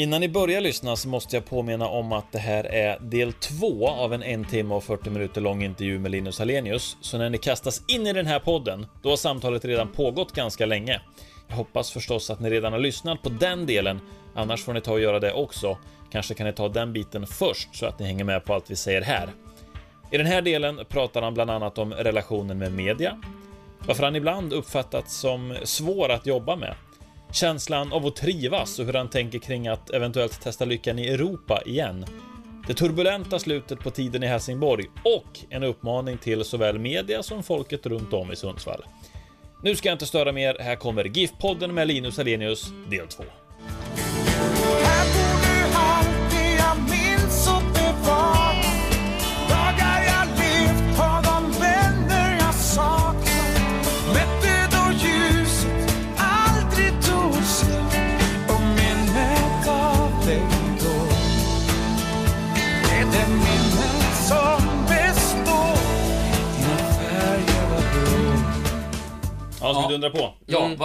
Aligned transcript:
Innan 0.00 0.20
ni 0.20 0.28
börjar 0.28 0.60
lyssna 0.60 0.96
så 0.96 1.08
måste 1.08 1.36
jag 1.36 1.44
påminna 1.44 1.88
om 1.88 2.12
att 2.12 2.32
det 2.32 2.38
här 2.38 2.64
är 2.64 2.98
del 3.00 3.32
två 3.32 3.88
av 3.88 4.14
en 4.14 4.22
en 4.22 4.44
timme 4.44 4.74
och 4.74 4.84
40 4.84 5.10
minuter 5.10 5.40
lång 5.40 5.62
intervju 5.62 5.98
med 5.98 6.10
Linus 6.10 6.38
Hallenius. 6.38 6.96
Så 7.00 7.18
när 7.18 7.30
ni 7.30 7.38
kastas 7.38 7.82
in 7.88 8.06
i 8.06 8.12
den 8.12 8.26
här 8.26 8.38
podden, 8.38 8.86
då 9.02 9.08
har 9.08 9.16
samtalet 9.16 9.64
redan 9.64 9.88
pågått 9.88 10.32
ganska 10.32 10.66
länge. 10.66 11.00
Jag 11.48 11.56
hoppas 11.56 11.90
förstås 11.90 12.30
att 12.30 12.40
ni 12.40 12.50
redan 12.50 12.72
har 12.72 12.80
lyssnat 12.80 13.22
på 13.22 13.28
den 13.28 13.66
delen, 13.66 14.00
annars 14.34 14.64
får 14.64 14.72
ni 14.72 14.80
ta 14.80 14.92
och 14.92 15.00
göra 15.00 15.20
det 15.20 15.32
också. 15.32 15.78
Kanske 16.12 16.34
kan 16.34 16.46
ni 16.46 16.52
ta 16.52 16.68
den 16.68 16.92
biten 16.92 17.26
först 17.26 17.76
så 17.76 17.86
att 17.86 17.98
ni 17.98 18.06
hänger 18.06 18.24
med 18.24 18.44
på 18.44 18.54
allt 18.54 18.70
vi 18.70 18.76
säger 18.76 19.02
här. 19.02 19.28
I 20.10 20.16
den 20.16 20.26
här 20.26 20.42
delen 20.42 20.80
pratar 20.88 21.22
han 21.22 21.34
bland 21.34 21.50
annat 21.50 21.78
om 21.78 21.92
relationen 21.92 22.58
med 22.58 22.72
media, 22.72 23.20
varför 23.86 24.02
han 24.02 24.16
ibland 24.16 24.52
uppfattats 24.52 25.16
som 25.16 25.56
svår 25.64 26.08
att 26.08 26.26
jobba 26.26 26.56
med, 26.56 26.74
känslan 27.32 27.92
av 27.92 28.06
att 28.06 28.16
trivas 28.16 28.78
och 28.78 28.86
hur 28.86 28.92
han 28.92 29.10
tänker 29.10 29.38
kring 29.38 29.68
att 29.68 29.90
eventuellt 29.90 30.40
testa 30.40 30.64
lyckan 30.64 30.98
i 30.98 31.08
Europa 31.08 31.62
igen, 31.66 32.06
det 32.66 32.74
turbulenta 32.74 33.38
slutet 33.38 33.80
på 33.80 33.90
tiden 33.90 34.22
i 34.22 34.26
Helsingborg 34.26 34.84
och 35.04 35.40
en 35.50 35.62
uppmaning 35.62 36.18
till 36.18 36.44
såväl 36.44 36.78
media 36.78 37.22
som 37.22 37.42
folket 37.42 37.86
runt 37.86 38.12
om 38.12 38.32
i 38.32 38.36
Sundsvall. 38.36 38.84
Nu 39.62 39.76
ska 39.76 39.88
jag 39.88 39.94
inte 39.94 40.06
störa 40.06 40.32
mer, 40.32 40.56
här 40.60 40.76
kommer 40.76 41.04
GIF-podden 41.04 41.72
med 41.72 41.88
Linus 41.88 42.18
Alenius, 42.18 42.72
del 42.90 43.08
2. 43.08 43.24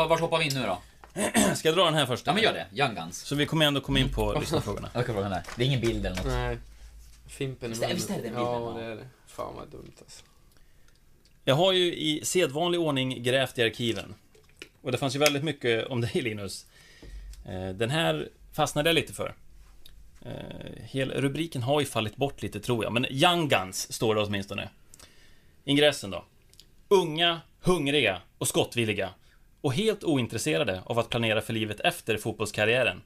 Vart 0.07 0.19
hoppar 0.19 0.39
vi 0.39 0.45
in 0.45 0.53
nu 0.53 0.61
då? 0.65 0.77
Ska 1.55 1.67
jag 1.67 1.75
dra 1.77 1.85
den 1.85 1.93
här 1.93 2.05
först? 2.05 2.27
Ja 2.27 2.33
men 2.33 2.43
gör 2.43 2.53
det, 2.53 2.81
Young 2.81 2.95
Guns. 2.95 3.17
Så 3.19 3.35
vi 3.35 3.45
kommer 3.45 3.65
ändå 3.65 3.81
komma 3.81 3.99
in 3.99 4.09
på 4.09 4.33
lyssnarfrågorna. 4.39 4.89
Jag 4.93 5.05
kan 5.05 5.15
fråga 5.15 5.29
där. 5.29 5.43
Det 5.55 5.63
är 5.63 5.67
ingen 5.67 5.81
bild 5.81 6.05
eller 6.05 6.15
något. 6.15 6.25
Nej. 6.25 6.57
Fimpen 7.27 7.69
Visst 7.69 7.83
är- 7.83 7.93
visst 7.93 8.09
är 8.09 8.13
det 8.15 8.21
den 8.21 8.31
bilden, 8.33 8.43
Ja, 8.43 8.73
det 8.77 8.83
är 8.85 8.95
det. 8.95 9.07
Fan 9.27 9.55
vad 9.55 9.67
dumt 9.67 9.91
alltså. 9.99 10.23
Jag 11.43 11.55
har 11.55 11.71
ju 11.71 11.95
i 11.95 12.21
sedvanlig 12.25 12.79
ordning 12.81 13.23
grävt 13.23 13.57
i 13.57 13.63
arkiven. 13.63 14.15
Och 14.81 14.91
det 14.91 14.97
fanns 14.97 15.15
ju 15.15 15.19
väldigt 15.19 15.43
mycket 15.43 15.87
om 15.87 16.01
dig 16.01 16.21
Linus. 16.21 16.65
Eh, 17.45 17.69
Den 17.69 17.89
här 17.89 18.29
fastnade 18.53 18.89
jag 18.89 18.93
lite 18.95 19.13
för. 19.13 19.35
Eh, 20.21 20.31
Hel 20.83 21.11
rubriken 21.11 21.63
har 21.63 21.79
ju 21.79 21.85
fallit 21.85 22.15
bort 22.15 22.41
lite 22.41 22.59
tror 22.59 22.83
jag, 22.83 22.93
men 22.93 23.05
Young 23.09 23.47
Guns 23.49 23.93
står 23.93 24.15
det 24.15 24.21
åtminstone. 24.21 24.69
Ingressen 25.63 26.11
då. 26.11 26.25
Unga, 26.87 27.41
hungriga 27.61 28.21
och 28.37 28.47
skottvilliga. 28.47 29.09
Och 29.65 29.73
helt 29.73 30.03
ointresserade 30.03 30.81
av 30.85 30.99
att 30.99 31.09
planera 31.09 31.41
för 31.41 31.53
livet 31.53 31.79
efter 31.79 32.17
fotbollskarriären. 32.17 33.01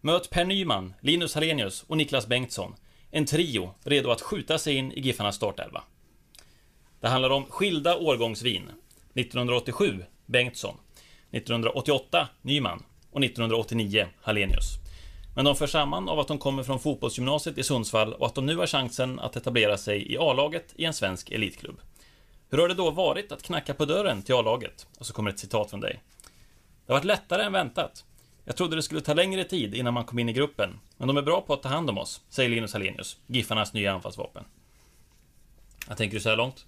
Möt 0.00 0.30
Per 0.30 0.44
Nyman, 0.44 0.94
Linus 1.00 1.34
Hallenius 1.34 1.84
och 1.86 1.96
Niklas 1.96 2.26
Bengtsson. 2.26 2.74
En 3.10 3.26
trio 3.26 3.74
redo 3.84 4.10
att 4.10 4.20
skjuta 4.20 4.58
sig 4.58 4.74
in 4.74 4.92
i 4.92 5.00
Giffarnas 5.00 5.36
startelva. 5.36 5.82
Det 7.00 7.08
handlar 7.08 7.30
om 7.30 7.44
skilda 7.44 7.96
årgångsvin. 7.96 8.70
1987 9.14 10.04
Bengtsson, 10.26 10.74
1988 11.30 12.28
Nyman 12.42 12.82
och 13.10 13.24
1989 13.24 14.06
Hallenius. 14.22 14.74
Men 15.36 15.44
de 15.44 15.56
förs 15.56 15.72
samman 15.72 16.08
av 16.08 16.20
att 16.20 16.28
de 16.28 16.38
kommer 16.38 16.62
från 16.62 16.80
fotbollsgymnasiet 16.80 17.58
i 17.58 17.62
Sundsvall 17.62 18.12
och 18.12 18.26
att 18.26 18.34
de 18.34 18.46
nu 18.46 18.56
har 18.56 18.66
chansen 18.66 19.20
att 19.20 19.36
etablera 19.36 19.76
sig 19.76 20.12
i 20.12 20.18
A-laget 20.18 20.74
i 20.76 20.84
en 20.84 20.94
svensk 20.94 21.30
elitklubb. 21.30 21.80
Hur 22.50 22.58
har 22.58 22.68
det 22.68 22.74
då 22.74 22.90
varit 22.90 23.32
att 23.32 23.42
knacka 23.42 23.74
på 23.74 23.84
dörren 23.84 24.22
till 24.22 24.34
A-laget? 24.34 24.86
Och 24.98 25.06
så 25.06 25.12
kommer 25.12 25.30
ett 25.30 25.38
citat 25.38 25.70
från 25.70 25.80
dig. 25.80 26.02
Det 26.86 26.92
har 26.92 26.98
varit 26.98 27.04
lättare 27.04 27.42
än 27.42 27.52
väntat. 27.52 28.04
Jag 28.44 28.56
trodde 28.56 28.76
det 28.76 28.82
skulle 28.82 29.00
ta 29.00 29.14
längre 29.14 29.44
tid 29.44 29.74
innan 29.74 29.94
man 29.94 30.04
kom 30.04 30.18
in 30.18 30.28
i 30.28 30.32
gruppen, 30.32 30.78
men 30.96 31.08
de 31.08 31.16
är 31.16 31.22
bra 31.22 31.40
på 31.40 31.54
att 31.54 31.62
ta 31.62 31.68
hand 31.68 31.90
om 31.90 31.98
oss, 31.98 32.20
säger 32.30 32.50
Linus 32.50 32.72
Hallenius, 32.72 33.16
Giffarnas 33.26 33.72
nya 33.72 33.92
anfallsvapen. 33.92 34.44
Vad 35.88 35.96
tänker 35.96 36.16
du 36.16 36.20
så 36.20 36.28
här 36.28 36.36
långt? 36.36 36.66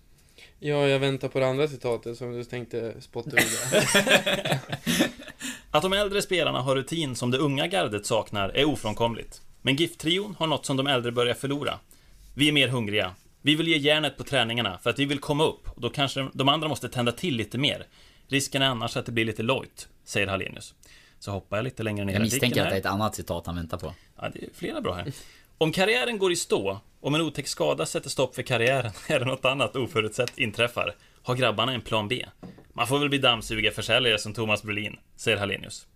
Ja, 0.58 0.88
jag 0.88 0.98
väntar 0.98 1.28
på 1.28 1.40
det 1.40 1.46
andra 1.48 1.68
citatet 1.68 2.18
som 2.18 2.32
du 2.32 2.44
tänkte 2.44 3.00
spotta 3.00 3.30
ur 3.30 3.42
Att 5.70 5.82
de 5.82 5.92
äldre 5.92 6.22
spelarna 6.22 6.60
har 6.60 6.76
rutin 6.76 7.16
som 7.16 7.30
det 7.30 7.38
unga 7.38 7.66
gardet 7.66 8.06
saknar 8.06 8.48
är 8.48 8.64
ofrånkomligt. 8.64 9.42
Men 9.62 9.76
GIF-trion 9.76 10.34
har 10.38 10.46
något 10.46 10.66
som 10.66 10.76
de 10.76 10.86
äldre 10.86 11.12
börjar 11.12 11.34
förlora. 11.34 11.78
Vi 12.34 12.48
är 12.48 12.52
mer 12.52 12.68
hungriga. 12.68 13.14
Vi 13.46 13.54
vill 13.54 13.68
ge 13.68 13.76
järnet 13.76 14.16
på 14.16 14.24
träningarna 14.24 14.78
för 14.78 14.90
att 14.90 14.98
vi 14.98 15.04
vill 15.04 15.18
komma 15.18 15.44
upp 15.44 15.68
och 15.68 15.80
då 15.80 15.90
kanske 15.90 16.28
de 16.32 16.48
andra 16.48 16.68
måste 16.68 16.88
tända 16.88 17.12
till 17.12 17.36
lite 17.36 17.58
mer. 17.58 17.86
Risken 18.28 18.62
är 18.62 18.66
annars 18.66 18.96
att 18.96 19.06
det 19.06 19.12
blir 19.12 19.24
lite 19.24 19.42
lojt, 19.42 19.88
säger 20.04 20.26
Hallenius. 20.26 20.74
Så 21.18 21.30
hoppar 21.30 21.56
jag 21.56 21.64
lite 21.64 21.82
längre 21.82 22.04
ner 22.04 22.12
Jag 22.12 22.22
misstänker 22.22 22.62
att 22.62 22.68
det 22.70 22.76
är 22.76 22.80
ett 22.80 22.86
annat 22.86 23.14
citat 23.14 23.46
han 23.46 23.56
väntar 23.56 23.78
på. 23.78 23.94
Ja, 24.16 24.28
det 24.28 24.38
är 24.38 24.48
flera 24.54 24.80
bra 24.80 24.94
här. 24.94 25.12
Om 25.58 25.72
karriären 25.72 26.18
går 26.18 26.32
i 26.32 26.36
stå, 26.36 26.80
om 27.00 27.14
en 27.14 27.20
otäck 27.20 27.46
skada 27.46 27.86
sätter 27.86 28.10
stopp 28.10 28.34
för 28.34 28.42
karriären 28.42 28.92
eller 29.08 29.26
något 29.26 29.44
annat 29.44 29.76
oförutsett 29.76 30.38
inträffar, 30.38 30.94
har 31.22 31.34
grabbarna 31.34 31.72
en 31.72 31.80
plan 31.80 32.08
B. 32.08 32.26
Man 32.72 32.86
får 32.86 32.98
väl 32.98 33.08
bli 33.08 33.18
dammsugarförsäljare 33.18 34.18
som 34.18 34.34
Thomas 34.34 34.62
Brolin, 34.62 34.96
säger 35.16 35.38
Hallenius. 35.38 35.86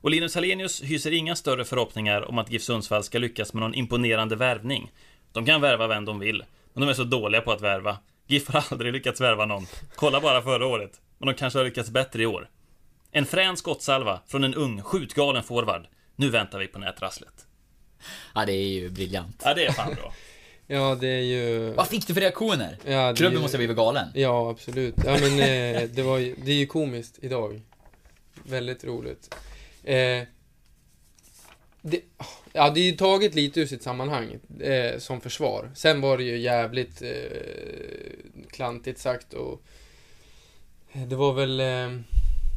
Och 0.00 0.10
Linus 0.10 0.34
Hallenius 0.34 0.82
hyser 0.82 1.12
inga 1.12 1.36
större 1.36 1.64
förhoppningar 1.64 2.28
om 2.28 2.38
att 2.38 2.52
GIF 2.52 2.62
Sundsvall 2.62 3.04
ska 3.04 3.18
lyckas 3.18 3.52
med 3.52 3.60
någon 3.60 3.74
imponerande 3.74 4.36
värvning. 4.36 4.92
De 5.32 5.46
kan 5.46 5.60
värva 5.60 5.86
vem 5.86 6.04
de 6.04 6.18
vill, 6.18 6.44
men 6.72 6.80
de 6.80 6.88
är 6.90 6.94
så 6.94 7.04
dåliga 7.04 7.40
på 7.40 7.52
att 7.52 7.60
värva. 7.60 7.98
GIF 8.26 8.48
har 8.48 8.64
aldrig 8.70 8.92
lyckats 8.92 9.20
värva 9.20 9.46
någon. 9.46 9.66
Kolla 9.94 10.20
bara 10.20 10.42
förra 10.42 10.66
året. 10.66 11.00
Men 11.18 11.26
de 11.26 11.34
kanske 11.34 11.58
har 11.58 11.64
lyckats 11.64 11.90
bättre 11.90 12.22
i 12.22 12.26
år. 12.26 12.50
En 13.10 13.26
frän 13.26 13.56
skottsalva 13.56 14.20
från 14.26 14.44
en 14.44 14.54
ung, 14.54 14.82
skjutgalen 14.82 15.42
forward. 15.42 15.86
Nu 16.16 16.30
väntar 16.30 16.58
vi 16.58 16.66
på 16.66 16.78
nätrasslet. 16.78 17.46
Ja, 18.34 18.46
det 18.46 18.52
är 18.52 18.68
ju 18.68 18.88
briljant. 18.90 19.42
Ja, 19.44 19.54
det 19.54 19.66
är 19.66 19.72
fan 19.72 19.94
bra. 19.94 20.12
Ja, 20.66 20.94
det 21.00 21.08
är 21.08 21.20
ju... 21.22 21.72
Vad 21.72 21.88
fick 21.88 22.06
du 22.06 22.14
för 22.14 22.20
reaktioner? 22.20 22.78
Ja, 22.84 23.14
Klubben 23.16 23.36
ju- 23.36 23.42
måste 23.42 23.56
ha 23.56 23.58
blivit 23.58 23.76
galen. 23.76 24.08
Ja, 24.14 24.50
absolut. 24.50 24.94
Ja, 25.04 25.16
men 25.20 25.32
eh, 25.40 25.82
det 25.88 26.02
var 26.02 26.18
ju, 26.18 26.36
det 26.44 26.50
är 26.50 26.54
ju 26.56 26.66
komiskt 26.66 27.18
idag. 27.22 27.60
Väldigt 28.44 28.84
roligt. 28.84 29.34
Eh, 29.84 30.22
det, 31.82 32.00
ja, 32.52 32.70
det 32.70 32.80
är 32.80 32.90
ju 32.90 32.92
taget 32.92 33.34
lite 33.34 33.60
ur 33.60 33.66
sitt 33.66 33.82
sammanhang 33.82 34.38
eh, 34.60 34.98
som 34.98 35.20
försvar. 35.20 35.70
Sen 35.74 36.00
var 36.00 36.18
det 36.18 36.24
ju 36.24 36.38
jävligt 36.38 37.02
eh, 37.02 37.08
klantigt 38.50 38.98
sagt 38.98 39.34
och 39.34 39.62
det 40.92 41.16
var 41.16 41.32
väl 41.32 41.60
eh, 41.60 42.00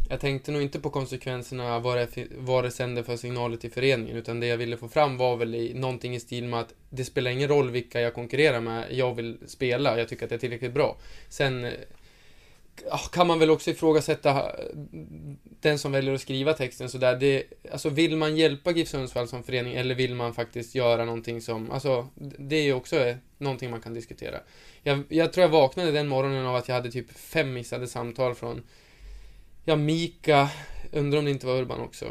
jag 0.09 0.19
tänkte 0.19 0.51
nog 0.51 0.61
inte 0.61 0.79
på 0.79 0.89
konsekvenserna 0.89 1.79
vad 1.79 1.97
det, 1.97 2.27
vad 2.37 2.63
det 2.63 2.71
sände 2.71 3.03
för 3.03 3.17
signaler 3.17 3.57
till 3.57 3.71
föreningen 3.71 4.17
utan 4.17 4.39
det 4.39 4.47
jag 4.47 4.57
ville 4.57 4.77
få 4.77 4.87
fram 4.87 5.17
var 5.17 5.37
väl 5.37 5.55
i, 5.55 5.73
någonting 5.73 6.15
i 6.15 6.19
stil 6.19 6.43
med 6.43 6.59
att 6.59 6.73
det 6.89 7.05
spelar 7.05 7.31
ingen 7.31 7.47
roll 7.47 7.71
vilka 7.71 8.01
jag 8.01 8.13
konkurrerar 8.13 8.61
med, 8.61 8.85
jag 8.91 9.15
vill 9.15 9.37
spela, 9.47 9.97
jag 9.97 10.09
tycker 10.09 10.23
att 10.23 10.29
det 10.29 10.35
är 10.35 10.39
tillräckligt 10.39 10.73
bra. 10.73 10.97
Sen 11.29 11.65
eh, 11.65 11.71
kan 13.11 13.27
man 13.27 13.39
väl 13.39 13.49
också 13.49 13.69
ifrågasätta 13.69 14.49
eh, 14.49 14.65
den 15.59 15.79
som 15.79 15.91
väljer 15.91 16.13
att 16.13 16.21
skriva 16.21 16.53
texten 16.53 16.89
sådär. 16.89 17.15
Det, 17.15 17.43
alltså 17.71 17.89
vill 17.89 18.17
man 18.17 18.37
hjälpa 18.37 18.71
GIF 18.71 18.87
Sundsvall 18.87 19.27
som 19.27 19.43
förening 19.43 19.73
eller 19.73 19.95
vill 19.95 20.15
man 20.15 20.33
faktiskt 20.33 20.75
göra 20.75 21.05
någonting 21.05 21.41
som, 21.41 21.71
alltså 21.71 22.07
det 22.15 22.55
är 22.55 22.63
ju 22.63 22.73
också 22.73 22.95
eh, 22.95 23.15
någonting 23.37 23.71
man 23.71 23.81
kan 23.81 23.93
diskutera. 23.93 24.39
Jag, 24.83 25.03
jag 25.09 25.33
tror 25.33 25.41
jag 25.41 25.49
vaknade 25.49 25.91
den 25.91 26.07
morgonen 26.07 26.45
av 26.45 26.55
att 26.55 26.67
jag 26.67 26.75
hade 26.75 26.91
typ 26.91 27.11
fem 27.11 27.53
missade 27.53 27.87
samtal 27.87 28.35
från 28.35 28.63
Ja, 29.65 29.75
Mika, 29.75 30.49
undrar 30.91 31.19
om 31.19 31.25
det 31.25 31.31
inte 31.31 31.47
var 31.47 31.57
Urban 31.57 31.81
också. 31.81 32.05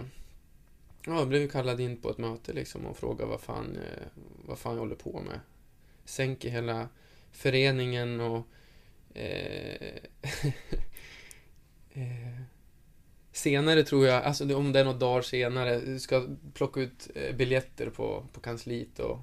Ja, 1.06 1.18
jag 1.18 1.28
blev 1.28 1.48
kallad 1.48 1.80
in 1.80 1.96
på 1.96 2.10
ett 2.10 2.18
möte 2.18 2.52
liksom 2.52 2.86
och 2.86 2.96
frågade 2.96 3.30
vad 3.30 3.40
fan, 3.40 3.76
eh, 3.76 4.06
vad 4.44 4.58
fan 4.58 4.72
jag 4.72 4.80
håller 4.80 4.96
på 4.96 5.20
med. 5.20 5.40
Sänker 6.04 6.50
hela 6.50 6.88
föreningen 7.32 8.20
och 8.20 8.46
Eh, 9.14 9.96
eh, 11.92 12.40
senare 13.32 13.82
tror 13.82 14.06
jag, 14.06 14.24
alltså 14.24 14.56
om 14.56 14.72
det 14.72 14.80
är 14.80 14.84
några 14.84 14.98
dagar 14.98 15.22
senare, 15.22 15.98
ska 15.98 16.26
plocka 16.54 16.80
ut 16.80 17.10
eh, 17.14 17.36
biljetter 17.36 17.90
på, 17.90 18.26
på 18.32 18.40
kansliet 18.40 18.98
och... 18.98 19.18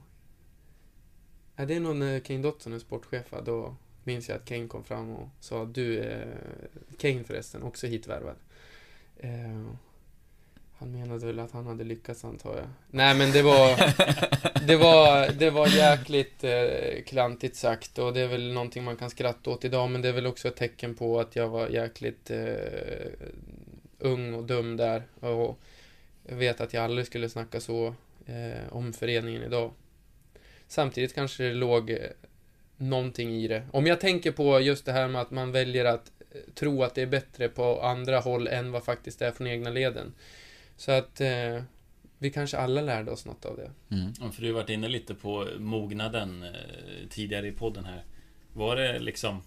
Ja, 1.55 1.65
det 1.65 1.75
är 1.75 1.79
nog 1.79 1.95
när 1.95 2.19
Kane 2.19 2.41
Dotson 2.41 2.73
är 2.73 2.79
sportchef, 2.79 3.33
då 3.45 3.75
minns 4.03 4.29
jag 4.29 4.35
att 4.35 4.45
Kane 4.45 4.67
kom 4.67 4.83
fram 4.83 5.09
och 5.09 5.29
sa 5.39 5.65
du, 5.65 5.99
eh, 5.99 6.27
Kane 6.97 7.23
förresten, 7.23 7.63
också 7.63 7.87
hitvärvad. 7.87 8.35
Eh, 9.17 9.71
han 10.79 10.91
menade 10.91 11.25
väl 11.25 11.39
att 11.39 11.51
han 11.51 11.65
hade 11.65 11.83
lyckats 11.83 12.25
antar 12.25 12.55
jag. 12.55 12.67
Nej 12.89 13.15
men 13.15 13.31
det 13.31 13.41
var, 13.41 13.77
det 14.67 14.75
var, 14.75 15.29
det 15.31 15.49
var 15.49 15.67
jäkligt 15.67 16.43
eh, 16.43 17.03
klantigt 17.05 17.55
sagt 17.55 17.99
och 17.99 18.13
det 18.13 18.21
är 18.21 18.27
väl 18.27 18.53
någonting 18.53 18.83
man 18.83 18.95
kan 18.95 19.09
skratta 19.09 19.49
åt 19.49 19.65
idag 19.65 19.89
men 19.89 20.01
det 20.01 20.09
är 20.09 20.13
väl 20.13 20.27
också 20.27 20.47
ett 20.47 20.55
tecken 20.55 20.95
på 20.95 21.19
att 21.19 21.35
jag 21.35 21.49
var 21.49 21.67
jäkligt 21.67 22.31
eh, 22.31 22.47
ung 23.99 24.33
och 24.33 24.43
dum 24.43 24.77
där 24.77 25.03
och 25.19 25.59
jag 26.27 26.35
vet 26.35 26.61
att 26.61 26.73
jag 26.73 26.83
aldrig 26.83 27.07
skulle 27.07 27.29
snacka 27.29 27.59
så 27.59 27.95
eh, 28.25 28.73
om 28.73 28.93
föreningen 28.93 29.43
idag. 29.43 29.71
Samtidigt 30.67 31.15
kanske 31.15 31.43
det 31.43 31.53
låg 31.53 31.89
eh, 31.89 31.97
någonting 32.77 33.35
i 33.35 33.47
det. 33.47 33.63
Om 33.71 33.87
jag 33.87 33.99
tänker 33.99 34.31
på 34.31 34.59
just 34.59 34.85
det 34.85 34.91
här 34.91 35.07
med 35.07 35.21
att 35.21 35.31
man 35.31 35.51
väljer 35.51 35.85
att 35.85 36.11
eh, 36.31 36.53
tro 36.53 36.83
att 36.83 36.95
det 36.95 37.01
är 37.01 37.07
bättre 37.07 37.49
på 37.49 37.81
andra 37.81 38.19
håll 38.19 38.47
än 38.47 38.71
vad 38.71 38.83
faktiskt 38.83 39.21
är 39.21 39.31
från 39.31 39.47
egna 39.47 39.69
leden. 39.69 40.13
Så 40.79 40.91
att 40.91 41.21
eh, 41.21 41.63
vi 42.17 42.31
kanske 42.31 42.57
alla 42.57 42.81
lärde 42.81 43.11
oss 43.11 43.25
något 43.25 43.45
av 43.45 43.57
det. 43.57 43.95
Mm. 43.95 44.13
Ja, 44.19 44.31
För 44.31 44.41
du 44.41 44.47
har 44.47 44.53
varit 44.53 44.69
inne 44.69 44.87
lite 44.87 45.15
på 45.15 45.47
mognaden 45.57 46.43
eh, 46.43 47.09
tidigare 47.09 47.47
i 47.47 47.51
podden 47.51 47.85
här. 47.85 48.03
Var 48.53 48.75
det 48.75 48.99
liksom... 48.99 49.41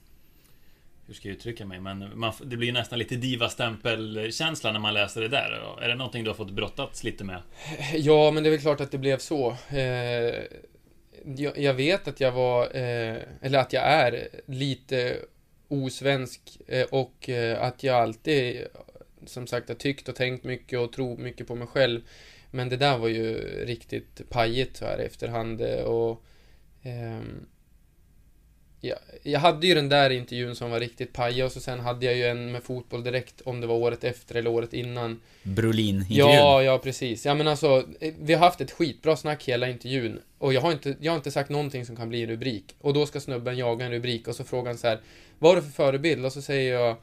Hur 1.07 1.15
ska 1.15 1.29
jag 1.29 1.37
uttrycka 1.37 1.67
mig? 1.67 1.81
Men 1.81 2.19
man, 2.19 2.33
det 2.45 2.57
blir 2.57 2.67
ju 2.67 2.73
nästan 2.73 2.99
lite 2.99 3.17
diva-stämpel-känsla 3.17 4.73
när 4.73 4.81
man 4.81 4.95
läser 4.95 5.21
det 5.21 5.29
där. 5.29 5.79
Är 5.81 5.89
det 5.89 5.95
någonting 5.95 6.25
du 6.25 6.31
har 6.31 6.35
fått 6.35 6.51
brottats 6.51 7.05
lite 7.05 7.25
med? 7.25 7.43
Ja, 7.95 8.31
men 8.31 8.43
det 8.43 8.49
är 8.49 8.51
väl 8.51 8.61
klart 8.61 8.81
att 8.81 8.91
det 8.91 8.99
blev 8.99 9.19
så. 9.19 9.57
Eh, 9.69 10.35
jag, 11.57 11.75
vet 11.75 12.09
att 12.09 12.21
jag 12.21 12.33
var, 12.33 12.65
eh, 12.65 13.17
eller 13.41 13.59
att 13.59 13.73
jag 13.73 13.85
är 13.85 14.29
lite 14.47 15.17
osvensk 15.69 16.41
eh, 16.67 16.87
och 16.91 17.31
att 17.59 17.83
jag 17.83 17.97
alltid, 17.97 18.67
som 19.27 19.47
sagt, 19.47 19.69
har 19.69 19.77
tyckt 19.77 20.09
och 20.09 20.17
tänkt 20.17 20.45
mycket 20.45 20.79
och 20.79 20.93
tror 20.93 21.17
mycket 21.17 21.47
på 21.47 21.55
mig 21.55 21.67
själv. 21.67 22.01
Men 22.51 22.69
det 22.69 22.77
där 22.77 22.99
var 22.99 23.09
ju 23.09 23.39
riktigt 23.65 24.31
pajigt 24.31 24.77
så 24.77 24.85
här 24.85 25.01
i 25.01 25.05
efterhand 25.05 25.61
eh, 25.61 25.83
och 25.83 26.25
ehm, 26.83 27.47
Ja, 28.85 28.97
jag 29.23 29.41
hade 29.41 29.67
ju 29.67 29.75
den 29.75 29.89
där 29.89 30.11
intervjun 30.11 30.55
som 30.55 30.71
var 30.71 30.81
riktigt 30.81 31.13
pajig 31.13 31.45
och 31.45 31.53
så 31.53 31.61
sen 31.61 31.81
hade 31.81 32.07
jag 32.07 32.17
ju 32.17 32.25
en 32.25 32.53
med 32.53 32.63
fotboll 32.63 33.05
direkt 33.05 33.41
om 33.41 33.61
det 33.61 33.67
var 33.67 33.75
året 33.75 34.05
efter 34.05 34.35
eller 34.35 34.51
året 34.51 34.73
innan 34.73 35.21
Brolin 35.43 36.05
Ja, 36.09 36.63
ja 36.63 36.79
precis. 36.79 37.27
Ja 37.27 37.35
men 37.35 37.49
alltså, 37.49 37.85
eh, 38.01 38.15
vi 38.21 38.33
har 38.33 38.41
haft 38.41 38.61
ett 38.61 38.71
skitbra 38.71 39.17
snack 39.17 39.45
hela 39.45 39.69
intervjun 39.69 40.21
och 40.39 40.53
jag 40.53 40.61
har 40.61 40.73
inte, 40.73 40.97
jag 41.01 41.13
har 41.13 41.17
inte 41.17 41.31
sagt 41.31 41.51
någonting 41.51 41.87
som 41.87 41.97
kan 41.97 42.09
bli 42.09 42.23
en 42.23 42.29
rubrik. 42.29 42.75
Och 42.81 42.95
då 42.95 43.07
ska 43.07 43.21
snubben 43.21 43.57
jaga 43.57 43.87
en 43.87 43.93
rubrik 43.93 44.29
och 44.29 44.35
så 44.35 44.45
frågar 44.45 44.67
han 44.67 44.79
så 44.79 44.87
här, 44.87 45.01
vad 45.39 45.51
har 45.51 45.57
du 45.57 45.63
för 45.63 45.73
förebild? 45.73 46.25
Och 46.25 46.33
så 46.33 46.43
säger 46.43 46.75
jag, 46.75 46.91
ja 46.91 46.99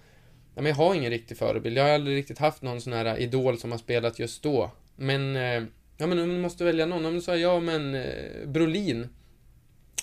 men 0.62 0.70
jag 0.70 0.76
har 0.76 0.96
ingen 0.96 1.10
riktig 1.10 1.38
förebild. 1.38 1.78
Jag 1.78 1.84
har 1.84 1.92
aldrig 1.92 2.18
riktigt 2.18 2.40
haft 2.40 2.62
någon 2.62 2.82
sån 2.82 2.94
här 2.94 3.18
idol 3.18 3.60
som 3.60 3.72
har 3.72 3.78
spelat 3.78 4.20
just 4.20 4.44
då. 4.44 4.72
Men, 4.96 5.36
eh, 5.36 5.64
ja 5.98 6.08
men 6.08 6.18
du 6.18 6.26
måste 6.26 6.64
välja 6.64 6.86
någon. 6.86 7.06
Om 7.06 7.14
du 7.14 7.22
sa 7.22 7.36
ja 7.36 7.60
men 7.60 7.96
eh, 7.96 8.48
Brolin. 8.48 9.10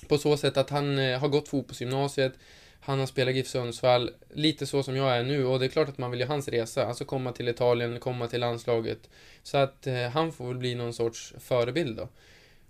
På 0.08 0.18
så 0.18 0.36
sätt 0.36 0.56
att 0.56 0.70
han 0.70 0.98
eh, 0.98 1.20
har 1.20 1.28
gått 1.28 1.48
fotbollsgymnasiet, 1.48 2.32
han 2.80 2.98
har 2.98 3.06
spelat 3.06 3.34
GIF 3.34 3.46
Sundsvall, 3.46 4.10
lite 4.30 4.66
så 4.66 4.82
som 4.82 4.96
jag 4.96 5.16
är 5.16 5.24
nu 5.24 5.44
och 5.44 5.58
det 5.58 5.64
är 5.64 5.68
klart 5.68 5.88
att 5.88 5.98
man 5.98 6.10
vill 6.10 6.20
ju 6.20 6.26
hans 6.26 6.48
resa, 6.48 6.86
alltså 6.86 7.04
komma 7.04 7.32
till 7.32 7.48
Italien, 7.48 8.00
komma 8.00 8.26
till 8.26 8.40
landslaget. 8.40 9.10
Så 9.42 9.56
att 9.56 9.86
han 10.12 10.32
får 10.32 10.48
väl 10.48 10.56
bli 10.56 10.74
någon 10.74 10.92
sorts 10.92 11.34
förebild 11.38 11.96
då. 11.96 12.08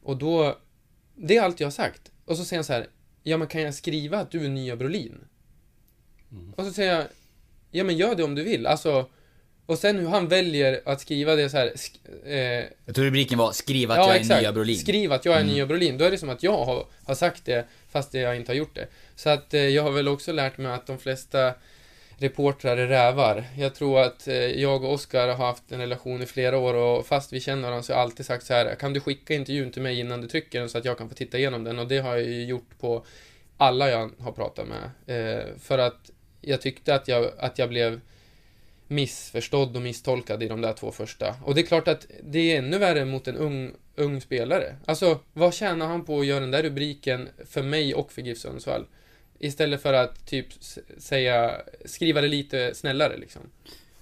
Och 0.02 0.16
då, 0.16 0.58
det 1.14 1.36
är 1.36 1.42
allt 1.42 1.60
jag 1.60 1.66
har 1.66 1.72
sagt. 1.72 2.12
Och 2.24 2.36
så 2.36 2.44
säger 2.44 2.58
han 2.58 2.64
så 2.64 2.72
här, 2.72 2.86
ja 3.22 3.36
men 3.36 3.48
kan 3.48 3.62
jag 3.62 3.74
skriva 3.74 4.18
att 4.18 4.30
du 4.30 4.44
är 4.44 4.48
nya 4.48 4.76
Brolin? 4.76 5.24
Och 6.56 6.64
så 6.64 6.72
säger 6.72 6.94
jag, 6.94 7.06
ja 7.76 7.84
men 7.84 7.96
gör 7.96 8.14
det 8.14 8.22
om 8.24 8.34
du 8.34 8.42
vill, 8.42 8.66
alltså 8.66 9.06
och 9.66 9.78
sen 9.78 9.98
hur 9.98 10.08
han 10.08 10.28
väljer 10.28 10.80
att 10.84 11.00
skriva 11.00 11.34
det 11.36 11.50
så 11.50 11.56
här, 11.56 11.72
sk- 11.74 12.26
eh, 12.26 12.64
Jag 12.86 12.94
tror 12.94 13.04
rubriken 13.04 13.38
var 13.38 13.52
Skriv 13.52 13.90
att 13.90 13.96
jag 13.96 14.16
är 14.16 14.40
nya 14.40 14.52
Brolin. 14.52 14.76
Skriv 14.78 15.12
att 15.12 15.24
jag 15.24 15.34
är 15.34 15.40
Mm. 15.40 15.52
nya 15.52 15.66
Brolin. 15.66 15.98
Då 15.98 16.04
är 16.04 16.10
det 16.10 16.18
som 16.18 16.28
att 16.30 16.42
jag 16.42 16.64
har, 16.64 16.86
har 17.04 17.14
sagt 17.14 17.44
det, 17.44 17.64
fast 17.90 18.14
jag 18.14 18.36
inte 18.36 18.52
har 18.52 18.56
gjort 18.56 18.74
det. 18.74 18.86
Så 19.16 19.30
att 19.30 19.54
eh, 19.54 19.60
jag 19.60 19.82
har 19.82 19.90
väl 19.90 20.08
också 20.08 20.32
lärt 20.32 20.58
mig 20.58 20.72
att 20.72 20.86
de 20.86 20.98
flesta 20.98 21.54
reportrar 22.18 22.76
är 22.76 22.86
rävar. 22.86 23.44
Jag 23.58 23.74
tror 23.74 24.00
att 24.00 24.28
eh, 24.28 24.34
jag 24.34 24.84
och 24.84 24.92
Oskar 24.92 25.28
har 25.28 25.46
haft 25.46 25.72
en 25.72 25.80
relation 25.80 26.22
i 26.22 26.26
flera 26.26 26.58
år 26.58 26.74
och 26.74 27.06
fast 27.06 27.32
vi 27.32 27.40
känner 27.40 27.62
varandra 27.62 27.82
så 27.82 27.92
har 27.92 27.98
jag 28.00 28.04
alltid 28.04 28.26
sagt 28.26 28.46
så 28.46 28.54
här, 28.54 28.74
kan 28.74 28.92
du 28.92 29.00
skicka 29.00 29.34
intervjun 29.34 29.70
till 29.70 29.82
mig 29.82 30.00
innan 30.00 30.20
du 30.20 30.28
trycker 30.28 30.60
den 30.60 30.68
så 30.68 30.78
att 30.78 30.84
jag 30.84 30.98
kan 30.98 31.08
få 31.08 31.14
titta 31.14 31.38
igenom 31.38 31.64
den? 31.64 31.78
Och 31.78 31.88
det 31.88 31.98
har 31.98 32.10
jag 32.16 32.22
ju 32.24 32.44
gjort 32.44 32.78
på 32.80 33.04
alla 33.56 33.90
jag 33.90 34.10
har 34.18 34.32
pratat 34.32 34.66
med. 34.68 34.84
Eh, 35.36 35.44
för 35.60 35.78
att 35.78 36.10
jag 36.46 36.60
tyckte 36.60 36.94
att 36.94 37.08
jag, 37.08 37.30
att 37.38 37.58
jag 37.58 37.68
blev 37.68 38.00
missförstådd 38.88 39.76
och 39.76 39.82
misstolkad 39.82 40.42
i 40.42 40.48
de 40.48 40.60
där 40.60 40.72
två 40.72 40.92
första. 40.92 41.34
Och 41.44 41.54
det 41.54 41.60
är 41.60 41.66
klart 41.66 41.88
att 41.88 42.06
det 42.22 42.38
är 42.52 42.58
ännu 42.58 42.78
värre 42.78 43.04
mot 43.04 43.28
en 43.28 43.36
ung, 43.36 43.72
ung 43.96 44.20
spelare. 44.20 44.76
Alltså, 44.84 45.18
vad 45.32 45.54
tjänar 45.54 45.86
han 45.86 46.04
på 46.04 46.20
att 46.20 46.26
göra 46.26 46.40
den 46.40 46.50
där 46.50 46.62
rubriken 46.62 47.28
för 47.48 47.62
mig 47.62 47.94
och 47.94 48.12
för 48.12 48.22
GIF 48.22 48.38
Sundsvall? 48.38 48.84
Istället 49.38 49.82
för 49.82 49.92
att 49.92 50.26
typ 50.26 50.46
säga, 50.98 51.60
skriva 51.84 52.20
det 52.20 52.28
lite 52.28 52.74
snällare 52.74 53.16
liksom. 53.16 53.42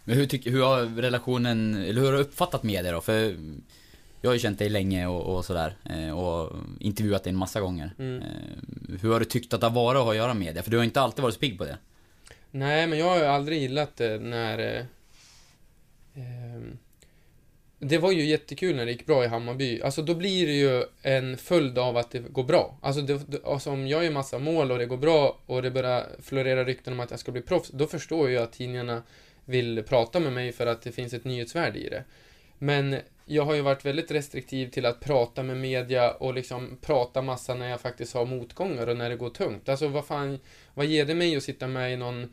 Men 0.05 0.17
hur, 0.17 0.27
tycker, 0.27 0.51
hur 0.51 0.63
har 0.63 1.03
relationen, 1.03 1.75
eller 1.75 2.01
hur 2.01 2.07
har 2.07 2.13
du 2.13 2.19
uppfattat 2.19 2.63
media 2.63 2.93
då? 2.93 3.01
För 3.01 3.37
jag 4.21 4.31
har 4.31 4.35
ju 4.35 4.41
känt 4.41 4.59
dig 4.59 4.69
länge 4.69 5.07
och, 5.07 5.37
och 5.37 5.45
sådär. 5.45 5.77
eh, 5.85 6.19
Och 6.19 6.53
intervjuat 6.81 7.25
dig 7.25 7.31
en 7.31 7.37
massa 7.37 7.61
gånger. 7.61 7.91
Mm. 7.99 8.23
Eh, 8.23 8.99
Hur 9.01 9.13
har 9.13 9.19
du 9.21 9.25
tyckt 9.25 9.55
att 9.55 9.61
det 9.61 9.67
har 9.67 9.75
varit 9.75 9.99
att 9.99 10.05
ha 10.05 10.11
att 10.11 10.17
göra 10.17 10.35
med 10.35 10.47
media? 10.47 10.63
För 10.63 10.71
du 10.71 10.77
har 10.77 10.85
inte 10.85 11.01
alltid 11.01 11.23
varit 11.23 11.35
så 11.35 11.41
pigg 11.41 11.59
på 11.59 11.65
det. 11.65 11.79
Nej, 12.57 12.87
men 12.87 12.99
jag 12.99 13.07
har 13.07 13.17
ju 13.17 13.25
aldrig 13.25 13.61
gillat 13.61 13.97
det 13.97 14.19
när... 14.19 14.59
Eh, 14.59 14.85
ehm, 16.15 16.79
det 17.79 17.99
var 17.99 18.13
ju 18.13 18.25
jättekul 18.25 18.77
när 18.77 18.87
det 18.87 18.93
gick 18.93 19.07
bra 19.07 19.25
i 19.25 19.27
Hammarby. 19.27 19.83
Alltså 19.83 20.03
då 20.03 20.15
blir 20.15 20.47
det 20.47 20.53
ju 20.53 20.85
en 21.03 21.37
följd 21.37 21.79
av 21.79 21.97
att 21.97 22.11
det 22.11 22.19
går 22.19 22.45
bra. 22.45 22.79
Alltså, 22.83 23.03
det, 23.03 23.31
det, 23.31 23.45
alltså 23.45 23.71
om 23.71 23.87
jag 23.87 24.05
gör 24.05 24.11
massa 24.11 24.39
mål 24.39 24.73
och 24.73 24.79
det 24.79 24.87
går 24.87 24.97
bra 24.97 25.39
och 25.47 25.63
det 25.63 25.71
börjar 25.71 26.07
florera 26.23 26.65
rykten 26.65 26.93
om 26.93 27.01
att 27.01 27.11
jag 27.11 27.21
ska 27.21 27.33
bli 27.33 27.43
proffs, 27.43 27.71
då 27.71 27.87
förstår 27.87 28.31
jag 28.31 28.43
att 28.43 28.53
tidningarna 28.53 29.03
vill 29.45 29.83
prata 29.83 30.21
med 30.21 30.33
mig 30.33 30.53
för 30.53 30.67
att 30.67 30.83
det 30.83 30.93
finns 30.93 31.15
ett 31.15 31.25
nyhetsvärde 31.25 31.79
i 31.79 31.89
det. 31.89 32.05
Men 32.59 32.97
jag 33.25 33.45
har 33.45 33.55
ju 33.55 33.61
varit 33.61 33.85
väldigt 33.85 34.11
restriktiv 34.11 34.71
till 34.71 34.87
att 34.87 35.01
prata 35.01 35.43
med 35.43 35.57
media 35.57 36.11
och 36.11 36.35
liksom 36.35 36.79
prata 36.81 37.23
massa 37.23 37.55
när 37.55 37.69
jag 37.69 37.81
faktiskt 37.81 38.15
har 38.15 38.27
motgångar 38.27 38.87
och 38.87 38.97
när 38.97 39.11
det 39.11 39.17
går 39.17 39.31
tungt. 39.31 39.69
Alltså 39.69 39.89
vad 39.89 40.05
fan, 40.05 40.39
vad 40.75 40.87
ger 40.87 41.05
det 41.05 41.15
mig 41.15 41.37
att 41.37 41.43
sitta 41.43 41.67
med 41.67 41.93
i 41.93 41.97
någon 41.97 42.29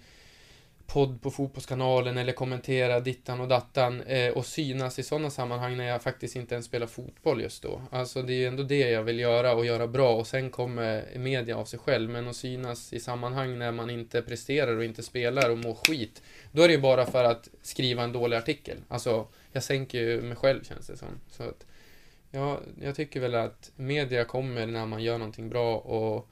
podd 0.94 1.22
på 1.22 1.32
Fotbollskanalen 1.32 2.18
eller 2.18 2.34
kommentera 2.34 3.00
dittan 3.00 3.42
och 3.42 3.48
dattan 3.48 4.02
eh, 4.02 4.32
och 4.32 4.46
synas 4.46 5.00
i 5.00 5.04
sådana 5.04 5.30
sammanhang 5.30 5.78
när 5.78 5.88
jag 5.88 6.02
faktiskt 6.02 6.36
inte 6.36 6.56
ens 6.56 6.66
spelar 6.66 6.88
fotboll 6.88 7.42
just 7.42 7.64
då. 7.64 7.82
Alltså 7.92 8.22
det 8.22 8.34
är 8.34 8.36
ju 8.36 8.46
ändå 8.46 8.64
det 8.64 8.90
jag 8.90 9.04
vill 9.04 9.20
göra 9.20 9.54
och 9.54 9.66
göra 9.66 9.88
bra 9.88 10.16
och 10.16 10.28
sen 10.28 10.50
kommer 10.50 11.18
media 11.18 11.58
av 11.58 11.66
sig 11.66 11.80
själv. 11.80 12.10
Men 12.10 12.28
att 12.28 12.36
synas 12.36 12.94
i 12.94 13.00
sammanhang 13.00 13.60
när 13.60 13.72
man 13.72 13.90
inte 13.90 14.22
presterar 14.22 14.78
och 14.78 14.84
inte 14.84 15.04
spelar 15.04 15.50
och 15.50 15.58
mår 15.58 15.74
skit, 15.74 16.22
då 16.52 16.62
är 16.62 16.68
det 16.68 16.74
ju 16.74 16.82
bara 16.82 17.06
för 17.06 17.24
att 17.24 17.50
skriva 17.62 18.04
en 18.04 18.12
dålig 18.12 18.38
artikel. 18.38 18.78
Alltså, 18.88 19.28
jag 19.52 19.64
sänker 19.64 20.00
ju 20.00 20.22
mig 20.22 20.36
själv 20.36 20.64
känns 20.64 20.88
det 20.88 20.98
som. 20.98 21.20
Så 21.30 21.44
att, 21.44 21.66
ja, 22.32 22.60
jag 22.82 22.96
tycker 22.96 23.20
väl 23.20 23.36
att 23.36 23.72
media 23.76 24.26
kommer 24.26 24.66
när 24.66 24.86
man 24.86 25.04
gör 25.04 25.18
någonting 25.18 25.50
bra 25.50 25.78
och 25.78 26.28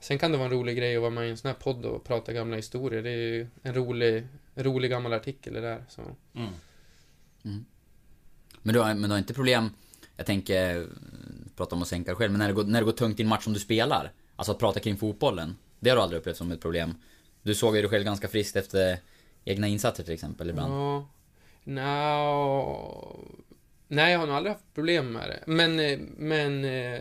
Sen 0.00 0.18
kan 0.18 0.32
det 0.32 0.38
vara 0.38 0.48
en 0.48 0.52
rolig 0.54 0.76
grej 0.76 0.96
att 0.96 1.00
vara 1.00 1.10
med 1.10 1.26
i 1.26 1.30
en 1.30 1.36
sån 1.36 1.48
här 1.48 1.54
podd 1.54 1.84
och 1.84 2.04
prata 2.04 2.32
gamla 2.32 2.56
historier. 2.56 3.02
Det 3.02 3.10
är 3.10 3.16
ju 3.16 3.46
en 3.62 3.74
rolig, 3.74 4.26
en 4.54 4.64
rolig 4.64 4.90
gammal 4.90 5.12
artikel 5.12 5.54
det 5.54 5.60
där. 5.60 5.84
Så. 5.88 6.02
Mm. 6.34 7.64
Men 8.62 8.74
du 8.74 8.80
har, 8.80 8.94
men 8.94 9.02
du 9.02 9.08
har 9.08 9.18
inte 9.18 9.34
problem, 9.34 9.70
jag 10.16 10.26
tänker, 10.26 10.86
prata 11.56 11.76
om 11.76 11.82
att 11.82 11.88
sänka 11.88 12.10
dig 12.10 12.16
själv, 12.16 12.32
men 12.32 12.38
när 12.38 12.48
det, 12.48 12.54
går, 12.54 12.64
när 12.64 12.80
det 12.80 12.84
går 12.84 12.92
tungt 12.92 13.20
i 13.20 13.22
en 13.22 13.28
match 13.28 13.44
som 13.44 13.52
du 13.52 13.60
spelar, 13.60 14.12
alltså 14.36 14.52
att 14.52 14.58
prata 14.58 14.80
kring 14.80 14.96
fotbollen, 14.96 15.56
det 15.80 15.90
har 15.90 15.96
du 15.96 16.02
aldrig 16.02 16.20
upplevt 16.20 16.36
som 16.36 16.52
ett 16.52 16.60
problem. 16.60 16.94
Du 17.42 17.54
såg 17.54 17.76
ju 17.76 17.82
dig 17.82 17.90
själv 17.90 18.04
ganska 18.04 18.28
friskt 18.28 18.56
efter 18.56 18.98
egna 19.44 19.68
insatser 19.68 20.04
till 20.04 20.14
exempel 20.14 20.50
ibland. 20.50 20.74
Ja. 20.74 21.08
No. 21.64 23.40
Nej, 23.88 24.12
jag 24.12 24.18
har 24.18 24.26
nog 24.26 24.36
aldrig 24.36 24.52
haft 24.52 24.74
problem 24.74 25.12
med 25.12 25.28
det. 25.28 25.44
Men, 25.46 25.80
eh, 25.80 25.98
men 26.16 26.64
eh, 26.64 27.00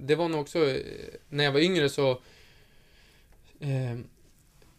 det 0.00 0.14
var 0.14 0.28
nog 0.28 0.40
också, 0.40 0.70
eh, 0.70 0.82
när 1.28 1.44
jag 1.44 1.52
var 1.52 1.60
yngre 1.60 1.88
så 1.88 2.10
eh, 3.60 3.98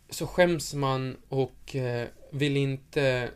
så 0.09 0.27
skäms 0.27 0.73
man 0.73 1.17
och 1.29 1.75
eh, 1.75 2.07
vill 2.31 2.57
inte 2.57 3.29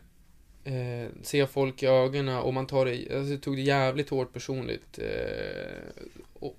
eh, 0.64 1.08
se 1.22 1.46
folk 1.46 1.82
i 1.82 1.86
ögonen 1.86 2.36
och 2.36 2.54
man 2.54 2.66
tar 2.66 2.86
det, 2.86 3.16
alltså, 3.16 3.32
jag 3.32 3.42
tog 3.42 3.56
det 3.56 3.62
jävligt 3.62 4.10
hårt 4.10 4.32
personligt. 4.32 4.98
Eh, 4.98 6.02
och, 6.32 6.56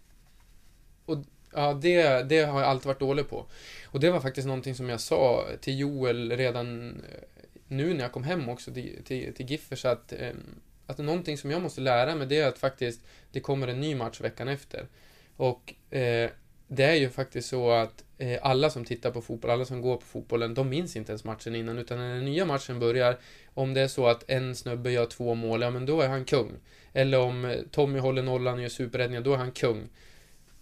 och 1.06 1.18
ja, 1.54 1.74
det, 1.74 2.24
det 2.30 2.42
har 2.42 2.62
jag 2.62 2.70
alltid 2.70 2.88
varit 2.88 3.00
dålig 3.00 3.30
på. 3.30 3.46
Och 3.86 4.00
det 4.00 4.10
var 4.10 4.20
faktiskt 4.20 4.48
någonting 4.48 4.76
som 4.76 4.90
jag 4.90 5.00
sa 5.00 5.46
till 5.62 5.80
Joel 5.80 6.32
redan 6.32 6.90
eh, 6.90 7.24
nu 7.68 7.94
när 7.94 8.02
jag 8.02 8.12
kom 8.12 8.24
hem 8.24 8.50
också 8.50 8.74
till, 8.74 9.04
till, 9.04 9.34
till 9.34 9.46
Giffers 9.46 9.86
att, 9.86 10.14
eh, 10.14 10.32
att 10.86 10.98
någonting 10.98 11.38
som 11.38 11.52
jag 11.52 11.62
måste 11.62 11.82
lära 11.82 12.16
mig 12.16 12.28
det 12.28 12.38
är 12.38 12.48
att 12.48 12.60
faktiskt 12.60 13.02
det 13.32 13.40
kommer 13.40 13.68
en 13.68 13.82
ny 13.82 13.96
match 13.96 14.22
veckan 14.22 14.48
efter. 14.48 14.88
Och 15.38 15.74
eh, 15.94 16.30
det 16.68 16.84
är 16.84 16.96
ju 16.96 17.10
faktiskt 17.10 17.50
så 17.50 17.72
att 17.72 18.04
eh, 18.18 18.40
alla 18.42 18.70
som 18.70 18.86
tittar 18.86 19.12
på 19.12 19.22
fotboll, 19.22 19.52
alla 19.52 19.66
som 19.66 19.82
går 19.82 19.96
på 19.96 20.06
fotbollen, 20.06 20.54
de 20.54 20.70
minns 20.70 20.96
inte 20.96 21.12
ens 21.12 21.24
matchen 21.24 21.56
innan, 21.56 21.78
utan 21.78 21.98
när 21.98 22.16
den 22.16 22.26
nya 22.26 22.46
matchen 22.46 22.80
börjar, 22.80 23.18
om 23.54 23.74
det 23.74 23.82
är 23.82 23.88
så 23.88 24.08
att 24.08 24.30
en 24.30 24.56
snubbe 24.56 24.92
gör 24.92 25.06
två 25.06 25.36
mål, 25.36 25.62
ja 25.62 25.70
men 25.70 25.86
då 25.86 26.02
är 26.02 26.08
han 26.08 26.26
kung. 26.26 26.52
Eller 26.94 27.20
om 27.20 27.46
eh, 27.46 27.58
Tommy 27.72 28.00
håller 28.00 28.22
nollan 28.22 28.54
och 28.54 28.62
gör 28.62 28.70
superräddningar, 28.70 29.22
då 29.22 29.34
är 29.34 29.38
han 29.38 29.52
kung. 29.52 29.90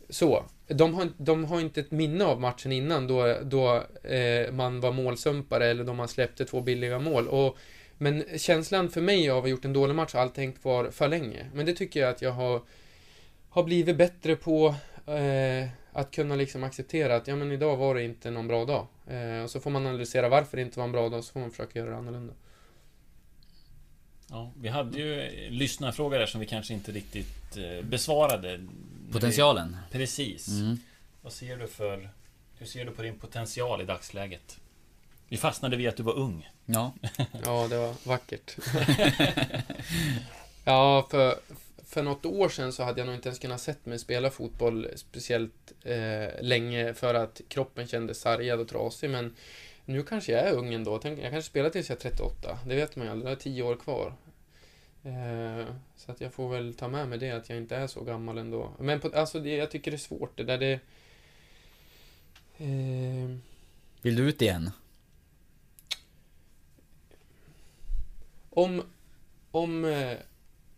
Så. 0.09 0.45
De 0.67 0.93
har, 0.93 1.09
de 1.17 1.45
har 1.45 1.59
inte 1.59 1.79
ett 1.79 1.91
minne 1.91 2.25
av 2.25 2.41
matchen 2.41 2.71
innan 2.71 3.07
då, 3.07 3.37
då 3.43 3.83
eh, 4.03 4.51
man 4.51 4.79
var 4.79 4.91
målsumpare 4.91 5.65
eller 5.65 5.83
då 5.83 5.93
man 5.93 6.07
släppte 6.07 6.45
två 6.45 6.61
billiga 6.61 6.99
mål. 6.99 7.27
Och, 7.27 7.57
men 7.97 8.23
känslan 8.37 8.89
för 8.89 9.01
mig 9.01 9.29
av 9.29 9.37
att 9.37 9.43
ha 9.43 9.49
gjort 9.49 9.65
en 9.65 9.73
dålig 9.73 9.95
match 9.95 10.13
har 10.13 10.21
alltid 10.21 10.43
hängt 10.43 10.61
kvar 10.61 10.89
för 10.91 11.07
länge. 11.07 11.45
Men 11.53 11.65
det 11.65 11.73
tycker 11.73 11.99
jag 11.99 12.09
att 12.09 12.21
jag 12.21 12.31
har, 12.31 12.61
har 13.55 13.63
blivit 13.63 13.97
bättre 13.97 14.35
på. 14.35 14.75
Eh, 15.07 15.69
att 15.93 16.11
kunna 16.11 16.35
liksom 16.35 16.63
acceptera 16.63 17.15
att 17.15 17.27
ja 17.27 17.35
men 17.35 17.51
idag 17.51 17.77
var 17.77 17.95
det 17.95 18.03
inte 18.03 18.31
någon 18.31 18.47
bra 18.47 18.65
dag. 18.65 18.87
Eh, 19.07 19.43
och 19.43 19.49
så 19.49 19.59
får 19.59 19.71
man 19.71 19.85
analysera 19.85 20.29
varför 20.29 20.57
det 20.57 20.63
inte 20.63 20.79
var 20.79 20.85
en 20.85 20.91
bra 20.91 21.09
dag, 21.09 21.23
så 21.23 21.33
får 21.33 21.39
man 21.39 21.51
försöka 21.51 21.79
göra 21.79 21.89
det 21.89 21.97
annorlunda. 21.97 22.33
Ja, 24.29 24.51
vi 24.57 24.69
hade 24.69 24.99
ju 24.99 25.21
en 25.21 25.57
lyssnarfråga 25.57 26.17
där 26.17 26.25
som 26.25 26.39
vi 26.39 26.45
kanske 26.45 26.73
inte 26.73 26.91
riktigt 26.91 27.57
eh, 27.57 27.85
besvarade. 27.85 28.67
Potentialen. 29.11 29.77
Precis. 29.91 30.47
Mm. 30.47 30.77
Vad 31.21 31.33
ser 31.33 31.57
du 31.57 31.67
för... 31.67 32.09
Hur 32.57 32.65
ser 32.65 32.85
du 32.85 32.91
på 32.91 33.01
din 33.01 33.19
potential 33.19 33.81
i 33.81 33.85
dagsläget? 33.85 34.59
Vi 35.29 35.37
fastnade 35.37 35.75
vid 35.75 35.87
att 35.87 35.97
du 35.97 36.03
var 36.03 36.17
ung. 36.17 36.49
Ja. 36.65 36.93
Ja, 37.45 37.67
det 37.69 37.77
var 37.77 38.07
vackert. 38.07 38.55
ja, 40.65 41.07
för, 41.11 41.35
för 41.85 42.03
något 42.03 42.25
år 42.25 42.49
sedan 42.49 42.73
så 42.73 42.83
hade 42.83 42.99
jag 42.99 43.05
nog 43.05 43.15
inte 43.15 43.29
ens 43.29 43.39
kunnat 43.39 43.61
sett 43.61 43.85
mig 43.85 43.99
spela 43.99 44.29
fotboll 44.29 44.87
speciellt 44.95 45.73
eh, 45.83 46.41
länge 46.41 46.93
för 46.93 47.13
att 47.13 47.41
kroppen 47.47 47.87
kändes 47.87 48.19
sargad 48.19 48.59
och 48.59 48.67
trasig, 48.67 49.09
men 49.09 49.35
nu 49.85 50.03
kanske 50.03 50.31
jag 50.31 50.47
är 50.47 50.53
ung 50.53 50.73
ändå. 50.73 50.97
Tänk, 50.97 51.19
jag 51.19 51.31
kanske 51.31 51.49
spelar 51.49 51.69
tills 51.69 51.89
jag 51.89 51.95
är 51.95 52.01
38. 52.01 52.59
Det 52.67 52.75
vet 52.75 52.95
man 52.95 53.05
ju 53.05 53.11
aldrig. 53.11 53.31
Jag 53.31 53.35
har 53.35 53.41
10 53.41 53.63
år 53.63 53.75
kvar. 53.75 54.13
Eh, 55.03 55.65
så 55.95 56.11
att 56.11 56.21
jag 56.21 56.33
får 56.33 56.49
väl 56.49 56.73
ta 56.73 56.87
med 56.87 57.07
mig 57.07 57.17
det, 57.17 57.31
att 57.31 57.49
jag 57.49 57.57
inte 57.57 57.75
är 57.75 57.87
så 57.87 58.03
gammal 58.03 58.37
ändå. 58.37 58.71
Men 58.79 58.99
på, 58.99 59.09
alltså, 59.13 59.39
det, 59.39 59.55
jag 59.55 59.71
tycker 59.71 59.91
det 59.91 59.95
är 59.95 59.99
svårt. 59.99 60.37
Det 60.37 60.43
där 60.43 60.57
det... 60.57 60.79
Eh, 62.57 63.37
Vill 64.01 64.15
du 64.15 64.29
ut 64.29 64.41
igen? 64.41 64.71
om, 68.55 68.83
om, 69.51 69.85
eh, 69.85 70.17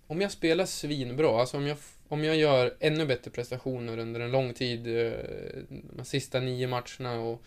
om 0.08 0.22
jag 0.22 0.32
spelar 0.32 0.66
svinbra, 0.66 1.40
alltså 1.40 1.58
om 1.58 1.68
jag, 1.68 1.78
om 2.08 2.24
jag 2.24 2.36
gör 2.36 2.74
ännu 2.80 3.06
bättre 3.06 3.32
prestationer 3.32 3.98
under 3.98 4.20
en 4.20 4.32
lång 4.32 4.54
tid, 4.54 4.88
eh, 4.88 5.14
de 5.70 6.06
sista 6.06 6.40
nio 6.40 6.68
matcherna 6.68 7.20
och 7.20 7.42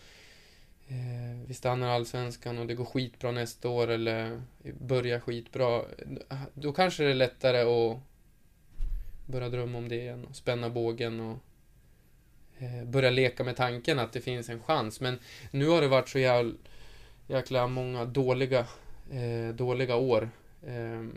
eh, 0.87 1.47
vi 1.47 1.53
stannar 1.53 1.89
allsvenskan 1.89 2.57
och 2.57 2.67
det 2.67 2.75
går 2.75 2.85
skitbra 2.85 3.31
nästa 3.31 3.69
år 3.69 3.87
eller 3.87 4.41
börjar 4.79 5.19
skitbra, 5.19 5.81
då 6.53 6.73
kanske 6.73 7.03
det 7.03 7.09
är 7.09 7.15
lättare 7.15 7.61
att 7.61 7.99
börja 9.25 9.49
drömma 9.49 9.77
om 9.77 9.89
det 9.89 9.95
igen 9.95 10.25
och 10.25 10.35
spänna 10.35 10.69
bågen 10.69 11.19
och 11.19 11.37
eh, 12.59 12.85
börja 12.85 13.09
leka 13.09 13.43
med 13.43 13.55
tanken 13.55 13.99
att 13.99 14.13
det 14.13 14.21
finns 14.21 14.49
en 14.49 14.63
chans. 14.63 15.01
Men 15.01 15.19
nu 15.51 15.67
har 15.67 15.81
det 15.81 15.87
varit 15.87 16.09
så 16.09 16.19
jävla, 16.19 16.53
jäkla 17.27 17.67
många 17.67 18.05
dåliga 18.05 18.67
eh, 19.11 19.55
dåliga 19.55 19.95
år 19.95 20.29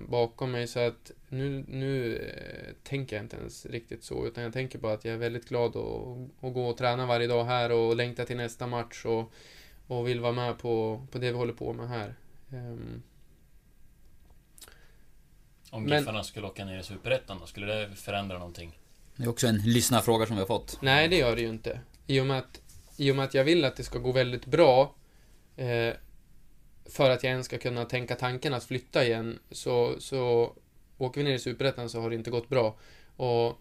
bakom 0.08 0.50
mig 0.50 0.66
så 0.66 0.80
att 0.80 1.10
nu, 1.28 1.64
nu 1.68 2.16
eh, 2.16 2.74
tänker 2.82 3.16
jag 3.16 3.24
inte 3.24 3.36
ens 3.36 3.66
riktigt 3.66 4.04
så 4.04 4.26
utan 4.26 4.44
jag 4.44 4.52
tänker 4.52 4.78
bara 4.78 4.92
att 4.92 5.04
jag 5.04 5.14
är 5.14 5.18
väldigt 5.18 5.48
glad 5.48 5.76
att, 5.76 6.44
att 6.44 6.54
gå 6.54 6.66
och 6.68 6.76
träna 6.76 7.06
varje 7.06 7.26
dag 7.26 7.44
här 7.44 7.72
och 7.72 7.96
längta 7.96 8.24
till 8.24 8.36
nästa 8.36 8.66
match 8.66 9.04
och, 9.04 9.32
och 9.86 10.08
vill 10.08 10.20
vara 10.20 10.32
med 10.32 10.58
på, 10.58 11.06
på 11.10 11.18
det 11.18 11.32
vi 11.32 11.38
håller 11.38 11.52
på 11.52 11.72
med 11.72 11.88
här. 11.88 12.14
Ehm, 12.52 13.02
Om 15.70 15.84
Men- 15.84 15.98
Giffarna 15.98 16.24
skulle 16.24 16.46
åka 16.46 16.64
ner 16.64 16.78
i 16.78 16.82
Superettan 16.82 17.38
då, 17.40 17.46
skulle 17.46 17.66
det 17.66 17.94
förändra 17.96 18.38
någonting? 18.38 18.78
Det 19.16 19.24
är 19.24 19.28
också 19.28 19.46
en 19.46 19.56
lyssnarfråga 19.56 20.26
som 20.26 20.36
vi 20.36 20.40
har 20.40 20.46
fått. 20.46 20.78
Nej, 20.82 21.08
det 21.08 21.16
gör 21.16 21.36
det 21.36 21.42
ju 21.42 21.48
inte. 21.48 21.80
I 22.06 22.20
och 22.20 22.26
med 22.26 22.38
att, 22.38 22.60
i 22.96 23.10
och 23.10 23.16
med 23.16 23.24
att 23.24 23.34
jag 23.34 23.44
vill 23.44 23.64
att 23.64 23.76
det 23.76 23.84
ska 23.84 23.98
gå 23.98 24.12
väldigt 24.12 24.46
bra 24.46 24.94
eh, 25.56 25.94
för 26.86 27.10
att 27.10 27.24
jag 27.24 27.30
ens 27.30 27.46
ska 27.46 27.58
kunna 27.58 27.84
tänka 27.84 28.14
tanken 28.14 28.54
att 28.54 28.64
flytta 28.64 29.04
igen 29.04 29.38
så, 29.50 29.94
så 30.00 30.52
åker 30.98 31.20
vi 31.20 31.24
ner 31.24 31.34
i 31.34 31.38
Superettan 31.38 31.88
så 31.88 32.00
har 32.00 32.10
det 32.10 32.16
inte 32.16 32.30
gått 32.30 32.48
bra. 32.48 32.76
Och 33.16 33.58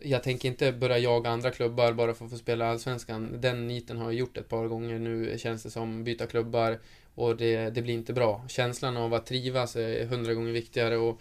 jag 0.00 0.22
tänker 0.22 0.48
inte 0.48 0.72
börja 0.72 0.98
jaga 0.98 1.30
andra 1.30 1.50
klubbar 1.50 1.92
bara 1.92 2.14
för 2.14 2.24
att 2.24 2.30
få 2.30 2.36
spela 2.38 2.70
Allsvenskan. 2.70 3.40
Den 3.40 3.68
niten 3.68 3.96
har 3.96 4.04
jag 4.04 4.14
gjort 4.14 4.36
ett 4.36 4.48
par 4.48 4.66
gånger 4.66 4.98
nu, 4.98 5.38
känns 5.38 5.62
det 5.62 5.70
som. 5.70 6.04
Byta 6.04 6.26
klubbar 6.26 6.78
och 7.14 7.36
det, 7.36 7.70
det 7.70 7.82
blir 7.82 7.94
inte 7.94 8.12
bra. 8.12 8.44
Känslan 8.48 8.96
av 8.96 9.14
att 9.14 9.26
trivas 9.26 9.76
är 9.76 10.06
hundra 10.06 10.34
gånger 10.34 10.52
viktigare 10.52 10.96
och 10.96 11.20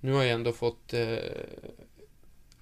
nu 0.00 0.12
har 0.12 0.22
jag 0.22 0.32
ändå 0.32 0.52
fått 0.52 0.94
eh, 0.94 1.18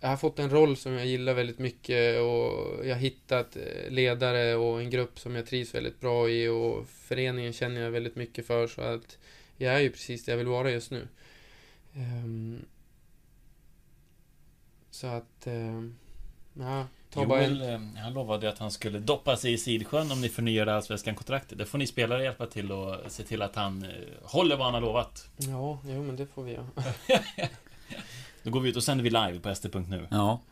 jag 0.02 0.09
har 0.09 0.16
fått 0.16 0.38
en 0.38 0.50
roll 0.50 0.76
som 0.76 0.92
jag 0.92 1.06
gillar 1.06 1.35
väldigt 1.35 1.59
mycket 1.59 2.21
och 2.21 2.87
jag 2.87 2.94
har 2.94 3.00
hittat 3.00 3.56
eh, 3.56 3.90
ledare 3.90 4.54
och 4.54 4.80
en 4.80 4.90
grupp 4.90 5.18
som 5.18 5.35
jag 5.35 5.47
trivs 5.47 5.75
väldigt 5.75 6.00
bra 6.00 6.28
i 6.28 6.49
och 6.49 6.87
föreningen 6.88 7.52
känner 7.52 7.80
jag 7.80 7.90
väldigt 7.90 8.16
mycket 8.16 8.47
för 8.47 8.66
så 8.66 8.80
att 8.80 9.18
jag 9.56 9.75
är 9.75 9.78
ju 9.78 9.90
precis 9.90 10.25
där 10.25 10.32
jag 10.32 10.38
vill 10.38 10.47
vara 10.47 10.71
just 10.71 10.90
nu. 10.90 11.09
Ehm, 11.94 12.64
så 14.90 15.06
att, 15.06 15.47
ehm, 15.47 15.97
ja, 16.54 16.87
ta 17.11 17.26
bara 17.26 17.42
en... 17.42 17.56
Joel, 17.56 17.75
eh, 17.75 18.02
han 18.02 18.14
lovade 18.14 18.49
att 18.49 18.59
han 18.59 18.71
skulle 18.71 18.99
doppa 18.99 19.37
sig 19.37 19.52
i 19.52 19.59
Sidsjön 19.59 20.12
om 20.12 20.21
ni 20.21 20.28
förnyade 20.28 20.75
Allsvenskan-kontraktet. 20.75 21.59
Det 21.59 21.66
får 21.66 21.78
ni 21.78 21.87
spelare 21.87 22.25
hjälpa 22.25 22.47
till 22.47 22.73
och 22.73 22.97
se 23.09 23.23
till 23.23 23.42
att 23.42 23.56
han 23.56 23.85
eh, 23.85 23.90
håller 24.23 24.56
vad 24.56 24.64
han 24.64 24.75
har 24.75 24.80
lovat. 24.80 25.28
Ja, 25.37 25.78
jo 25.85 26.02
men 26.02 26.16
det 26.16 26.26
får 26.26 26.42
vi 26.42 26.52
göra. 26.52 26.66
Då 28.42 28.50
går 28.50 28.61
vi 28.61 28.68
ut 28.68 28.76
och 28.76 28.82
sänder 28.82 29.04
vi 29.04 29.11
live 29.11 29.40
på 29.40 29.49
st.nu. 29.49 30.06
Ja. 30.11 30.42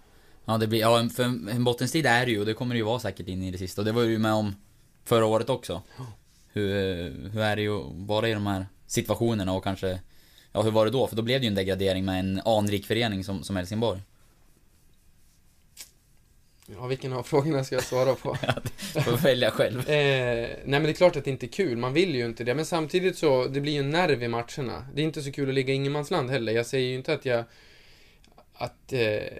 Ja, 0.44 0.58
det 0.58 0.66
blir, 0.66 0.80
ja, 0.80 1.08
för 1.16 1.22
en 1.22 1.48
en 1.48 1.64
bottenstrid 1.64 2.06
är 2.06 2.26
det 2.26 2.32
ju 2.32 2.40
och 2.40 2.46
det 2.46 2.54
kommer 2.54 2.74
det 2.74 2.78
ju 2.78 2.84
vara 2.84 2.98
säkert 2.98 3.28
in 3.28 3.42
i 3.42 3.50
det 3.50 3.58
sista. 3.58 3.80
Och 3.80 3.84
det 3.84 3.92
var 3.92 4.02
ju 4.02 4.18
med 4.18 4.32
om 4.32 4.54
förra 5.04 5.26
året 5.26 5.50
också. 5.50 5.82
Hur, 6.52 6.70
hur 7.30 7.40
är 7.40 7.56
det 7.56 7.62
ju 7.62 7.80
att 7.80 7.92
vara 7.94 8.28
i 8.28 8.32
de 8.32 8.46
här 8.46 8.66
situationerna 8.86 9.52
och 9.52 9.64
kanske... 9.64 10.00
Ja, 10.52 10.62
hur 10.62 10.70
var 10.70 10.84
det 10.84 10.90
då? 10.90 11.06
För 11.06 11.16
då 11.16 11.22
blev 11.22 11.40
det 11.40 11.44
ju 11.44 11.48
en 11.48 11.54
degradering 11.54 12.04
med 12.04 12.20
en 12.20 12.40
anrik 12.44 12.86
förening 12.86 13.24
som, 13.24 13.42
som 13.42 13.56
Helsingborg. 13.56 14.00
Ja, 16.66 16.86
vilken 16.86 17.12
av 17.12 17.22
frågorna 17.22 17.64
ska 17.64 17.74
jag 17.74 17.84
svara 17.84 18.14
på? 18.14 18.34
Får 19.04 19.22
välja 19.22 19.50
själv. 19.50 19.78
Eh, 19.78 19.84
nej 19.84 20.60
men 20.64 20.82
det 20.82 20.90
är 20.90 20.92
klart 20.92 21.16
att 21.16 21.24
det 21.24 21.30
inte 21.30 21.46
är 21.46 21.48
kul, 21.48 21.76
man 21.76 21.92
vill 21.92 22.14
ju 22.14 22.24
inte 22.24 22.44
det. 22.44 22.54
Men 22.54 22.66
samtidigt 22.66 23.18
så, 23.18 23.46
det 23.46 23.60
blir 23.60 23.72
ju 23.72 23.80
en 23.80 23.90
nerv 23.90 24.22
i 24.22 24.28
matcherna. 24.28 24.86
Det 24.94 25.02
är 25.02 25.04
inte 25.04 25.22
så 25.22 25.32
kul 25.32 25.48
att 25.48 25.54
ligga 25.54 25.72
i 25.72 25.76
ingenmansland 25.76 26.30
heller. 26.30 26.52
Jag 26.52 26.66
säger 26.66 26.88
ju 26.88 26.94
inte 26.94 27.12
att 27.12 27.24
jag... 27.24 27.44
Att... 28.60 28.92
Eh, 28.92 29.38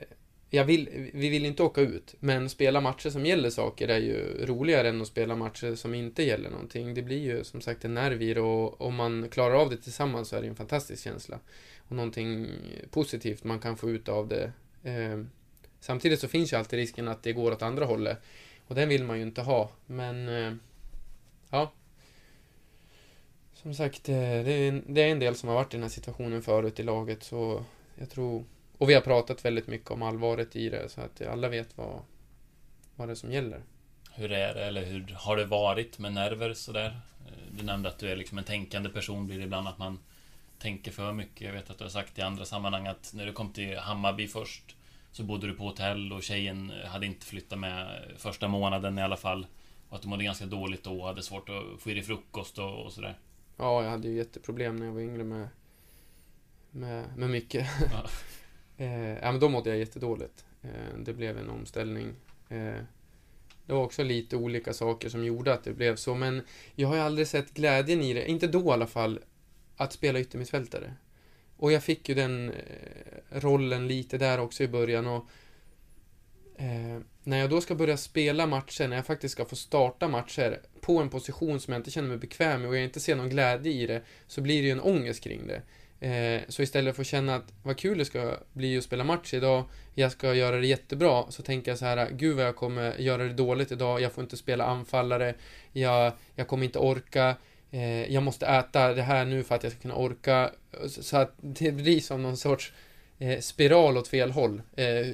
jag 0.53 0.65
vill, 0.65 1.11
vi 1.15 1.29
vill 1.29 1.47
inte 1.47 1.63
åka 1.63 1.81
ut, 1.81 2.15
men 2.21 2.49
spela 2.49 2.81
matcher 2.81 3.11
som 3.11 3.27
gäller 3.27 3.51
saker 3.51 3.89
är 3.89 3.99
ju 3.99 4.47
roligare 4.47 4.89
än 4.89 5.01
att 5.03 5.09
spela 5.09 5.37
matcher 5.37 5.75
som 5.75 5.95
inte 5.95 6.23
gäller 6.23 6.51
någonting. 6.51 6.95
Det 6.95 7.03
blir 7.03 7.19
ju 7.19 7.45
som 7.45 7.61
sagt 7.61 7.85
en 7.85 7.95
nerv 7.95 8.23
i 8.23 8.35
det 8.35 8.41
och 8.41 8.81
om 8.81 8.95
man 8.95 9.29
klarar 9.29 9.55
av 9.55 9.71
det 9.71 9.77
tillsammans 9.77 10.29
så 10.29 10.37
är 10.37 10.43
det 10.43 10.49
en 10.49 10.57
fantastisk 10.57 11.05
känsla. 11.05 11.39
Och 11.89 11.97
någonting 11.97 12.49
positivt 12.91 13.45
man 13.45 13.59
kan 13.59 13.77
få 13.77 13.91
ut 13.91 14.09
av 14.09 14.29
det. 14.29 14.53
Eh, 14.83 15.25
samtidigt 15.81 16.21
så 16.21 16.29
finns 16.29 16.53
ju 16.53 16.57
alltid 16.57 16.79
risken 16.79 17.09
att 17.09 17.23
det 17.23 17.33
går 17.33 17.53
åt 17.53 17.63
andra 17.63 17.85
hållet. 17.85 18.19
Och 18.67 18.75
den 18.75 18.89
vill 18.89 19.05
man 19.05 19.17
ju 19.17 19.23
inte 19.23 19.43
ha, 19.43 19.71
men... 19.87 20.29
eh, 20.29 20.53
Ja. 21.51 21.73
Som 23.55 23.75
sagt, 23.75 24.09
eh, 24.09 24.15
det 24.15 24.53
är, 24.53 24.69
en, 24.69 24.85
det 24.95 25.03
är 25.03 25.09
en 25.09 25.19
del 25.19 25.35
som 25.35 25.49
har 25.49 25.57
varit 25.57 25.75
i 25.75 25.77
den 25.77 25.83
här 25.83 25.91
situationen 25.91 26.43
förut 26.43 26.81
i 26.81 26.83
laget, 26.83 27.23
så 27.23 27.65
jag 27.95 28.11
tror... 28.11 28.45
Och 28.81 28.91
vi 28.91 28.95
har 28.95 29.01
pratat 29.01 29.45
väldigt 29.45 29.67
mycket 29.67 29.91
om 29.91 30.03
allvaret 30.03 30.57
i 30.57 30.69
det, 30.69 30.89
så 30.89 31.01
att 31.01 31.23
alla 31.23 31.49
vet 31.49 31.79
vad, 31.79 32.03
vad 32.97 33.09
det 33.09 33.13
är 33.13 33.15
som 33.15 33.33
gäller. 33.33 33.63
Hur 34.13 34.33
är 34.33 34.55
det, 34.55 34.65
eller 34.65 34.85
hur 34.85 35.17
har 35.19 35.37
det 35.37 35.45
varit 35.45 35.99
med 35.99 36.13
nerver 36.13 36.55
sådär? 36.55 37.01
Eh, 37.27 37.33
Du 37.59 37.65
nämnde 37.65 37.89
att 37.89 37.99
du 37.99 38.11
är 38.11 38.17
liksom 38.17 38.39
en 38.39 38.45
tänkande 38.45 38.89
person, 38.89 39.27
blir 39.27 39.39
det 39.39 39.45
ibland 39.45 39.69
att 39.69 39.79
man 39.79 39.99
tänker 40.59 40.91
för 40.91 41.13
mycket? 41.13 41.41
Jag 41.41 41.53
vet 41.53 41.71
att 41.71 41.79
du 41.79 41.85
har 41.85 41.89
sagt 41.91 42.19
i 42.19 42.23
andra 42.23 42.45
sammanhang 42.45 42.87
att 42.87 43.13
när 43.15 43.27
du 43.27 43.33
kom 43.33 43.53
till 43.53 43.79
Hammarby 43.79 44.29
först 44.29 44.77
så 45.13 45.23
bodde 45.23 45.47
du 45.47 45.55
på 45.55 45.65
hotell 45.65 46.13
och 46.13 46.23
tjejen 46.23 46.73
hade 46.87 47.07
inte 47.07 47.27
flyttat 47.27 47.59
med 47.59 48.05
första 48.17 48.49
månaden 48.49 48.99
i 48.99 49.03
alla 49.03 49.17
fall. 49.17 49.47
Och 49.89 49.97
att 49.97 50.03
du 50.03 50.09
mådde 50.09 50.25
ganska 50.25 50.47
dåligt 50.47 50.85
då 50.85 51.01
och 51.01 51.07
hade 51.07 51.23
svårt 51.23 51.49
att 51.49 51.83
få 51.83 51.91
i 51.91 51.95
dig 51.95 52.03
frukost 52.03 52.59
och, 52.59 52.85
och 52.85 52.93
sådär. 52.93 53.19
Ja, 53.57 53.83
jag 53.83 53.91
hade 53.91 54.09
ju 54.09 54.17
jätteproblem 54.17 54.77
när 54.77 54.87
jag 54.87 54.93
var 54.93 55.01
yngre 55.01 55.25
med, 55.25 55.49
med, 56.71 57.05
med 57.17 57.31
mycket. 57.31 57.69
Ja. 57.93 58.09
eh, 58.81 59.13
ja, 59.13 59.33
men 59.33 59.41
då 59.41 59.49
mådde 59.49 59.71
jag 59.71 59.79
jättedåligt. 59.79 60.45
Eh, 60.63 60.99
det 60.99 61.13
blev 61.13 61.39
en 61.39 61.51
omställning. 61.51 62.15
Eh, 62.49 62.83
Det 63.67 63.75
var 63.75 63.85
också 63.85 64.03
lite 64.03 64.37
olika 64.37 64.73
saker 64.73 65.09
som 65.09 65.25
gjorde 65.25 65.53
att 65.55 65.65
det 65.65 65.73
blev 65.73 65.97
så, 65.97 66.15
men 66.15 66.43
jag 66.75 66.89
har 66.89 66.95
ju 66.95 67.01
aldrig 67.01 67.27
sett 67.27 67.55
glädjen 67.55 68.03
i 68.03 68.15
det, 68.15 68.31
inte 68.31 68.47
då 68.47 68.61
i 68.61 68.71
alla 68.71 68.87
fall, 68.87 69.21
att 69.77 69.93
spela 69.93 70.21
yttermittfältare. 70.21 70.95
Och 71.57 71.73
jag 71.73 71.83
fick 71.85 72.09
ju 72.09 72.15
den 72.15 72.51
eh, 72.51 73.41
rollen 73.41 73.89
lite 73.89 74.19
där 74.19 74.41
också 74.41 74.63
i 74.63 74.69
början 74.69 75.07
och 75.07 75.27
eh, 76.57 77.01
när 77.25 77.39
jag 77.39 77.51
då 77.51 77.61
ska 77.61 77.75
börja 77.75 77.97
spela 77.97 78.47
matcher, 78.47 78.89
när 78.89 78.97
jag 78.97 79.07
faktiskt 79.07 79.33
ska 79.33 79.45
få 79.45 79.57
starta 79.57 80.09
matcher 80.09 80.61
på 80.81 80.99
en 80.99 81.09
position 81.11 81.61
som 81.61 81.73
jag 81.73 81.81
inte 81.81 81.91
känner 81.91 82.09
mig 82.09 82.19
bekväm 82.19 82.61
med 82.61 82.69
och 82.71 82.77
jag 82.77 82.85
inte 82.85 83.01
ser 83.01 83.17
någon 83.17 83.29
glädje 83.31 83.73
i 83.73 83.87
det, 83.87 84.03
så 84.27 84.41
blir 84.41 84.63
det 84.63 84.67
ju 84.67 84.73
en 84.73 84.81
ångest 84.81 85.23
kring 85.25 85.47
det. 85.47 85.63
Eh, 86.01 86.41
så 86.49 86.63
istället 86.63 86.97
för 86.97 87.03
att 87.03 87.07
känna 87.07 87.35
att 87.35 87.53
vad 87.63 87.79
kul 87.79 87.99
det 87.99 88.05
ska 88.05 88.37
bli 88.53 88.79
att 88.79 88.85
spela 88.85 89.05
match 89.05 89.35
idag, 89.35 89.65
jag 89.95 90.13
ska 90.13 90.35
göra 90.35 90.57
det 90.57 90.67
jättebra, 90.67 91.25
så 91.29 91.43
tänker 91.43 91.71
jag 91.71 91.79
så 91.79 91.85
här, 91.85 92.11
gud 92.11 92.37
vad 92.37 92.47
jag 92.47 92.57
kommer 92.57 92.99
göra 92.99 93.23
det 93.23 93.33
dåligt 93.33 93.73
idag, 93.73 94.01
jag 94.01 94.13
får 94.13 94.25
inte 94.25 94.37
spela 94.37 94.65
anfallare, 94.65 95.35
jag, 95.73 96.13
jag 96.35 96.49
kommer 96.49 96.65
inte 96.65 96.79
orka, 96.79 97.37
eh, 97.71 98.13
jag 98.13 98.23
måste 98.23 98.47
äta 98.47 98.95
det 98.95 99.03
här 99.03 99.25
nu 99.25 99.43
för 99.43 99.55
att 99.55 99.63
jag 99.63 99.73
ska 99.73 99.81
kunna 99.81 99.97
orka. 99.97 100.51
Så 100.87 101.17
att 101.17 101.35
det 101.41 101.73
blir 101.73 102.01
som 102.01 102.23
någon 102.23 102.37
sorts 102.37 102.73
eh, 103.19 103.41
spiral 103.41 103.99
åt 103.99 104.09
fel 104.09 104.31
håll. 104.31 104.63
Eh, 104.77 105.07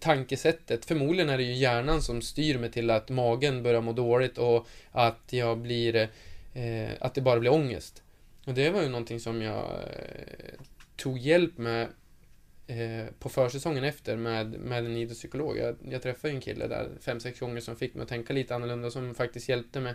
tankesättet. 0.00 0.84
Förmodligen 0.84 1.30
är 1.30 1.36
det 1.36 1.44
ju 1.44 1.52
hjärnan 1.52 2.02
som 2.02 2.22
styr 2.22 2.58
mig 2.58 2.70
till 2.70 2.90
att 2.90 3.08
magen 3.08 3.62
börjar 3.62 3.80
må 3.80 3.92
dåligt 3.92 4.38
och 4.38 4.66
att 4.92 5.22
jag 5.30 5.58
blir, 5.58 6.08
eh, 6.54 6.90
att 7.00 7.14
det 7.14 7.20
bara 7.20 7.40
blir 7.40 7.52
ångest. 7.52 8.02
Och 8.50 8.56
det 8.56 8.70
var 8.70 8.82
ju 8.82 8.88
någonting 8.88 9.20
som 9.20 9.42
jag 9.42 9.70
eh, 9.70 10.60
tog 10.96 11.18
hjälp 11.18 11.58
med 11.58 11.88
eh, 12.66 13.06
på 13.18 13.28
försäsongen 13.28 13.84
efter 13.84 14.16
med, 14.16 14.52
med 14.52 14.86
en 14.86 14.96
idrottspsykolog. 14.96 15.58
Jag, 15.58 15.76
jag 15.90 16.02
träffade 16.02 16.32
ju 16.32 16.34
en 16.34 16.40
kille 16.40 16.66
där 16.66 16.88
fem, 17.00 17.20
sex 17.20 17.40
gånger 17.40 17.60
som 17.60 17.76
fick 17.76 17.94
mig 17.94 18.02
att 18.02 18.08
tänka 18.08 18.32
lite 18.32 18.54
annorlunda 18.54 18.90
som 18.90 19.14
faktiskt 19.14 19.48
hjälpte 19.48 19.80
mig. 19.80 19.94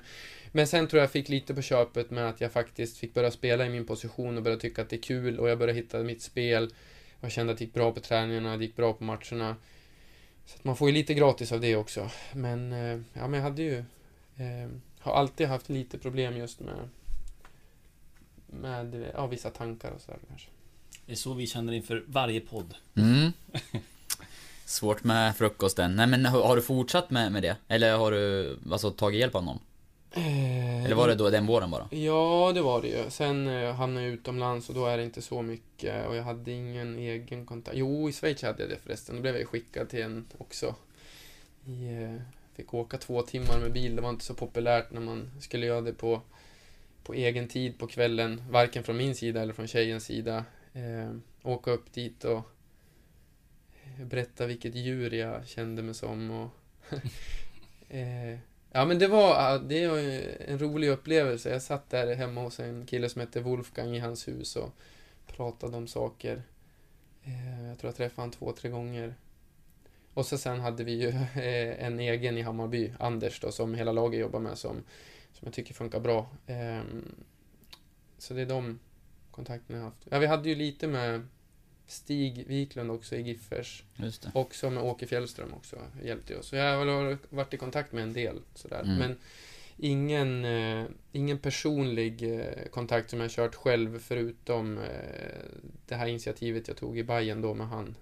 Men 0.52 0.68
sen 0.68 0.88
tror 0.88 1.02
jag 1.02 1.12
fick 1.12 1.30
lite 1.30 1.54
på 1.54 1.62
köpet 1.62 2.12
med 2.12 2.30
att 2.30 2.42
jag 2.42 2.52
faktiskt 2.52 2.98
fick 2.98 3.14
börja 3.14 3.32
spela 3.32 3.66
i 3.66 3.70
min 3.70 3.86
position 3.86 4.38
och 4.38 4.44
börja 4.44 4.58
tycka 4.58 4.82
att 4.82 4.90
det 4.90 4.96
är 4.96 5.02
kul 5.02 5.40
och 5.40 5.50
jag 5.50 5.58
började 5.58 5.80
hitta 5.80 6.04
mitt 6.04 6.22
spel. 6.22 6.74
Jag 7.22 7.32
kände 7.32 7.54
att 7.54 7.60
det 7.60 7.66
gick 7.66 7.74
bra 7.74 7.92
på 7.92 8.00
träningarna, 8.00 8.58
det 8.58 8.66
gick 8.66 8.76
bra 8.76 8.94
på 8.94 9.04
matcherna. 9.04 9.56
Så 10.46 10.56
att 10.56 10.64
man 10.64 10.76
får 10.76 10.90
ju 10.90 10.94
lite 10.94 11.14
gratis 11.14 11.52
av 11.52 11.62
det 11.62 11.76
också. 11.76 12.10
Men, 12.34 12.74
eh, 12.74 13.00
ja 13.14 13.28
men 13.28 13.34
jag 13.34 13.42
hade 13.42 13.62
ju, 13.62 13.78
eh, 14.38 14.70
har 15.00 15.14
alltid 15.14 15.48
haft 15.48 15.70
lite 15.70 15.98
problem 15.98 16.38
just 16.38 16.60
med, 16.60 16.90
med 18.48 19.12
ja, 19.14 19.28
vissa 19.28 19.50
tankar 19.50 19.92
och 19.92 20.02
sådär 20.02 20.20
kanske. 20.28 20.48
Det 21.06 21.12
är 21.12 21.16
så 21.16 21.34
vi 21.34 21.48
känner 21.48 21.74
inför 21.74 22.04
varje 22.08 22.40
podd. 22.40 22.75
Mm. 22.96 23.32
Svårt 24.66 25.04
med 25.04 25.36
frukosten. 25.38 25.96
Nej 25.96 26.08
men 26.08 26.25
har 26.25 26.44
har 26.44 26.56
du 26.56 26.62
fortsatt 26.62 27.10
med, 27.10 27.32
med 27.32 27.44
det? 27.44 27.58
Eller 27.68 27.98
har 27.98 28.12
du 28.12 28.58
alltså, 28.72 28.92
tagit 28.92 29.20
hjälp 29.20 29.36
av 29.36 29.44
någon? 29.44 29.60
Eh, 30.12 30.86
Eller 30.86 30.96
var 30.96 31.08
det 31.08 31.16
då 31.16 31.30
den 31.30 31.46
våren 31.46 31.72
bara? 31.72 31.88
Ja, 31.92 32.52
det 32.56 32.62
var 32.62 32.82
det 32.82 32.88
ju. 32.88 33.10
Sen 33.10 33.48
eh, 33.48 33.74
hamnade 33.74 34.06
jag 34.06 34.14
utomlands 34.14 34.70
och 34.70 34.75
då 34.75 34.86
är 34.86 34.98
det 34.98 35.04
inte 35.04 35.22
så 35.22 35.42
mycket 35.42 36.08
och 36.08 36.16
jag 36.16 36.24
hade 36.24 36.52
ingen 36.52 37.00
egen 37.00 37.46
kontakt. 37.46 37.78
Jo, 37.78 38.10
i 38.10 38.14
Schweiz 38.14 38.42
hade 38.42 38.64
jag 38.64 38.70
det 38.70 38.78
förresten. 38.84 39.16
Då 39.16 39.22
blev 39.22 39.34
jag 39.34 39.42
ju 39.42 39.48
skickad 39.48 39.90
till 39.90 40.02
en 40.02 40.25
också. 40.38 40.75
I, 41.66 42.04
eh, 42.04 42.16
fick 42.56 42.74
åka 42.74 42.98
två 42.98 43.22
timmar 43.22 43.60
med 43.60 43.74
bil. 43.74 43.96
Det 43.96 44.02
var 44.02 44.10
inte 44.10 44.25
så 44.25 44.34
populärt 44.34 44.92
när 44.92 45.02
man 45.02 45.32
skulle 45.40 45.66
göra 45.66 45.82
det 45.82 45.94
på, 45.94 46.22
på 47.06 47.14
egen 47.14 47.48
tid 47.48 47.80
på 47.80 47.88
kvällen. 47.88 48.44
Varken 48.50 48.84
från 48.84 48.98
min 48.98 49.16
sida 49.16 49.42
eller 49.42 49.54
från 49.54 49.68
tjejens 49.68 50.06
sida. 50.06 50.46
Eh, 50.74 51.16
åka 51.44 51.72
upp 51.72 51.94
dit 51.94 52.24
och 52.24 52.42
berätta 54.00 54.46
vilket 54.46 54.76
djur 54.76 55.14
jag 55.14 55.48
kände 55.48 55.82
mig 55.84 55.94
som. 55.94 56.32
Och 56.32 56.50
eh, 57.90 58.40
Ja 58.72 58.86
men 58.86 59.00
det 59.00 59.08
var, 59.08 59.60
det 59.60 59.88
var 59.88 59.98
en 60.48 60.60
rolig 60.60 60.90
upplevelse. 60.90 61.50
Jag 61.50 61.62
satt 61.62 61.90
där 61.90 62.16
hemma 62.16 62.42
hos 62.42 62.60
en 62.60 62.86
kille 62.86 63.10
som 63.10 63.20
hette 63.20 63.42
Wolfgang 63.42 63.96
i 63.96 64.00
hans 64.00 64.28
hus 64.28 64.56
och 64.56 64.70
pratade 65.28 65.78
om 65.78 65.88
saker. 65.88 66.44
Eh, 67.24 67.68
Jag 67.68 67.79
tror 67.79 67.90
jag 67.90 67.96
träffade 67.96 68.22
honom 68.22 68.32
två, 68.32 68.51
tre 68.51 68.70
gånger. 68.70 69.16
Och 70.14 70.25
så 70.25 70.38
sen 70.38 70.60
hade 70.60 70.84
vi 70.84 70.92
ju 70.92 71.10
eh, 71.44 71.86
en 71.86 72.00
egen 72.00 72.38
i 72.38 72.42
Hammarby, 72.42 72.94
Anders 73.00 73.40
då, 73.40 73.51
som 73.51 73.74
hela 73.75 73.92
laget 73.92 74.20
jobbar 74.20 74.40
med 74.40 74.58
som, 74.58 74.84
som 75.36 75.46
jag 75.46 75.54
tycker 75.54 75.74
funkar 75.74 76.00
bra. 76.00 76.30
Ehm, 76.48 77.16
Så 78.18 78.34
det 78.34 78.42
är 78.42 78.46
de 78.46 78.80
kontakterna 79.32 79.78
jag 79.78 79.84
har 79.84 79.90
haft. 79.90 80.08
Ja, 80.10 80.20
vi 80.20 80.26
hade 80.26 80.50
ju 80.50 80.56
lite 80.56 80.88
med 80.88 81.28
Stig 81.88 82.48
Wiklund 82.48 82.92
också 82.92 83.16
i 83.16 83.22
Giffers. 83.22 83.84
Just 83.96 84.22
det. 84.22 84.32
Och 84.34 84.56
så 84.56 84.70
med 84.70 84.84
Åke 84.84 85.08
Fjällström 85.08 85.54
också 85.54 85.78
hjälpte 86.04 86.38
oss. 86.38 86.48
Så 86.48 86.56
jag 86.56 86.78
har 86.78 87.18
varit 87.36 87.54
i 87.54 87.58
kontakt 87.58 87.92
med 87.92 88.04
en 88.04 88.14
del 88.14 88.42
sådär. 88.54 88.82
Mm. 88.84 88.98
Men 88.98 89.18
ingen, 89.78 90.46
eh, 90.46 90.86
ingen 91.12 91.38
personlig 91.40 92.40
eh, 92.40 92.68
kontakt 92.72 93.10
som 93.10 93.20
jag 93.20 93.32
kört 93.32 93.56
själv 93.56 94.00
förutom 94.00 94.78
eh, 94.78 95.40
det 95.88 95.96
här 95.96 96.08
initiativet 96.08 96.68
jag 96.68 96.78
tog 96.78 96.98
i 97.00 97.04
Bayern 97.04 97.42
då 97.42 97.54
med 97.54 97.68
han. 97.68 97.96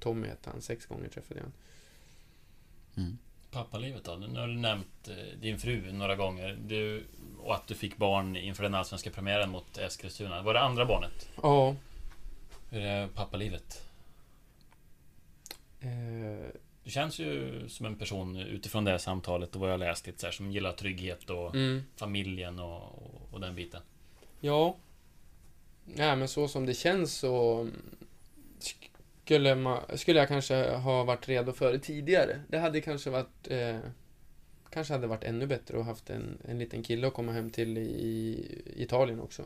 Tommy 0.00 0.28
hette 0.28 0.50
han, 0.50 0.60
sex 0.62 0.86
gånger 0.86 1.08
träffade 1.08 1.40
jag 1.40 1.44
han. 1.44 3.18
Pappalivet 3.50 4.04
då? 4.04 4.14
Nu 4.16 4.40
har 4.40 4.48
du 4.48 4.54
nämnt 4.54 5.08
eh, 5.08 5.38
din 5.40 5.58
fru 5.58 5.92
några 5.92 6.16
gånger. 6.16 6.58
Du, 6.66 7.04
och 7.38 7.54
att 7.54 7.66
du 7.66 7.74
fick 7.74 7.96
barn 7.96 8.36
inför 8.36 8.62
den 8.62 8.74
allsvenska 8.74 9.10
premiären 9.10 9.50
mot 9.50 9.78
Eskilstuna. 9.78 10.42
Var 10.42 10.54
det 10.54 10.60
andra 10.60 10.84
barnet? 10.86 11.28
Ja. 11.42 11.76
Hur 12.70 12.80
är 12.80 13.08
pappalivet? 13.08 13.84
Eh, 15.80 16.50
Du 16.84 16.90
känns 16.90 17.18
ju 17.18 17.64
som 17.68 17.86
en 17.86 17.96
person 17.96 18.36
utifrån 18.36 18.84
det 18.84 18.90
här 18.90 18.98
samtalet 18.98 19.54
och 19.54 19.60
vad 19.60 19.72
jag 19.72 19.80
läst 19.80 20.06
lite 20.06 20.20
så 20.20 20.26
här, 20.26 20.32
som 20.32 20.50
gillar 20.50 20.72
trygghet 20.72 21.30
och 21.30 21.54
mm. 21.54 21.84
familjen 21.96 22.58
och, 22.58 22.82
och, 22.82 23.28
och 23.32 23.40
den 23.40 23.54
biten. 23.54 23.80
Ja. 24.40 24.76
Nej, 25.84 26.16
men 26.16 26.28
så 26.28 26.48
som 26.48 26.66
det 26.66 26.74
känns 26.74 27.14
så 27.14 27.68
skulle, 29.28 29.54
man, 29.54 29.82
skulle 29.94 30.18
jag 30.18 30.28
kanske 30.28 30.70
ha 30.70 31.04
varit 31.04 31.28
redo 31.28 31.52
för 31.52 31.72
det 31.72 31.78
tidigare. 31.78 32.40
Det 32.48 32.58
hade 32.58 32.80
kanske 32.80 33.10
varit 33.10 33.50
eh, 33.50 33.78
kanske 34.70 34.92
hade 34.94 35.06
varit 35.06 35.24
ännu 35.24 35.46
bättre 35.46 35.80
att 35.80 35.86
haft 35.86 36.10
en, 36.10 36.38
en 36.48 36.58
liten 36.58 36.82
kille 36.82 37.06
att 37.06 37.14
komma 37.14 37.32
hem 37.32 37.50
till 37.50 37.78
i, 37.78 38.44
Italien 38.76 39.20
också. 39.20 39.42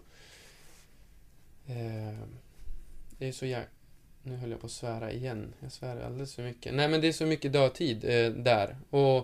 Eh, 1.66 2.18
det 3.18 3.28
är 3.28 3.32
så 3.32 3.46
jä... 3.46 3.62
Nu 4.22 4.36
höll 4.36 4.50
jag 4.50 4.60
på 4.60 4.66
att 4.66 4.72
svära 4.72 5.12
igen. 5.12 5.54
Jag 5.60 5.72
svär 5.72 6.00
alldeles 6.00 6.34
för 6.34 6.42
mycket. 6.42 6.74
Nej, 6.74 6.88
men 6.88 7.00
det 7.00 7.08
är 7.08 7.12
så 7.12 7.26
mycket 7.26 7.52
dödtid 7.52 8.04
eh, 8.04 8.30
där. 8.30 8.76
Och 8.90 9.16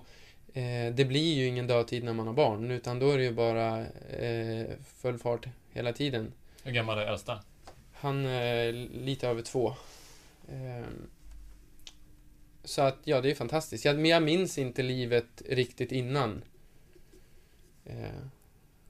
eh, 0.56 0.94
det 0.94 1.04
blir 1.04 1.34
ju 1.34 1.46
ingen 1.46 1.66
dödtid 1.66 2.04
när 2.04 2.12
man 2.12 2.26
har 2.26 2.34
barn, 2.34 2.70
utan 2.70 2.98
då 2.98 3.10
är 3.10 3.18
det 3.18 3.24
ju 3.24 3.32
bara 3.32 3.86
eh, 4.18 4.66
full 4.96 5.18
fart 5.18 5.46
hela 5.72 5.92
tiden. 5.92 6.32
Hur 6.62 6.72
gammal 6.72 6.98
är 6.98 7.06
äldsta? 7.06 7.40
Han 7.92 8.26
är 8.26 8.72
lite 9.04 9.28
över 9.28 9.42
två. 9.42 9.74
Ehm, 10.52 11.06
Så 12.64 12.82
att, 12.82 12.98
ja, 13.04 13.20
det 13.20 13.30
är 13.30 13.34
fantastiskt. 13.34 13.84
Jag, 13.84 13.96
men 13.96 14.04
jag 14.10 14.22
minns 14.22 14.58
inte 14.58 14.82
livet 14.82 15.42
riktigt 15.48 15.92
innan 15.92 16.42
eh, 17.84 18.22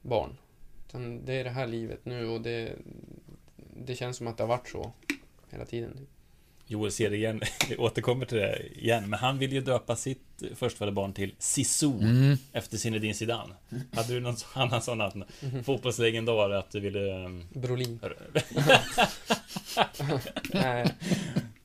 barn. 0.01 0.37
Utan 0.87 1.25
det 1.25 1.33
är 1.33 1.43
det 1.43 1.49
här 1.49 1.67
livet 1.67 2.05
nu 2.05 2.27
och 2.27 2.41
det, 2.41 2.75
det 3.85 3.95
känns 3.95 4.17
som 4.17 4.27
att 4.27 4.37
det 4.37 4.43
har 4.43 4.47
varit 4.47 4.69
så 4.69 4.91
hela 5.49 5.65
tiden. 5.65 6.07
Joel 6.65 6.91
Cedergren, 6.91 7.41
vi 7.69 7.77
återkommer 7.77 8.25
till 8.25 8.37
det 8.37 8.67
igen, 8.67 9.09
men 9.09 9.19
han 9.19 9.37
vill 9.37 9.53
ju 9.53 9.61
döpa 9.61 9.95
sitt 9.95 10.21
förstfödda 10.55 10.91
barn 10.91 11.13
till 11.13 11.35
Sissou 11.39 11.99
Mm. 12.01 12.37
efter 12.53 12.77
Zinedine 12.77 13.13
Zidane. 13.13 13.53
Hade 13.91 14.13
du 14.13 14.19
någon 14.19 14.35
annan 14.53 14.81
sån 14.81 15.01
att 15.01 15.15
fotbollslegendar 15.65 16.49
att 16.49 16.71
du 16.71 16.79
ville... 16.79 17.25
ehm, 17.25 17.43
Brolin. 17.53 17.99
Nej, 20.53 20.95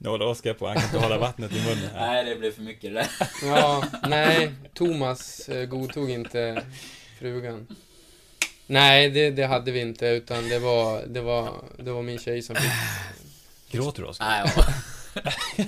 Nu 0.05 0.11
håller 0.11 0.27
Oskar 0.27 0.55
på, 0.55 0.67
han 0.67 0.77
kan 0.77 0.85
inte 0.85 0.99
hålla 0.99 1.19
vattnet 1.19 1.53
i 1.53 1.55
munnen. 1.55 1.89
här. 1.95 2.07
Nej, 2.07 2.25
det 2.25 2.37
blev 2.37 2.53
för 2.53 2.63
mycket 2.63 2.95
det 2.95 3.01
där. 3.01 3.09
ja, 3.43 3.85
nej, 4.09 4.51
Thomas 4.75 5.49
eh, 5.49 5.67
godtog 5.67 6.11
inte 6.11 6.63
frugan. 7.19 7.67
Nej, 8.67 9.11
det, 9.11 9.31
det 9.31 9.47
hade 9.47 9.73
vi 9.73 9.81
inte, 9.81 10.07
utan 10.07 10.49
det 10.49 10.59
var, 10.59 11.03
det 11.07 11.21
var, 11.21 11.53
det 11.79 11.93
var 11.93 12.03
min 12.03 12.19
tjej 12.19 12.43
som 12.43 12.57
fick 12.57 12.71
Gråter 13.71 14.03
du 14.03 14.09
Oskar? 14.09 14.27
Nej, 14.27 14.53
ja. 14.57 14.65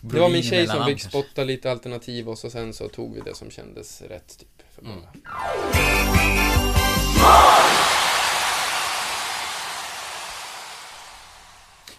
Det 0.00 0.20
var 0.20 0.28
min 0.28 0.42
tjej 0.42 0.66
som 0.66 0.86
fick 0.86 1.02
spotta 1.02 1.44
lite 1.44 1.70
alternativ 1.70 2.28
och 2.28 2.38
så 2.38 2.50
sen 2.50 2.72
så 2.72 2.88
tog 2.88 3.14
vi 3.14 3.20
det 3.20 3.34
som 3.34 3.50
kändes 3.50 4.02
rätt 4.02 4.38
typ. 4.38 4.62
För 4.74 4.82
Mm. 4.82 5.00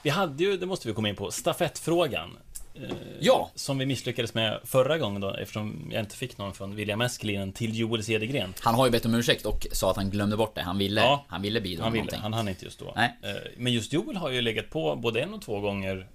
Vi 0.03 0.09
hade 0.09 0.43
ju, 0.43 0.57
det 0.57 0.65
måste 0.65 0.87
vi 0.87 0.93
komma 0.93 1.09
in 1.09 1.15
på, 1.15 1.31
stafettfrågan. 1.31 2.37
Eh, 2.75 2.81
Ja. 3.19 3.51
Som 3.55 3.77
vi 3.77 3.85
misslyckades 3.85 4.33
med 4.33 4.59
förra 4.63 4.97
gången 4.97 5.21
då, 5.21 5.33
eftersom 5.35 5.89
jag 5.91 5.99
inte 5.99 6.15
fick 6.15 6.37
någon 6.37 6.53
från 6.53 6.75
William 6.75 7.01
Eskelinen 7.01 7.51
till 7.51 7.79
Joel 7.79 8.03
Cedergren. 8.03 8.53
Han 8.61 8.75
har 8.75 8.85
ju 8.85 8.91
bett 8.91 9.05
om 9.05 9.13
ursäkt 9.15 9.45
och 9.45 9.67
sa 9.71 9.91
att 9.91 9.95
han 9.97 10.09
glömde 10.09 10.37
bort 10.37 10.55
det. 10.55 10.61
Han 10.61 10.77
ville, 10.77 11.01
Ja. 11.01 11.25
han 11.27 11.41
ville 11.41 11.61
bidra 11.61 11.83
Han 11.83 11.91
ville, 11.93 12.01
någonting. 12.03 12.19
han 12.21 12.33
hann 12.33 12.47
inte 12.47 12.65
just 12.65 12.79
då. 12.79 12.93
Nej. 12.95 13.17
Eh, 13.23 13.29
Men 13.57 13.73
just 13.73 13.93
Joel 13.93 14.17
har 14.17 14.29
ju 14.29 14.41
legat 14.41 14.69
på 14.69 14.95
både 14.95 15.21
en 15.21 15.33
och 15.33 15.41
två 15.41 15.59
gånger 15.59 16.07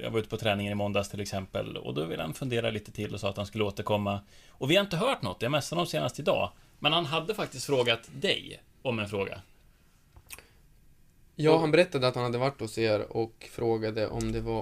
Jag 0.00 0.10
var 0.10 0.18
ute 0.20 0.28
på 0.28 0.36
träningen 0.36 0.72
i 0.72 0.74
måndags 0.74 1.08
till 1.10 1.20
exempel 1.20 1.76
och 1.76 1.94
då 1.94 2.04
ville 2.04 2.22
han 2.22 2.34
fundera 2.34 2.70
lite 2.70 2.92
till 2.92 3.14
och 3.14 3.20
sa 3.20 3.28
att 3.28 3.36
han 3.36 3.46
skulle 3.46 3.64
återkomma. 3.64 4.20
Och 4.50 4.70
vi 4.70 4.76
har 4.76 4.84
inte 4.84 4.96
hört 4.96 5.22
något, 5.22 5.42
jag 5.42 5.52
messade 5.52 5.78
honom 5.78 5.86
senast 5.90 6.18
idag. 6.18 6.50
Men 6.78 6.92
han 6.92 7.06
hade 7.06 7.34
faktiskt 7.34 7.66
frågat 7.66 8.00
dig 8.12 8.60
om 8.82 8.98
en 8.98 9.08
fråga. 9.08 9.40
Ja, 11.36 11.58
han 11.58 11.70
berättade 11.70 12.08
att 12.08 12.14
han 12.14 12.24
hade 12.24 12.38
varit 12.38 12.60
hos 12.60 12.78
er 12.78 13.00
och 13.16 13.48
frågade 13.50 14.08
om 14.08 14.32
det 14.32 14.40
var... 14.40 14.60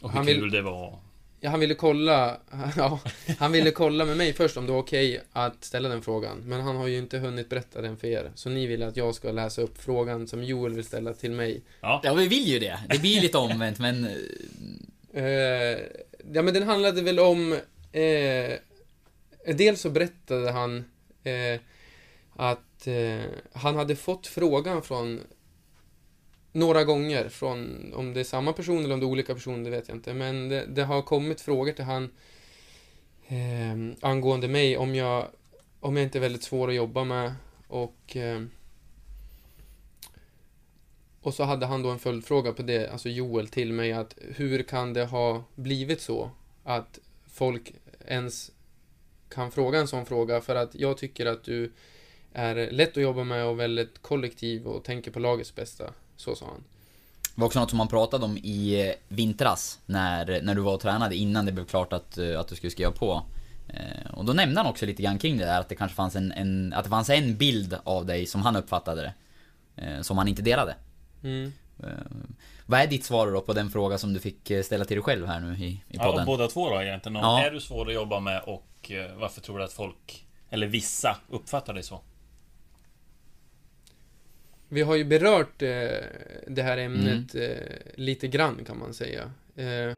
Och 0.00 0.10
hur 0.10 0.16
Han 0.16 0.26
kul 0.26 0.40
vill- 0.40 0.50
det 0.50 0.62
var. 0.62 0.98
Ja, 1.40 1.50
han 1.50 1.60
ville 1.60 1.74
kolla... 1.74 2.36
Ja, 2.76 3.00
han 3.38 3.52
ville 3.52 3.70
kolla 3.70 4.04
med 4.04 4.16
mig 4.16 4.32
först 4.32 4.56
om 4.56 4.66
det 4.66 4.72
var 4.72 4.78
okej 4.78 5.20
att 5.32 5.64
ställa 5.64 5.88
den 5.88 6.02
frågan. 6.02 6.38
Men 6.44 6.60
han 6.60 6.76
har 6.76 6.86
ju 6.86 6.98
inte 6.98 7.18
hunnit 7.18 7.48
berätta 7.48 7.80
den 7.80 7.96
för 7.96 8.06
er. 8.08 8.30
Så 8.34 8.48
ni 8.50 8.66
vill 8.66 8.82
att 8.82 8.96
jag 8.96 9.14
ska 9.14 9.32
läsa 9.32 9.62
upp 9.62 9.78
frågan 9.82 10.28
som 10.28 10.44
Joel 10.44 10.72
vill 10.74 10.84
ställa 10.84 11.12
till 11.12 11.30
mig. 11.30 11.62
Ja, 11.80 12.00
Ja, 12.04 12.14
vi 12.14 12.28
vill 12.28 12.46
ju 12.48 12.58
det. 12.58 12.78
Det 12.88 12.98
blir 12.98 13.20
lite 13.20 13.38
omvänt, 13.38 13.78
men... 13.78 14.04
eh, 15.12 15.24
ja, 16.32 16.42
men 16.42 16.54
den 16.54 16.62
handlade 16.62 17.02
väl 17.02 17.18
om... 17.20 17.52
Eh, 17.92 18.52
dels 19.54 19.80
så 19.80 19.90
berättade 19.90 20.50
han 20.50 20.84
eh, 21.24 21.60
att 22.36 22.86
eh, 22.86 23.30
han 23.52 23.76
hade 23.76 23.96
fått 23.96 24.26
frågan 24.26 24.82
från 24.82 25.20
några 26.58 26.84
gånger 26.84 27.28
från, 27.28 27.92
om 27.94 28.14
det 28.14 28.20
är 28.20 28.24
samma 28.24 28.52
person 28.52 28.84
eller 28.84 28.94
om 28.94 29.00
det 29.00 29.06
är 29.06 29.10
olika 29.10 29.34
personer, 29.34 29.64
det 29.64 29.70
vet 29.70 29.88
jag 29.88 29.96
inte. 29.96 30.14
Men 30.14 30.48
det, 30.48 30.66
det 30.66 30.84
har 30.84 31.02
kommit 31.02 31.40
frågor 31.40 31.72
till 31.72 31.84
han 31.84 32.10
eh, 33.28 34.08
angående 34.08 34.48
mig 34.48 34.76
om 34.76 34.94
jag, 34.94 35.26
om 35.80 35.96
jag 35.96 36.04
inte 36.04 36.18
är 36.18 36.20
väldigt 36.20 36.42
svår 36.42 36.68
att 36.68 36.74
jobba 36.74 37.04
med 37.04 37.34
och 37.68 38.16
eh, 38.16 38.42
och 41.20 41.34
så 41.34 41.42
hade 41.44 41.66
han 41.66 41.82
då 41.82 41.90
en 41.90 41.98
följdfråga 41.98 42.52
på 42.52 42.62
det, 42.62 42.88
alltså 42.88 43.08
Joel 43.08 43.48
till 43.48 43.72
mig 43.72 43.92
att 43.92 44.14
hur 44.18 44.62
kan 44.62 44.92
det 44.92 45.04
ha 45.04 45.44
blivit 45.54 46.00
så 46.00 46.30
att 46.64 46.98
folk 47.26 47.72
ens 48.06 48.50
kan 49.28 49.50
fråga 49.50 49.78
en 49.78 49.88
sån 49.88 50.06
fråga 50.06 50.40
för 50.40 50.56
att 50.56 50.74
jag 50.74 50.98
tycker 50.98 51.26
att 51.26 51.44
du 51.44 51.72
är 52.32 52.70
lätt 52.70 52.96
att 52.96 53.02
jobba 53.02 53.24
med 53.24 53.46
och 53.46 53.60
väldigt 53.60 54.02
kollektiv 54.02 54.66
och 54.66 54.84
tänker 54.84 55.10
på 55.10 55.18
lagets 55.18 55.54
bästa. 55.54 55.92
Så 56.18 56.34
sa 56.34 56.46
han. 56.46 56.64
Det 57.34 57.40
var 57.40 57.46
också 57.46 57.60
något 57.60 57.70
som 57.70 57.76
man 57.76 57.88
pratade 57.88 58.24
om 58.24 58.36
i 58.36 58.86
eh, 58.88 58.94
vintras, 59.08 59.78
när, 59.86 60.42
när 60.42 60.54
du 60.54 60.60
var 60.60 60.74
och 60.74 60.80
tränade 60.80 61.16
innan 61.16 61.46
det 61.46 61.52
blev 61.52 61.64
klart 61.64 61.92
att, 61.92 62.18
eh, 62.18 62.40
att 62.40 62.48
du 62.48 62.56
skulle 62.56 62.70
skriva 62.70 62.90
på. 62.90 63.22
Eh, 63.68 64.10
Och 64.14 64.24
då 64.24 64.32
nämnde 64.32 64.60
han 64.60 64.70
också 64.70 64.86
lite 64.86 65.02
grann 65.02 65.18
kring 65.18 65.38
det 65.38 65.44
där, 65.44 65.60
att 65.60 65.68
det 65.68 65.74
kanske 65.74 65.94
fanns 65.94 66.16
en, 66.16 66.32
en, 66.32 66.72
att 66.72 66.84
det 66.84 66.90
fanns 66.90 67.10
en 67.10 67.36
bild 67.36 67.78
av 67.84 68.06
dig 68.06 68.26
som 68.26 68.42
han 68.42 68.56
uppfattade 68.56 69.02
det. 69.02 69.14
Som 70.04 70.18
han 70.18 70.28
inte 70.28 70.42
delade. 70.42 70.74
Mm. 71.22 71.52
Vad 72.66 72.80
är 72.80 72.86
ditt 72.86 73.04
svar 73.04 73.32
då 73.32 73.40
på 73.40 73.52
den 73.52 73.70
fråga 73.70 73.98
som 73.98 74.12
du 74.14 74.20
fick 74.20 74.52
ställa 74.64 74.84
till 74.84 74.96
dig 74.96 75.04
själv 75.04 75.26
här 75.26 75.40
nu 75.40 75.56
i, 75.56 75.66
i 75.66 75.80
ja 75.88 76.04
podden? 76.04 76.20
och 76.20 76.26
båda 76.26 76.48
två 76.48 76.70
då 76.70 76.82
egentligen. 76.82 77.16
Om 77.16 77.22
Ja. 77.22 77.46
Är 77.46 77.50
du 77.50 77.60
svår 77.60 77.88
att 77.88 77.94
jobba 77.94 78.20
med 78.20 78.42
och 78.42 78.92
varför 79.16 79.40
tror 79.40 79.58
du 79.58 79.64
att 79.64 79.72
folk, 79.72 80.26
eller 80.50 80.66
vissa, 80.66 81.16
uppfattar 81.30 81.74
dig 81.74 81.82
så? 81.82 82.00
Vi 84.68 84.82
har 84.82 84.96
ju 84.96 85.04
berört 85.04 85.62
eh, 85.62 85.68
det 86.46 86.62
här 86.62 86.78
ämnet 86.78 87.34
eh, 87.34 87.42
lite 87.94 88.28
grann 88.28 88.64
kan 88.66 88.78
man 88.78 88.94
säga. 88.94 89.22
Eh, 89.56 89.94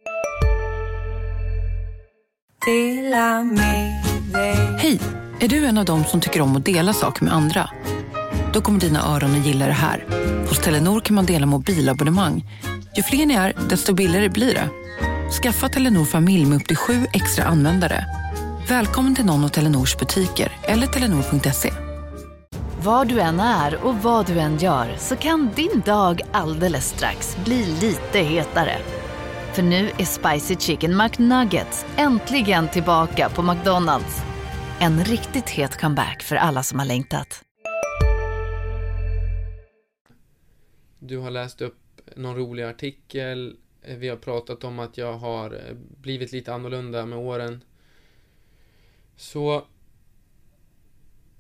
Hej! 4.79 5.01
Är 5.41 5.49
du 5.49 5.67
en 5.67 5.79
av 5.79 5.85
dem 5.85 6.05
som 6.05 6.21
tycker 6.21 6.41
om 6.41 6.57
att 6.57 6.65
dela 6.65 6.93
saker 6.93 7.25
med 7.25 7.35
andra? 7.35 7.71
Då 8.53 8.61
kommer 8.61 8.81
dina 8.81 9.15
öron 9.17 9.31
att 9.41 9.47
gilla 9.47 9.67
det 9.67 9.73
här. 9.73 10.05
Hos 10.49 10.59
Telenor 10.59 11.01
kan 11.01 11.15
man 11.15 11.27
dela 11.27 11.47
mobilabonnemang. 11.47 12.45
Ju 12.97 13.03
fler 13.03 13.27
ni 13.27 13.35
är, 13.35 13.53
desto 13.69 13.95
billigare 13.95 14.29
blir 14.29 14.55
det. 14.55 14.69
Skaffa 15.43 15.69
Telenor 15.69 16.05
familj 16.05 16.47
med 16.47 16.57
upp 16.57 16.67
till 16.67 16.77
sju 16.77 17.07
extra 17.13 17.45
användare. 17.45 18.05
Välkommen 18.69 19.15
till 19.15 19.25
någon 19.25 19.45
av 19.45 19.49
Telenors 19.49 19.97
butiker 19.99 20.53
eller 20.63 20.87
telenor.se. 20.87 21.90
Var 22.85 23.05
du 23.05 23.21
än 23.21 23.41
är 23.41 23.85
och 23.85 23.95
vad 23.95 24.27
du 24.27 24.39
än 24.39 24.57
gör 24.57 24.97
så 24.97 25.17
kan 25.17 25.51
din 25.57 25.81
dag 25.87 26.21
alldeles 26.33 26.89
strax 26.89 27.37
bli 27.45 27.67
lite 27.81 28.19
hetare. 28.19 28.77
För 29.55 29.63
nu 29.63 29.77
är 29.77 30.05
Spicy 30.05 30.57
Chicken 30.57 30.97
McNuggets 30.97 31.87
äntligen 31.97 32.69
tillbaka 32.69 33.29
på 33.29 33.43
McDonalds. 33.43 34.23
En 34.81 35.05
riktigt 35.05 35.49
het 35.49 35.81
comeback 35.81 36.23
för 36.23 36.37
alla 36.37 36.63
som 36.63 36.79
har 36.79 36.87
längtat. 36.87 37.43
Du 40.99 41.19
har 41.19 41.31
läst 41.31 41.61
upp 41.61 42.01
någon 42.17 42.37
rolig 42.37 42.63
artikel. 42.63 43.57
Vi 43.99 44.09
har 44.09 44.17
pratat 44.17 44.65
om 44.65 44.79
att 44.79 44.99
jag 44.99 45.13
har 45.13 45.55
eh, 45.55 45.75
blivit 46.01 46.33
lite 46.33 46.55
annorlunda 46.55 47.07
med 47.07 47.19
åren. 47.19 47.65
Så 49.17 49.67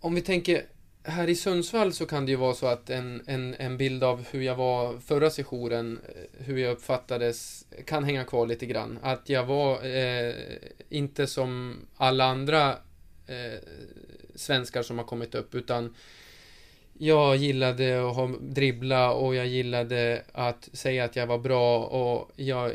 om 0.00 0.14
vi 0.14 0.20
tänker 0.20 0.62
här 1.10 1.28
i 1.28 1.34
Sundsvall 1.34 1.92
så 1.92 2.06
kan 2.06 2.26
det 2.26 2.30
ju 2.30 2.36
vara 2.36 2.54
så 2.54 2.66
att 2.66 2.90
en, 2.90 3.22
en, 3.26 3.54
en 3.58 3.76
bild 3.76 4.04
av 4.04 4.24
hur 4.30 4.42
jag 4.42 4.56
var 4.56 4.98
förra 4.98 5.30
sessionen, 5.30 6.00
eh, 6.08 6.44
hur 6.44 6.58
jag 6.58 6.72
uppfattades, 6.72 7.66
kan 7.86 8.04
hänga 8.04 8.24
kvar 8.24 8.46
lite 8.46 8.66
grann. 8.66 8.98
Att 9.02 9.28
jag 9.28 9.44
var 9.44 9.84
eh, 9.86 10.34
inte 10.88 11.26
som 11.26 11.76
alla 11.96 12.24
andra 12.24 12.70
eh, 13.26 13.58
svenskar 14.34 14.82
som 14.82 14.98
har 14.98 15.04
kommit 15.04 15.34
upp, 15.34 15.54
utan 15.54 15.94
jag 17.02 17.36
gillade 17.36 18.08
att 18.08 18.16
ha, 18.16 18.26
dribbla 18.40 19.12
och 19.12 19.34
jag 19.34 19.46
gillade 19.46 20.22
att 20.32 20.68
säga 20.72 21.04
att 21.04 21.16
jag 21.16 21.26
var 21.26 21.38
bra 21.38 21.84
och 21.84 22.30
jag, 22.36 22.66
eh, 22.66 22.74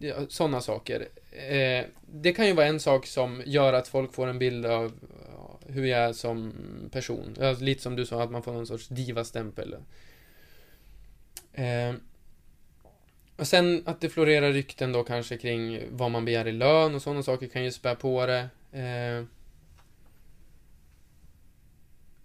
ja, 0.00 0.14
sådana 0.28 0.60
saker. 0.60 1.08
Eh, 1.32 1.84
det 2.06 2.32
kan 2.32 2.46
ju 2.46 2.52
vara 2.52 2.66
en 2.66 2.80
sak 2.80 3.06
som 3.06 3.42
gör 3.46 3.72
att 3.72 3.88
folk 3.88 4.14
får 4.14 4.26
en 4.26 4.38
bild 4.38 4.66
av 4.66 4.92
hur 5.72 5.84
jag 5.84 6.00
är 6.00 6.12
som 6.12 6.52
person. 6.92 7.36
Alltså, 7.40 7.64
lite 7.64 7.82
som 7.82 7.96
du 7.96 8.06
sa, 8.06 8.22
att 8.22 8.30
man 8.30 8.42
får 8.42 8.52
någon 8.52 8.66
sorts 8.66 8.88
divastämpel. 8.88 9.76
Eh, 11.52 11.94
och 13.36 13.46
sen 13.46 13.82
att 13.86 14.00
det 14.00 14.08
florerar 14.08 14.52
rykten 14.52 14.92
då 14.92 15.04
kanske 15.04 15.36
kring 15.36 15.80
vad 15.90 16.10
man 16.10 16.24
begär 16.24 16.48
i 16.48 16.52
lön 16.52 16.94
och 16.94 17.02
sådana 17.02 17.22
saker 17.22 17.46
kan 17.46 17.64
ju 17.64 17.72
spä 17.72 17.94
på 17.94 18.26
det. 18.26 18.48
Eh, 18.72 19.24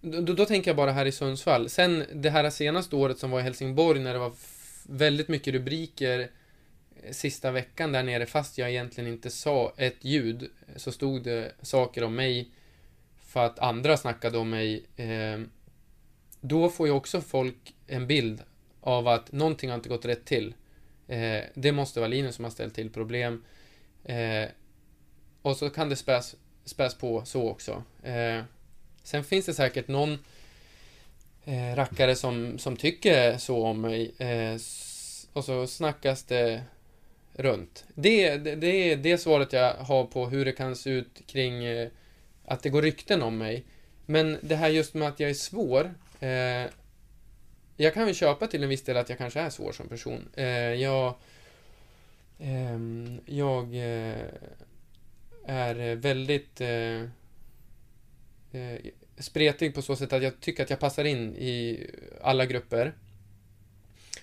då, 0.01 0.33
då, 0.33 0.45
tänker 0.45 0.69
jag 0.69 0.75
bara 0.75 0.91
här 0.91 1.05
i 1.05 1.11
Sundsvall. 1.11 1.69
Sen 1.69 2.03
det 2.13 2.29
här 2.29 2.49
senaste 2.49 2.95
året 2.95 3.19
som 3.19 3.31
var 3.31 3.39
i 3.39 3.43
Helsingborg 3.43 3.99
när 3.99 4.13
det 4.13 4.19
var 4.19 4.31
väldigt 4.83 5.27
mycket 5.27 5.53
rubriker 5.53 6.29
eh, 7.03 7.11
sista 7.11 7.51
veckan 7.51 7.91
där 7.91 8.03
nere 8.03 8.25
fast 8.25 8.57
jag 8.57 8.69
egentligen 8.69 9.13
inte 9.13 9.29
sa 9.29 9.73
ett 9.77 10.05
ljud 10.05 10.49
så 10.75 10.91
stod 10.91 11.23
det 11.23 11.51
saker 11.61 12.03
om 12.03 12.15
mig 12.15 12.49
för 13.27 13.45
att 13.45 13.59
andra 13.59 13.97
snackade 13.97 14.37
om 14.37 14.49
mig. 14.49 14.85
Eh, 14.95 15.39
då 16.41 16.69
får 16.69 16.87
ju 16.87 16.93
också 16.93 17.21
folk 17.21 17.75
en 17.87 18.07
bild 18.07 18.43
av 18.81 19.07
att 19.07 19.31
någonting 19.31 19.69
har 19.69 19.75
inte 19.75 19.89
gått 19.89 20.05
rätt 20.05 20.25
till. 20.25 20.53
Eh, 21.07 21.43
det 21.53 21.71
måste 21.71 21.99
vara 21.99 22.07
Linus 22.07 22.35
som 22.35 22.43
har 22.43 22.51
ställt 22.51 22.75
till 22.75 22.89
problem. 22.89 23.43
Eh, 24.03 24.49
och 25.41 25.57
så 25.57 25.69
kan 25.69 25.89
det 25.89 25.95
späs, 25.95 26.35
späs 26.65 26.95
på 26.95 27.25
så 27.25 27.49
också. 27.49 27.83
Eh, 28.03 28.41
sen 29.03 29.23
finns 29.23 29.45
det 29.45 29.53
säkert 29.53 29.87
någon 29.87 30.19
eh, 31.45 31.75
rackare 31.75 32.15
som, 32.15 32.59
som 32.59 32.77
tycker 32.77 33.37
så 33.37 33.65
om 33.65 33.81
mig. 33.81 34.11
Eh, 34.17 34.57
och 35.33 35.45
så 35.45 35.67
snackas 35.67 36.23
det 36.23 36.63
runt. 37.33 37.85
Det, 37.93 38.37
det, 38.37 38.55
det 38.55 38.91
är 38.91 38.95
det 38.95 39.17
svaret 39.17 39.53
jag 39.53 39.73
har 39.73 40.05
på 40.05 40.25
hur 40.25 40.45
det 40.45 40.51
kan 40.51 40.75
se 40.75 40.89
ut 40.89 41.21
kring 41.27 41.63
eh, 41.63 41.89
att 42.47 42.63
det 42.63 42.69
går 42.69 42.81
rykten 42.81 43.21
om 43.21 43.37
mig. 43.37 43.65
Men 44.05 44.37
det 44.41 44.55
här 44.55 44.69
just 44.69 44.93
med 44.93 45.07
att 45.07 45.19
jag 45.19 45.29
är 45.29 45.33
svår. 45.33 45.93
Eh, 46.19 46.71
jag 47.75 47.93
kan 47.93 48.05
väl 48.05 48.15
köpa 48.15 48.47
till 48.47 48.63
en 48.63 48.69
viss 48.69 48.83
del 48.83 48.97
att 48.97 49.09
jag 49.09 49.17
kanske 49.17 49.39
är 49.39 49.49
svår 49.49 49.71
som 49.71 49.87
person. 49.87 50.29
Eh, 50.33 50.45
jag 50.73 51.15
eh, 52.39 52.79
jag 53.25 53.75
eh, 53.75 54.27
är 55.45 55.95
väldigt 55.95 56.61
eh, 56.61 57.01
eh, 58.51 58.79
spretig 59.17 59.75
på 59.75 59.81
så 59.81 59.95
sätt 59.95 60.13
att 60.13 60.23
jag 60.23 60.39
tycker 60.39 60.63
att 60.63 60.69
jag 60.69 60.79
passar 60.79 61.03
in 61.03 61.35
i 61.35 61.87
alla 62.21 62.45
grupper. 62.45 62.93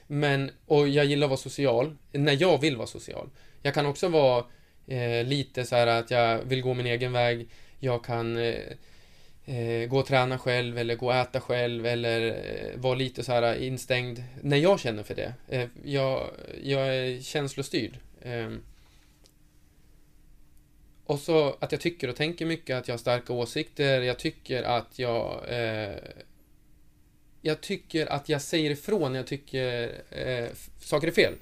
Men, 0.06 0.50
och 0.66 0.88
jag 0.88 1.04
gillar 1.04 1.26
att 1.26 1.30
vara 1.30 1.38
social, 1.38 1.96
när 2.12 2.42
jag 2.42 2.60
vill 2.60 2.76
vara 2.76 2.86
social. 2.86 3.30
Jag 3.62 3.74
kan 3.74 3.86
också 3.86 4.08
vara 4.08 4.44
eh, 4.86 5.24
lite 5.24 5.64
så 5.64 5.76
här 5.76 5.86
att 5.86 6.10
jag 6.10 6.38
vill 6.38 6.62
gå 6.62 6.74
min 6.74 6.86
egen 6.86 7.12
väg. 7.12 7.48
Jag 7.84 8.04
kan 8.04 8.36
eh, 8.36 8.54
eh, 9.44 9.88
gå 9.88 9.98
och 9.98 10.06
träna 10.06 10.38
själv 10.38 10.78
eller 10.78 10.94
gå 10.94 11.06
och 11.06 11.14
äta 11.14 11.40
själv 11.40 11.86
eller 11.86 12.26
eh, 12.26 12.80
vara 12.80 12.94
lite 12.94 13.24
så 13.24 13.32
här 13.32 13.62
instängd 13.62 14.24
när 14.42 14.56
jag 14.56 14.80
känner 14.80 15.02
för 15.02 15.14
det. 15.14 15.34
Eh, 15.48 15.68
jag, 15.84 16.30
jag 16.62 16.96
är 16.96 17.22
känslostyrd. 17.22 17.98
Ehm, 18.22 18.62
och 21.04 21.18
så 21.18 21.56
att 21.60 21.72
jag 21.72 21.80
tycker 21.80 22.08
och 22.08 22.16
tänker 22.16 22.46
mycket, 22.46 22.76
att 22.76 22.88
jag 22.88 22.92
har 22.92 22.98
starka 22.98 23.32
åsikter, 23.32 24.00
jag 24.00 24.18
tycker 24.18 24.62
att 24.62 24.98
jag... 24.98 25.44
Eh, 25.48 25.96
jag 27.46 27.60
tycker 27.60 28.06
att 28.06 28.28
jag 28.28 28.42
säger 28.42 28.70
ifrån 28.70 29.12
när 29.12 29.18
jag 29.18 29.26
tycker 29.26 29.92
eh, 30.10 30.48
saker 30.80 31.08
är 31.08 31.12
fel. 31.12 31.34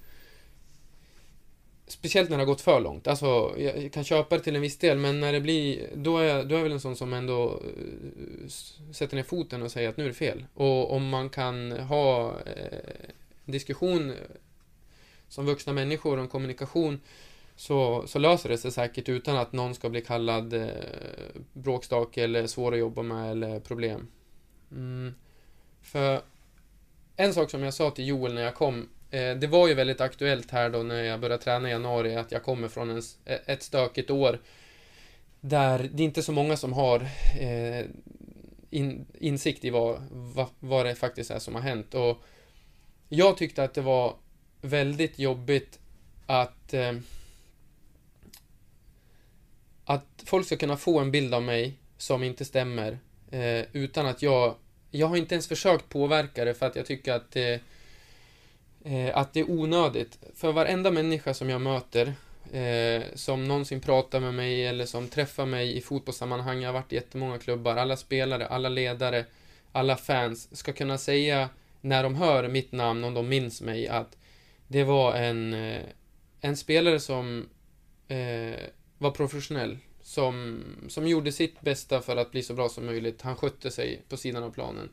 Speciellt 1.92 2.30
när 2.30 2.36
det 2.36 2.42
har 2.42 2.46
gått 2.46 2.60
för 2.60 2.80
långt. 2.80 3.06
Alltså, 3.06 3.54
jag 3.58 3.92
kan 3.92 4.04
köpa 4.04 4.36
det 4.36 4.42
till 4.42 4.56
en 4.56 4.62
viss 4.62 4.78
del, 4.78 4.98
men 4.98 5.20
när 5.20 5.32
det 5.32 5.40
blir... 5.40 5.88
Då 5.94 6.18
är, 6.18 6.24
jag- 6.24 6.48
då 6.48 6.54
är 6.54 6.58
jag 6.58 6.62
väl 6.64 6.72
en 6.72 6.80
sån 6.80 6.96
som 6.96 7.12
ändå 7.12 7.50
eh, 7.50 8.48
sätter 8.92 9.16
ner 9.16 9.22
foten 9.22 9.62
och 9.62 9.70
säger 9.70 9.88
att 9.88 9.96
nu 9.96 10.04
är 10.04 10.08
det 10.08 10.14
fel. 10.14 10.44
Och 10.54 10.92
om 10.92 11.08
man 11.08 11.30
kan 11.30 11.72
ha 11.72 12.30
eh, 12.40 12.78
diskussion 13.44 14.10
eh, 14.10 14.16
som 15.28 15.46
vuxna 15.46 15.72
människor 15.72 16.16
och 16.16 16.22
en 16.22 16.28
kommunikation 16.28 17.00
så, 17.56 18.04
så 18.06 18.18
löser 18.18 18.48
det 18.48 18.58
sig 18.58 18.70
säkert 18.72 19.08
utan 19.08 19.36
att 19.36 19.52
någon 19.52 19.74
ska 19.74 19.88
bli 19.88 20.00
kallad 20.00 20.54
eh, 20.54 20.68
bråkstake 21.52 22.24
eller 22.24 22.46
svår 22.46 22.72
att 22.72 22.78
jobba 22.78 23.02
med 23.02 23.30
eller 23.30 23.60
problem. 23.60 24.06
Mm. 24.70 25.14
För 25.82 26.20
en 27.16 27.34
sak 27.34 27.50
som 27.50 27.62
jag 27.62 27.74
sa 27.74 27.90
till 27.90 28.06
Joel 28.06 28.34
när 28.34 28.42
jag 28.42 28.54
kom, 28.54 28.88
Eh, 29.12 29.36
det 29.36 29.46
var 29.46 29.68
ju 29.68 29.74
väldigt 29.74 30.00
aktuellt 30.00 30.50
här 30.50 30.70
då 30.70 30.82
när 30.82 31.02
jag 31.02 31.20
började 31.20 31.42
träna 31.42 31.68
i 31.68 31.72
januari, 31.72 32.16
att 32.16 32.32
jag 32.32 32.42
kommer 32.42 32.68
från 32.68 32.90
en, 32.90 33.02
eh, 33.24 33.38
ett 33.46 33.62
stökigt 33.62 34.10
år 34.10 34.38
där 35.40 35.90
det 35.92 36.02
inte 36.02 36.22
så 36.22 36.32
många 36.32 36.56
som 36.56 36.72
har 36.72 37.00
eh, 37.40 37.84
in, 38.70 39.06
insikt 39.18 39.64
i 39.64 39.70
vad, 39.70 40.02
vad, 40.10 40.46
vad 40.60 40.86
det 40.86 40.94
faktiskt 40.94 41.30
är 41.30 41.38
som 41.38 41.54
har 41.54 41.62
hänt. 41.62 41.94
Och 41.94 42.18
jag 43.08 43.36
tyckte 43.36 43.64
att 43.64 43.74
det 43.74 43.80
var 43.80 44.16
väldigt 44.60 45.18
jobbigt 45.18 45.78
att 46.26 46.74
eh, 46.74 46.92
att 49.84 50.06
folk 50.24 50.46
ska 50.46 50.56
kunna 50.56 50.76
få 50.76 50.98
en 50.98 51.10
bild 51.10 51.34
av 51.34 51.42
mig 51.42 51.78
som 51.98 52.22
inte 52.22 52.44
stämmer 52.44 52.98
eh, 53.30 53.64
utan 53.72 54.06
att 54.06 54.22
jag 54.22 54.54
jag 54.90 55.06
har 55.06 55.16
inte 55.16 55.34
ens 55.34 55.48
försökt 55.48 55.88
påverka 55.88 56.44
det 56.44 56.54
för 56.54 56.66
att 56.66 56.76
jag 56.76 56.86
tycker 56.86 57.12
att 57.12 57.30
det 57.30 57.60
eh, 58.84 59.16
att 59.16 59.32
det 59.32 59.40
är 59.40 59.50
onödigt. 59.50 60.18
För 60.34 60.52
varenda 60.52 60.90
människa 60.90 61.34
som 61.34 61.50
jag 61.50 61.60
möter 61.60 62.14
eh, 62.52 63.02
som 63.14 63.48
någonsin 63.48 63.80
pratar 63.80 64.20
med 64.20 64.34
mig 64.34 64.66
eller 64.66 64.86
som 64.86 65.08
träffar 65.08 65.46
mig 65.46 65.76
i 65.76 65.80
fotbollssammanhang, 65.80 66.60
jag 66.60 66.68
har 66.68 66.74
varit 66.74 66.92
i 66.92 66.96
jättemånga 66.96 67.38
klubbar, 67.38 67.76
alla 67.76 67.96
spelare, 67.96 68.46
alla 68.46 68.68
ledare, 68.68 69.24
alla 69.72 69.96
fans 69.96 70.56
ska 70.56 70.72
kunna 70.72 70.98
säga 70.98 71.48
när 71.80 72.02
de 72.02 72.14
hör 72.14 72.48
mitt 72.48 72.72
namn, 72.72 73.04
om 73.04 73.14
de 73.14 73.28
minns 73.28 73.62
mig, 73.62 73.88
att 73.88 74.16
det 74.68 74.84
var 74.84 75.14
en, 75.14 75.54
eh, 75.54 75.82
en 76.40 76.56
spelare 76.56 77.00
som 77.00 77.48
eh, 78.08 78.60
var 78.98 79.10
professionell, 79.10 79.78
som, 80.02 80.62
som 80.88 81.08
gjorde 81.08 81.32
sitt 81.32 81.60
bästa 81.60 82.00
för 82.00 82.16
att 82.16 82.30
bli 82.30 82.42
så 82.42 82.54
bra 82.54 82.68
som 82.68 82.86
möjligt. 82.86 83.22
Han 83.22 83.36
skötte 83.36 83.70
sig 83.70 84.02
på 84.08 84.16
sidan 84.16 84.42
av 84.42 84.50
planen. 84.50 84.88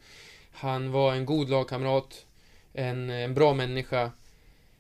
Han 0.52 0.92
var 0.92 1.14
en 1.14 1.26
god 1.26 1.50
lagkamrat, 1.50 2.26
en, 2.74 3.10
eh, 3.10 3.16
en 3.16 3.34
bra 3.34 3.54
människa, 3.54 4.12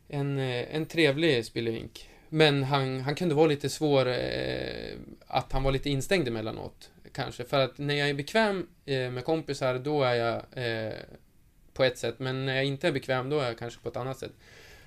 en, 0.08 0.40
eh, 0.40 0.76
en 0.76 0.86
trevlig 0.86 1.46
spelevink. 1.46 2.10
Men 2.30 2.64
han, 2.64 3.02
han 3.02 3.16
kunde 3.16 3.36
vara 3.36 3.48
lite 3.48 3.70
svår, 3.70 4.08
eh, 4.08 4.98
att 5.28 5.52
han 5.52 5.64
var 5.64 5.72
lite 5.72 5.90
instängd 5.90 6.28
emellanåt, 6.28 6.92
kanske. 7.14 7.44
För 7.44 7.60
att 7.60 7.78
när 7.78 7.96
jag 7.96 8.10
är 8.10 8.14
bekväm 8.14 8.68
eh, 8.86 9.12
med 9.12 9.26
kompisar, 9.26 9.80
då 9.80 10.04
är 10.04 10.16
jag 10.16 10.36
eh, 10.66 10.94
på 11.74 11.84
ett 11.84 11.98
sätt. 11.98 12.20
Men 12.20 12.46
när 12.46 12.56
jag 12.56 12.66
inte 12.66 12.88
är 12.88 12.92
bekväm, 12.92 13.30
då 13.30 13.40
är 13.40 13.46
jag 13.46 13.58
kanske 13.58 13.82
på 13.82 13.90
ett 13.90 13.98
annat 13.98 14.18
sätt. 14.18 14.32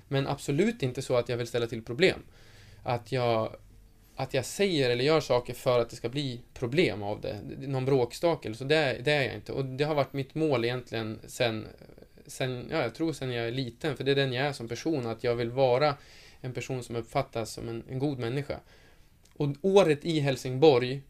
Men 0.08 0.26
absolut 0.26 0.82
inte 0.82 1.02
så 1.02 1.16
att 1.16 1.28
jag 1.28 1.36
vill 1.36 1.46
ställa 1.46 1.66
till 1.66 1.82
problem. 1.84 2.22
Att 2.82 3.12
jag, 3.12 3.56
att 4.16 4.34
jag 4.34 4.44
säger 4.44 4.90
eller 4.90 5.04
gör 5.04 5.20
saker 5.20 5.54
för 5.54 5.78
att 5.80 5.90
det 5.90 5.96
ska 5.96 6.08
bli 6.08 6.40
problem 6.54 7.02
av 7.02 7.20
det. 7.20 7.40
Någon 7.58 7.84
bråkstake 7.84 8.48
eller 8.48 8.56
så, 8.56 8.64
det, 8.64 9.00
det 9.04 9.12
är 9.12 9.22
jag 9.22 9.34
inte. 9.34 9.52
Och 9.52 9.64
det 9.64 9.84
har 9.84 9.94
varit 9.94 10.12
mitt 10.12 10.34
mål 10.34 10.64
egentligen 10.64 11.18
sen, 11.26 11.66
sen, 12.26 12.68
ja, 12.70 12.82
jag 12.82 12.94
tror 12.94 13.12
sen 13.12 13.32
jag 13.32 13.46
är 13.46 13.52
liten, 13.52 13.96
för 13.96 14.04
det 14.04 14.10
är 14.10 14.16
den 14.16 14.32
jag 14.32 14.46
är 14.46 14.52
som 14.52 14.68
person, 14.68 15.06
att 15.06 15.24
jag 15.24 15.34
vill 15.34 15.50
vara 15.50 15.96
en 16.40 16.52
person 16.52 16.82
som 16.82 16.96
uppfattas 16.96 17.52
som 17.52 17.68
en, 17.68 17.84
en 17.88 17.98
god 17.98 18.18
människa. 18.18 18.60
Och 19.34 19.48
året 19.62 20.04
i 20.04 20.20
Helsingborg 20.20 21.02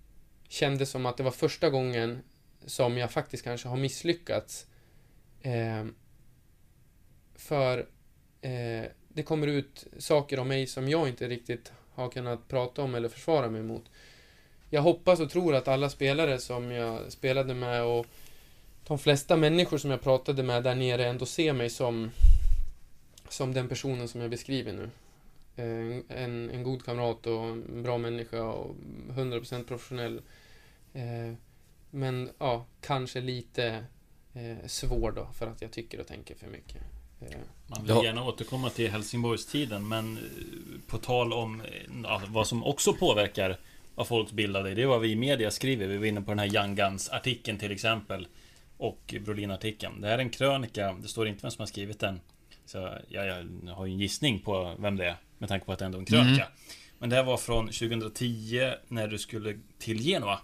kändes 0.48 0.90
som 0.90 1.06
att 1.06 1.16
det 1.16 1.22
var 1.22 1.30
första 1.30 1.70
gången 1.70 2.22
som 2.66 2.98
jag 2.98 3.10
faktiskt 3.10 3.44
kanske 3.44 3.68
har 3.68 3.76
misslyckats. 3.76 4.66
Eh, 5.42 5.84
för 7.34 7.78
eh, 8.40 8.84
det 9.08 9.22
kommer 9.22 9.46
ut 9.46 9.86
saker 9.98 10.38
om 10.38 10.48
mig 10.48 10.66
som 10.66 10.88
jag 10.88 11.08
inte 11.08 11.28
riktigt 11.28 11.72
har 11.94 12.08
kunnat 12.08 12.48
prata 12.48 12.82
om 12.82 12.94
eller 12.94 13.08
försvara 13.08 13.50
mig 13.50 13.62
mot. 13.62 13.84
Jag 14.70 14.82
hoppas 14.82 15.20
och 15.20 15.30
tror 15.30 15.54
att 15.54 15.68
alla 15.68 15.90
spelare 15.90 16.38
som 16.38 16.70
jag 16.70 17.12
spelade 17.12 17.54
med 17.54 17.82
och 17.82 18.06
de 18.92 18.98
flesta 18.98 19.36
människor 19.36 19.78
som 19.78 19.90
jag 19.90 20.00
pratade 20.00 20.42
med 20.42 20.62
där 20.62 20.74
nere 20.74 21.06
ändå 21.06 21.26
ser 21.26 21.52
mig 21.52 21.70
som, 21.70 22.10
som 23.28 23.54
den 23.54 23.68
personen 23.68 24.08
som 24.08 24.20
jag 24.20 24.30
beskriver 24.30 24.72
nu. 24.72 24.90
Eh, 25.56 26.18
En, 26.22 26.50
en 26.50 26.62
god 26.62 26.84
kamrat 26.84 27.26
och 27.26 27.44
en 27.44 27.82
bra 27.82 27.98
människa 27.98 28.42
och 28.42 28.76
100% 29.08 29.64
professionell. 29.64 30.20
Eh, 30.94 31.34
Men 31.90 32.30
ja, 32.38 32.66
kanske 32.80 33.20
lite 33.20 33.84
eh, 34.34 34.66
svår 34.66 35.12
då 35.12 35.28
för 35.38 35.46
att 35.46 35.62
jag 35.62 35.70
tycker 35.70 36.00
och 36.00 36.06
tänker 36.06 36.34
för 36.34 36.46
mycket. 36.46 36.82
Man 37.66 37.84
vill 37.84 38.04
gärna 38.04 38.24
återkomma 38.24 38.70
till 38.70 38.90
Helsingborgstiden, 38.90 39.88
men 39.88 40.18
på 40.86 40.98
tal 40.98 41.32
om 41.32 41.62
ja, 42.04 42.22
vad 42.28 42.46
som 42.46 42.64
också 42.64 42.92
påverkar 42.92 43.58
vad 43.94 44.06
folks 44.06 44.32
bild 44.32 44.56
av 44.56 44.64
dig, 44.64 44.74
det 44.74 44.82
är 44.82 44.86
vad 44.86 45.00
vi 45.00 45.10
i 45.10 45.16
media 45.16 45.50
skriver. 45.50 45.86
Vi 45.86 45.96
var 45.96 46.06
inne 46.06 46.20
på 46.22 46.30
den 46.30 46.38
här 46.38 46.56
Young 46.56 46.74
Guns-artikeln 46.74 47.58
till 47.58 47.72
exempel. 47.72 48.26
Och 48.82 49.14
Brolin-artikeln. 49.20 50.00
Det 50.00 50.08
här 50.08 50.14
är 50.14 50.18
en 50.18 50.30
krönika, 50.30 50.92
det 50.92 51.08
står 51.08 51.28
inte 51.28 51.42
vem 51.42 51.50
som 51.50 51.62
har 51.62 51.66
skrivit 51.66 52.00
den. 52.00 52.20
Så 52.64 52.98
jag, 53.08 53.26
jag 53.26 53.74
har 53.74 53.86
ju 53.86 53.92
en 53.92 53.98
gissning 53.98 54.40
på 54.40 54.74
vem 54.78 54.96
det 54.96 55.06
är, 55.06 55.16
med 55.38 55.48
tanke 55.48 55.66
på 55.66 55.72
att 55.72 55.78
det 55.78 55.84
ändå 55.84 55.98
är 55.98 56.00
en 56.00 56.06
krönika. 56.06 56.48
Men 56.98 57.10
det 57.10 57.16
här 57.16 57.22
var 57.22 57.36
från 57.36 57.66
2010, 57.66 58.72
när 58.88 59.08
du 59.08 59.18
skulle 59.18 59.58
till 59.78 59.98
Genua. 59.98 60.38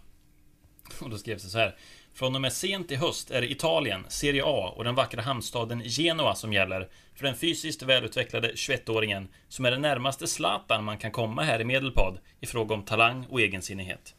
Och 1.00 1.10
då 1.10 1.18
skrevs 1.18 1.42
det 1.42 1.48
så 1.48 1.58
här. 1.58 1.76
Från 2.14 2.34
och 2.34 2.40
med 2.40 2.52
sent 2.52 2.92
i 2.92 2.96
höst 2.96 3.30
är 3.30 3.40
det 3.40 3.50
Italien, 3.50 4.04
Serie 4.08 4.42
A 4.44 4.74
och 4.76 4.84
den 4.84 4.94
vackra 4.94 5.22
hamnstaden 5.22 5.82
Genua 5.82 6.34
som 6.34 6.52
gäller 6.52 6.88
för 7.14 7.24
den 7.24 7.36
fysiskt 7.36 7.82
välutvecklade 7.82 8.52
21-åringen 8.52 9.28
som 9.48 9.64
är 9.64 9.70
den 9.70 9.82
närmaste 9.82 10.26
Zlatan 10.26 10.84
man 10.84 10.98
kan 10.98 11.10
komma 11.10 11.42
här 11.42 11.60
i 11.60 11.64
Medelpad 11.64 12.18
i 12.40 12.46
fråga 12.46 12.74
om 12.74 12.82
talang 12.82 13.26
och 13.30 13.40
egensinnighet. 13.40 14.14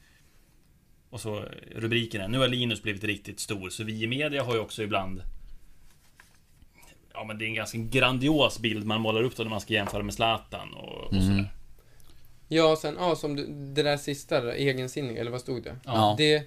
Och 1.09 1.21
så 1.21 1.45
rubriken 1.75 2.21
är 2.21 2.27
Nu 2.27 2.37
har 2.37 2.47
Linus 2.47 2.81
blivit 2.81 3.03
riktigt 3.03 3.39
stor, 3.39 3.69
så 3.69 3.83
vi 3.83 4.03
i 4.03 4.07
media 4.07 4.43
har 4.43 4.53
ju 4.53 4.59
också 4.59 4.83
ibland 4.83 5.21
Ja 7.13 7.23
men 7.23 7.37
det 7.37 7.45
är 7.45 7.47
en 7.47 7.53
ganska 7.53 7.77
grandios 7.77 8.59
bild 8.59 8.85
man 8.85 9.01
målar 9.01 9.23
upp 9.23 9.35
då 9.35 9.43
när 9.43 9.49
man 9.49 9.61
ska 9.61 9.73
jämföra 9.73 10.03
med 10.03 10.13
Zlatan 10.13 10.73
och, 10.73 11.03
och 11.03 11.23
sådär. 11.23 11.51
Ja, 12.47 12.75
sen, 12.75 12.95
ja, 12.99 13.15
som 13.15 13.35
du, 13.35 13.47
det 13.47 13.83
där 13.83 13.97
sista, 13.97 14.55
egensinnig, 14.55 15.17
eller 15.17 15.31
vad 15.31 15.41
stod 15.41 15.63
det? 15.63 15.75
Ja. 15.85 16.15
Det... 16.17 16.43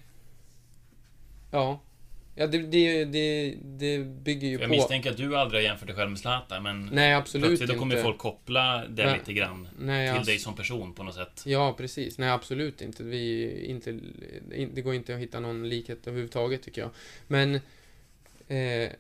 Ja. 1.51 1.81
Ja, 2.35 2.47
det, 2.47 2.59
det, 2.59 3.05
det, 3.05 3.55
det 3.63 3.99
bygger 3.99 4.49
ju 4.49 4.53
Jag 4.53 4.63
på... 4.63 4.69
misstänker 4.69 5.11
att 5.11 5.17
du 5.17 5.37
aldrig 5.37 5.63
har 5.63 5.65
jämfört 5.69 5.87
dig 5.87 5.97
själv 5.97 6.11
med 6.11 6.19
Zlatan, 6.19 6.63
men 6.63 6.87
Nej, 6.93 7.15
absolut 7.15 7.47
plötsligt 7.49 7.71
då 7.71 7.77
kommer 7.79 7.95
inte. 7.95 8.03
folk 8.05 8.19
koppla 8.19 8.85
det 8.89 9.05
Nej. 9.05 9.19
lite 9.19 9.33
grann 9.33 9.69
Nej, 9.79 10.09
till 10.09 10.17
alltså- 10.17 10.31
dig 10.31 10.39
som 10.39 10.55
person 10.57 10.95
på 10.95 11.03
något 11.03 11.15
sätt. 11.15 11.43
Ja, 11.47 11.73
precis. 11.79 12.19
Nej, 12.19 12.29
absolut 12.31 12.81
inte. 12.83 13.03
Vi 13.03 13.51
inte, 13.67 13.91
in- 14.55 14.71
det 14.75 14.83
går 14.83 14.95
inte 14.95 15.15
att 15.15 15.21
hitta 15.21 15.41
någon 15.41 15.69
likhet 15.69 16.07
överhuvudtaget, 16.07 16.63
tycker 16.63 16.81
jag. 16.81 16.91
Men... 17.27 17.55
Eh, 18.49 18.91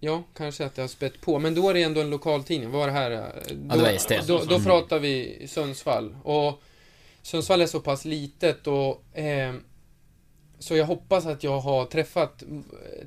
ja, 0.00 0.22
kanske 0.36 0.64
att 0.64 0.74
det 0.74 0.80
har 0.82 0.88
spett 0.88 1.20
på. 1.20 1.38
Men 1.38 1.54
då 1.54 1.70
är 1.70 1.74
det 1.74 1.82
ändå 1.82 2.00
en 2.00 2.10
lokaltidning. 2.10 2.70
Vad 2.70 2.80
var 2.80 2.86
det 2.86 2.92
här? 2.92 3.10
eh, 3.10 3.20
Då, 3.56 3.76
det 3.76 3.82
var 3.82 3.88
ST. 3.88 4.20
Då, 4.26 4.44
då 4.44 4.60
pratar 4.60 4.98
vi 4.98 5.44
Sundsvall. 5.48 6.16
Och 6.22 6.62
Sundsvall 7.22 7.60
är 7.60 7.66
så 7.66 7.80
pass 7.80 8.04
litet 8.04 8.66
och... 8.66 9.18
Eh, 9.18 9.54
så 10.58 10.76
jag 10.76 10.84
hoppas 10.84 11.26
att 11.26 11.44
jag 11.44 11.60
har 11.60 11.84
träffat 11.84 12.42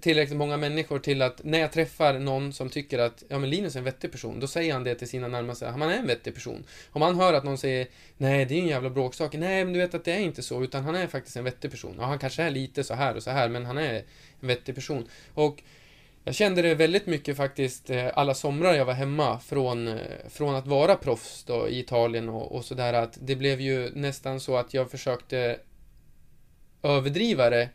tillräckligt 0.01 0.37
många 0.37 0.57
människor 0.57 0.99
till 0.99 1.21
att 1.21 1.43
när 1.43 1.59
jag 1.59 1.71
träffar 1.71 2.19
någon 2.19 2.53
som 2.53 2.69
tycker 2.69 2.99
att 2.99 3.23
ja 3.27 3.39
men 3.39 3.49
Linus 3.49 3.75
är 3.75 3.79
en 3.79 3.85
vettig 3.85 4.11
person, 4.11 4.39
då 4.39 4.47
säger 4.47 4.73
han 4.73 4.83
det 4.83 4.95
till 4.95 5.07
sina 5.07 5.27
närmaste. 5.27 5.67
Han 5.67 5.81
är 5.81 5.97
en 5.97 6.07
vettig 6.07 6.33
person. 6.35 6.63
Om 6.91 7.01
han 7.01 7.15
hör 7.15 7.33
att 7.33 7.43
någon 7.43 7.57
säger 7.57 7.87
nej 8.17 8.45
det 8.45 8.53
är 8.53 8.55
ju 8.55 8.61
en 8.61 8.67
jävla 8.67 8.89
bråksak. 8.89 9.33
Nej 9.33 9.65
men 9.65 9.73
du 9.73 9.79
vet 9.79 9.93
att 9.93 10.05
det 10.05 10.11
är 10.11 10.19
inte 10.19 10.41
så, 10.41 10.63
utan 10.63 10.83
han 10.83 10.95
är 10.95 11.07
faktiskt 11.07 11.37
en 11.37 11.43
vettig 11.43 11.71
person. 11.71 11.95
Ja, 11.99 12.05
han 12.05 12.19
kanske 12.19 12.43
är 12.43 12.49
lite 12.49 12.83
så 12.83 12.93
här 12.93 13.15
och 13.15 13.23
så 13.23 13.31
här, 13.31 13.49
men 13.49 13.65
han 13.65 13.77
är 13.77 13.93
en 14.39 14.47
vettig 14.47 14.75
person. 14.75 15.07
Och 15.33 15.63
jag 16.23 16.35
kände 16.35 16.61
det 16.61 16.75
väldigt 16.75 17.05
mycket 17.05 17.37
faktiskt 17.37 17.89
eh, 17.89 18.07
alla 18.13 18.33
somrar 18.33 18.73
jag 18.73 18.85
var 18.85 18.93
hemma 18.93 19.39
från, 19.39 19.87
eh, 19.87 19.95
från 20.29 20.55
att 20.55 20.67
vara 20.67 20.95
proffs 20.95 21.43
då 21.43 21.69
i 21.69 21.79
Italien 21.79 22.29
och, 22.29 22.55
och 22.55 22.65
sådär 22.65 22.93
att 22.93 23.17
det 23.21 23.35
blev 23.35 23.61
ju 23.61 23.91
nästan 23.95 24.39
så 24.39 24.57
att 24.57 24.73
jag 24.73 24.91
försökte 24.91 25.59
överdriva 26.83 27.49
det 27.49 27.69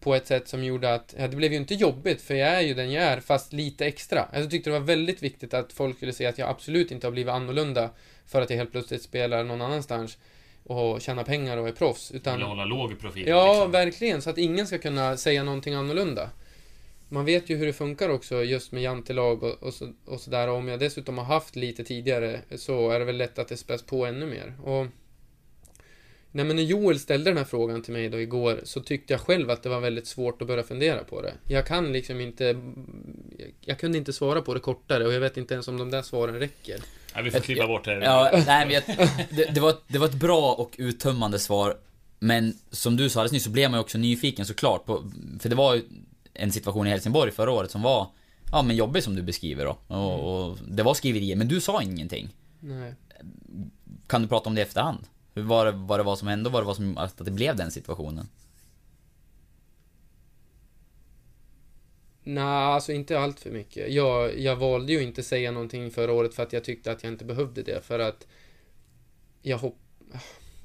på 0.00 0.14
ett 0.14 0.26
sätt 0.26 0.48
som 0.48 0.64
gjorde 0.64 0.94
att, 0.94 1.14
ja, 1.18 1.28
det 1.28 1.36
blev 1.36 1.52
ju 1.52 1.58
inte 1.58 1.74
jobbigt 1.74 2.22
för 2.22 2.34
jag 2.34 2.48
är 2.48 2.60
ju 2.60 2.74
den 2.74 2.92
jag 2.92 3.04
är 3.04 3.20
fast 3.20 3.52
lite 3.52 3.86
extra. 3.86 4.28
Jag 4.32 4.50
tyckte 4.50 4.70
det 4.70 4.78
var 4.78 4.86
väldigt 4.86 5.22
viktigt 5.22 5.54
att 5.54 5.72
folk 5.72 5.96
skulle 5.96 6.12
se 6.12 6.26
att 6.26 6.38
jag 6.38 6.48
absolut 6.48 6.90
inte 6.90 7.06
har 7.06 7.12
blivit 7.12 7.32
annorlunda 7.32 7.90
för 8.26 8.42
att 8.42 8.50
jag 8.50 8.56
helt 8.56 8.72
plötsligt 8.72 9.02
spelar 9.02 9.44
någon 9.44 9.62
annanstans 9.62 10.18
och 10.64 11.00
tjänar 11.00 11.24
pengar 11.24 11.56
och 11.56 11.68
är 11.68 11.72
proffs. 11.72 12.10
Utan 12.10 12.34
Eller 12.34 12.46
hålla 12.46 12.64
låg 12.64 13.00
profil. 13.00 13.28
Ja, 13.28 13.52
liksom. 13.52 13.70
verkligen. 13.70 14.22
Så 14.22 14.30
att 14.30 14.38
ingen 14.38 14.66
ska 14.66 14.78
kunna 14.78 15.16
säga 15.16 15.42
någonting 15.42 15.74
annorlunda. 15.74 16.30
man 17.08 17.24
vet 17.24 17.50
ju 17.50 17.56
hur 17.56 17.66
det 17.66 17.72
funkar 17.72 18.08
också 18.08 18.44
just 18.44 18.72
med 18.72 18.82
jantelag 18.82 19.42
och, 19.42 19.62
och, 19.62 19.74
så, 19.74 19.92
och 20.04 20.20
sådär. 20.20 20.48
Om 20.48 20.68
jag 20.68 20.80
dessutom 20.80 21.18
har 21.18 21.24
haft 21.24 21.56
lite 21.56 21.84
tidigare 21.84 22.40
så 22.56 22.90
är 22.90 22.98
det 22.98 23.04
väl 23.04 23.16
lätt 23.16 23.38
att 23.38 23.48
det 23.48 23.56
späs 23.56 23.82
på 23.82 24.06
ännu 24.06 24.26
mer. 24.26 24.54
Och 24.64 24.86
Nej 26.32 26.44
men 26.44 26.56
när 26.56 26.62
Joel 26.62 26.98
ställde 26.98 27.30
den 27.30 27.36
här 27.38 27.44
frågan 27.44 27.82
till 27.82 27.92
mig 27.92 28.08
då 28.08 28.20
igår 28.20 28.60
så 28.64 28.80
tyckte 28.80 29.12
jag 29.12 29.20
själv 29.20 29.50
att 29.50 29.62
det 29.62 29.68
var 29.68 29.80
väldigt 29.80 30.06
svårt 30.06 30.42
att 30.42 30.48
börja 30.48 30.62
fundera 30.62 31.04
på 31.04 31.22
det. 31.22 31.32
Jag 31.48 31.66
kan 31.66 31.92
liksom 31.92 32.20
inte... 32.20 32.44
Jag, 32.44 33.52
jag 33.60 33.78
kunde 33.78 33.98
inte 33.98 34.12
svara 34.12 34.42
på 34.42 34.54
det 34.54 34.60
kortare 34.60 35.06
och 35.06 35.12
jag 35.12 35.20
vet 35.20 35.36
inte 35.36 35.54
ens 35.54 35.68
om 35.68 35.76
de 35.78 35.90
där 35.90 36.02
svaren 36.02 36.38
räcker. 36.38 36.76
Ja, 37.14 37.22
vi 37.22 37.30
får 37.30 37.40
klippa 37.40 37.66
bort 37.66 37.84
det. 37.84 38.04
Ja, 38.04 38.30
nej, 38.46 38.66
men 38.66 38.74
jag, 38.74 38.82
det, 39.30 39.54
det, 39.54 39.60
var, 39.60 39.70
ett- 39.70 39.82
det 39.88 39.98
var 39.98 40.06
ett 40.06 40.14
bra 40.14 40.52
och 40.54 40.74
uttömmande 40.78 41.38
svar. 41.38 41.76
Men 42.18 42.54
som 42.70 42.96
du 42.96 43.08
sa 43.08 43.20
alldeles 43.20 43.32
nyss 43.32 43.44
så 43.44 43.50
blev 43.50 43.70
man 43.70 43.78
ju 43.78 43.82
också 43.82 43.98
nyfiken 43.98 44.46
såklart. 44.46 44.84
På, 44.84 45.10
för 45.40 45.48
det 45.48 45.54
var 45.56 45.74
ju 45.74 45.82
en 46.34 46.52
situation 46.52 46.86
i 46.86 46.90
Helsingborg 46.90 47.30
förra 47.32 47.50
året 47.52 47.70
som 47.70 47.82
var 47.82 48.06
Ja 48.52 48.62
men 48.62 48.76
jobbig 48.76 49.02
som 49.02 49.14
du 49.16 49.22
beskriver 49.22 49.64
då. 49.64 49.94
Och, 49.96 50.44
och 50.50 50.58
det 50.68 50.82
var 50.82 50.94
skriverier, 50.94 51.36
men 51.36 51.48
du 51.48 51.60
sa 51.60 51.82
ingenting. 51.82 52.28
Nej. 52.60 52.94
Kan 54.06 54.22
du 54.22 54.28
prata 54.28 54.48
om 54.48 54.54
det 54.54 54.60
i 54.60 54.62
efterhand? 54.64 54.98
Var 55.42 55.66
det, 55.66 55.72
vad 55.72 56.00
det 56.00 56.02
var 56.02 56.16
som 56.16 56.28
hände 56.28 56.48
och 56.48 56.52
vad 56.52 56.62
det 56.62 56.66
var 56.66 56.74
som, 56.74 56.98
att 56.98 57.16
det 57.16 57.30
blev 57.30 57.56
den 57.56 57.70
situationen? 57.70 58.26
Nej, 62.28 62.44
alltså 62.44 62.92
inte 62.92 63.18
allt 63.18 63.40
för 63.40 63.50
mycket. 63.50 63.92
Jag, 63.92 64.38
jag 64.38 64.56
valde 64.56 64.92
ju 64.92 65.02
inte 65.02 65.22
säga 65.22 65.50
någonting 65.50 65.90
förra 65.90 66.12
året 66.12 66.34
för 66.34 66.42
att 66.42 66.52
jag 66.52 66.64
tyckte 66.64 66.92
att 66.92 67.02
jag 67.02 67.12
inte 67.12 67.24
behövde 67.24 67.62
det. 67.62 67.84
För 67.84 67.98
att 67.98 68.26
jag 69.42 69.58
hopp... 69.58 69.78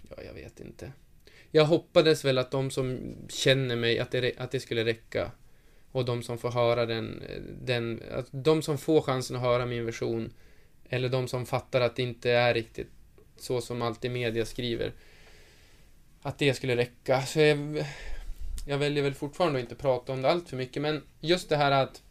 Ja, 0.09 0.23
jag 0.23 0.33
vet 0.33 0.59
inte. 0.59 0.91
Jag 1.51 1.65
hoppades 1.65 2.25
väl 2.25 2.37
att 2.37 2.51
de 2.51 2.71
som 2.71 3.15
känner 3.29 3.75
mig, 3.75 3.99
att 3.99 4.11
det, 4.11 4.37
att 4.37 4.51
det 4.51 4.59
skulle 4.59 4.85
räcka. 4.85 5.31
Och 5.91 6.05
de 6.05 6.23
som 6.23 6.37
får 6.37 6.51
höra 6.51 6.85
den, 6.85 7.23
den... 7.61 8.01
Att 8.11 8.27
de 8.31 8.61
som 8.61 8.77
får 8.77 9.01
chansen 9.01 9.35
att 9.35 9.41
höra 9.41 9.65
min 9.65 9.85
version. 9.85 10.33
Eller 10.89 11.09
de 11.09 11.27
som 11.27 11.45
fattar 11.45 11.81
att 11.81 11.95
det 11.95 12.03
inte 12.03 12.31
är 12.31 12.53
riktigt 12.53 12.92
så 13.37 13.61
som 13.61 13.81
alltid 13.81 14.11
media 14.11 14.45
skriver. 14.45 14.93
Att 16.21 16.37
det 16.37 16.53
skulle 16.53 16.75
räcka. 16.75 17.21
Så 17.21 17.39
jag, 17.39 17.85
jag 18.67 18.77
väljer 18.77 19.03
väl 19.03 19.13
fortfarande 19.13 19.59
att 19.59 19.63
inte 19.63 19.75
prata 19.75 20.13
om 20.13 20.21
det 20.21 20.29
allt 20.29 20.49
för 20.49 20.57
mycket, 20.57 20.81
men 20.81 21.03
just 21.19 21.49
det 21.49 21.57
här 21.57 21.71
att... 21.71 22.01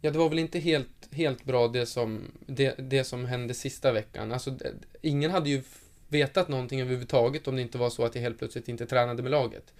Ja, 0.00 0.10
det 0.10 0.18
var 0.18 0.28
väl 0.28 0.38
inte 0.38 0.58
helt, 0.58 1.08
helt 1.10 1.44
bra 1.44 1.68
det 1.68 1.86
som, 1.86 2.32
det, 2.46 2.74
det 2.78 3.04
som 3.04 3.24
hände 3.24 3.54
sista 3.54 3.92
veckan. 3.92 4.32
Alltså, 4.32 4.50
det, 4.50 4.72
ingen 5.02 5.30
hade 5.30 5.50
ju 5.50 5.62
vetat 6.08 6.48
någonting 6.48 6.80
överhuvudtaget 6.80 7.48
om 7.48 7.56
det 7.56 7.62
inte 7.62 7.78
var 7.78 7.90
så 7.90 8.04
att 8.04 8.14
jag 8.14 8.22
helt 8.22 8.38
plötsligt 8.38 8.68
inte 8.68 8.86
tränade 8.86 9.22
med 9.22 9.30
laget. 9.30 9.72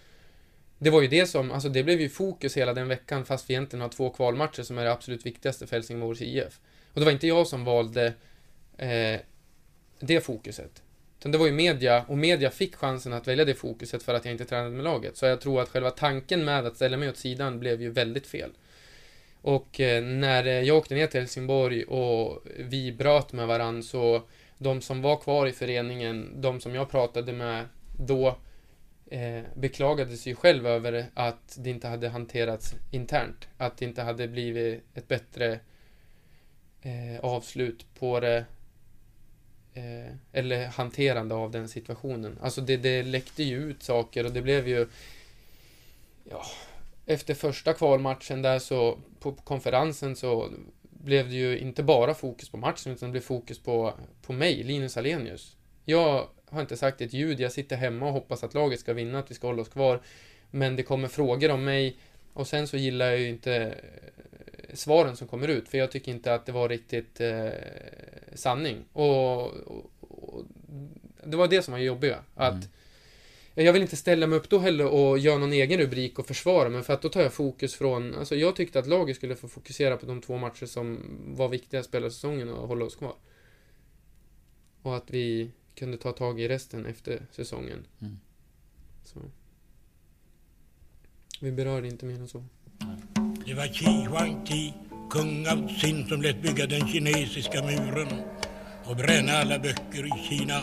Det 0.79 0.91
var 0.91 1.03
ju 1.03 1.09
det 1.09 1.27
som, 1.27 1.51
alltså 1.51 1.69
det 1.69 1.85
blev 1.85 2.01
ju 2.01 2.09
fokus 2.09 2.57
hela 2.57 2.75
den 2.75 2.89
veckan 2.89 3.25
fast 3.25 3.51
vi 3.51 3.55
egentligen 3.55 3.81
har 3.81 3.89
två 3.89 4.11
kvalmatcher 4.11 4.63
som 4.63 4.79
är 4.79 4.85
det 4.85 4.93
absolut 4.93 5.27
viktigaste 5.27 5.67
för 5.67 5.77
Helsingborgs 5.77 6.23
IF. 6.23 6.61
Och 6.95 7.01
det 7.01 7.05
var 7.05 7.13
inte 7.13 7.27
jag 7.27 7.47
som 7.47 7.65
valde 7.65 8.07
eh, 8.79 9.21
det 10.01 10.21
fokuset. 10.21 10.83
Utan 11.19 11.33
det 11.33 11.39
var 11.39 11.47
ju 11.47 11.53
media, 11.53 12.05
och 12.09 12.19
media 12.19 12.51
fick 12.51 12.77
chansen 12.77 13.13
att 13.13 13.29
välja 13.29 13.45
det 13.45 13.55
fokuset 13.55 14.03
för 14.03 14.15
att 14.15 14.25
jag 14.25 14.35
inte 14.35 14.45
tränade 14.45 14.71
med 14.71 14.85
laget. 14.85 15.17
Så 15.17 15.27
jag 15.27 15.41
tror 15.41 15.63
att 15.63 15.69
själva 15.69 15.91
tanken 15.91 16.45
med 16.45 16.67
att 16.67 16.77
ställa 16.77 16.97
mig 16.97 17.09
åt 17.09 17.17
sidan 17.17 17.61
blev 17.61 17.83
ju 17.83 17.91
väldigt 17.91 18.27
fel. 18.27 18.51
Och 19.41 19.81
eh, 19.81 20.03
när 20.03 20.45
jag 20.45 20.77
åkte 20.77 20.95
ner 20.95 21.07
till 21.07 21.21
Helsingborg 21.21 21.85
och 21.85 22.43
vi 22.59 22.93
bröt 22.93 23.33
med 23.33 23.47
varandra 23.47 23.83
så 23.83 24.23
de 24.59 24.81
som 24.81 25.03
var 25.03 25.17
kvar 25.17 25.47
i 25.47 25.53
föreningen, 25.53 26.41
de 26.41 26.61
som 26.61 26.75
jag 26.75 26.91
pratade 26.91 27.33
med 27.33 27.65
då 27.99 28.39
eh, 29.11 29.43
beklagade 29.55 30.17
sig 30.17 30.33
ju 30.33 30.37
själv 30.37 30.67
över 30.67 31.07
att 31.15 31.59
det 31.59 31.71
inte 31.71 31.89
hade 31.89 32.09
hanterats 32.09 32.75
internt. 32.91 33.49
Att 33.57 33.79
det 33.79 33.85
inte 33.85 34.03
hade 34.03 34.29
blivit 34.29 34.85
ett 34.95 35.09
bättre 35.09 35.61
eh, 36.85 37.21
avslut 37.21 37.87
på 37.99 38.21
det 38.21 38.45
eh, 39.75 40.15
eller 40.33 40.67
hanterande 40.67 41.35
av 41.35 41.51
den 41.51 41.69
situationen. 41.69 42.39
Alltså 42.43 42.61
det, 42.61 42.77
det 42.77 43.03
läckte 43.03 43.43
ju 43.43 43.57
ut 43.57 43.83
saker 43.83 44.25
och 44.27 44.33
det 44.33 44.43
blev 44.43 44.69
ju 44.69 44.87
ja, 46.31 46.45
efter 47.07 47.35
första 47.35 47.73
kvalmatchen 47.73 48.43
där 48.43 48.59
så 48.59 48.99
på 49.21 49.33
konferensen 49.33 50.17
så 50.17 50.51
blev 51.05 51.29
det 51.29 51.35
ju 51.35 51.59
inte 51.59 51.83
bara 51.83 52.15
fokus 52.15 52.49
på 52.49 52.57
matchen 52.57 52.93
utan 52.93 53.09
det 53.09 53.13
blev 53.13 53.21
fokus 53.21 53.59
på, 53.59 53.95
på 54.23 54.33
mig, 54.33 54.63
Linus 54.63 54.97
Alenius. 54.97 55.57
Jag 55.85 56.29
har 56.47 56.61
inte 56.61 56.77
sagt 56.77 57.01
ett 57.01 57.13
ljud, 57.13 57.41
jag 57.41 57.53
sitter 57.53 57.77
hemma 57.77 58.07
och 58.07 58.13
hoppas 58.13 58.45
att 58.45 58.55
laget 58.55 58.81
ska 58.81 58.93
vinna, 58.93 59.19
att 59.19 59.31
vi 59.31 59.35
ska 59.35 59.47
hålla 59.47 59.63
oss 59.63 59.69
kvar. 59.69 60.01
Men 60.51 60.77
det 60.77 60.83
kommer 60.83 61.09
frågor 61.09 61.51
om 61.51 61.65
mig 61.65 61.97
och 62.33 62.47
sen 62.47 62.69
så 62.69 62.77
gillar 62.77 63.07
jag 63.07 63.19
ju 63.19 63.29
inte 63.29 63.75
svaren 64.75 65.17
som 65.17 65.29
kommer 65.29 65.49
ut 65.49 65.69
för 65.69 65.79
jag 65.79 65.91
tycker 65.91 66.13
inte 66.13 66.35
att 66.35 66.47
det 66.47 66.53
var 66.53 66.69
riktigt 66.69 67.21
eh, 67.21 67.49
sanning. 68.35 68.85
Och, 68.93 69.47
och, 69.47 69.91
och 70.01 70.45
det 71.25 71.37
var 71.37 71.49
det 71.49 71.63
som 71.63 71.73
var 71.73 71.79
jobbiga. 71.79 72.19
Att 72.35 72.69
Jag 73.55 73.73
vill 73.73 73.83
inte 73.83 73.97
ställa 73.97 74.27
mig 74.27 74.39
upp 74.39 74.49
då 74.49 74.59
heller 74.59 74.87
och 74.87 75.19
göra 75.19 75.39
någon 75.39 75.53
egen 75.53 75.81
rubrik 75.81 76.19
och 76.19 76.27
försvara 76.27 76.69
men 76.69 76.85
för 76.85 76.93
att 76.93 77.03
då 77.03 77.09
tar 77.09 77.21
jag 77.21 77.33
fokus 77.33 77.75
från, 77.75 78.15
alltså 78.15 78.37
jag 78.37 78.57
tyckte 78.57 78.79
att 78.79 78.87
laget 78.87 79.17
skulle 79.17 79.37
få 79.37 79.49
fokusera 79.49 79.97
på 79.97 80.07
de 80.07 80.21
två 80.21 80.39
matcher 80.39 80.67
som 80.67 81.01
var 81.37 81.49
viktiga 81.49 81.81
att 81.81 81.87
spela 81.87 82.11
säsongen 82.11 82.49
och 82.49 82.69
hålla 82.69 82.85
oss 82.85 82.97
kvar. 82.97 83.15
Och 84.83 84.97
att 84.97 85.11
vi 85.11 85.51
kunde 85.75 85.97
ta 85.97 86.13
tag 86.13 86.41
i 86.41 86.49
resten 86.49 86.87
efter 86.87 87.27
säsongen. 87.31 87.87
Mm. 88.01 88.19
Vi 91.41 91.53
berörde 91.53 91.89
inte 91.89 92.07
mer 92.07 92.15
än 92.15 92.29
så. 92.29 92.45
Det 93.47 93.55
var 93.55 93.67
Qi 93.67 94.07
Huangti, 94.07 94.73
kung 95.11 95.47
av 95.47 95.69
Xin, 95.69 96.09
som 96.09 96.23
lät 96.23 96.43
bygga 96.43 96.67
den 96.67 96.89
kinesiska 96.89 97.63
muren 97.63 98.23
och 98.85 98.97
bränna 98.97 99.33
alla 99.33 99.59
böcker 99.59 100.07
i 100.07 100.29
Kina. 100.29 100.61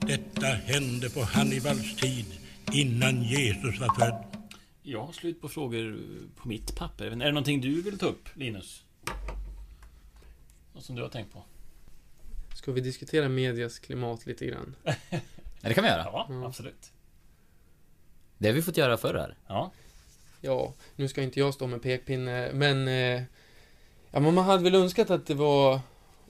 Detta 0.00 0.46
hände 0.46 1.10
på 1.10 1.20
Hannibals 1.20 1.96
tid, 1.96 2.26
innan 2.72 3.22
Jesus 3.22 3.80
var 3.80 3.94
född. 3.94 4.24
Jag 4.82 5.06
har 5.06 5.12
slut 5.12 5.40
på 5.40 5.48
frågor 5.48 6.00
på 6.36 6.48
mitt 6.48 6.76
papper. 6.76 7.06
Är 7.06 7.10
det 7.10 7.32
någonting 7.32 7.60
du 7.60 7.82
vill 7.82 7.98
ta 7.98 8.06
upp, 8.06 8.28
Linus? 8.34 8.84
Något 10.74 10.84
som 10.84 10.96
du 10.96 11.02
har 11.02 11.08
tänkt 11.08 11.32
på? 11.32 11.42
Ska 12.54 12.72
vi 12.72 12.80
diskutera 12.80 13.28
medias 13.28 13.78
klimat 13.78 14.26
lite 14.26 14.46
grann? 14.46 14.74
Ja, 15.60 15.68
det 15.68 15.74
kan 15.74 15.84
vi 15.84 15.90
göra. 15.90 16.04
Ja, 16.04 16.46
absolut. 16.46 16.92
Det 18.38 18.48
har 18.48 18.54
vi 18.54 18.62
fått 18.62 18.76
göra 18.76 18.96
förr 18.96 19.14
här. 19.14 19.36
Ja. 19.46 19.72
Ja, 20.40 20.74
nu 20.96 21.08
ska 21.08 21.22
inte 21.22 21.40
jag 21.40 21.54
stå 21.54 21.66
med 21.66 21.82
pekpinne, 21.82 22.52
men... 22.52 22.88
Eh, 22.88 23.22
ja, 24.10 24.20
men 24.20 24.34
man 24.34 24.44
hade 24.44 24.64
väl 24.64 24.74
önskat 24.74 25.10
att 25.10 25.26
det 25.26 25.34
var... 25.34 25.80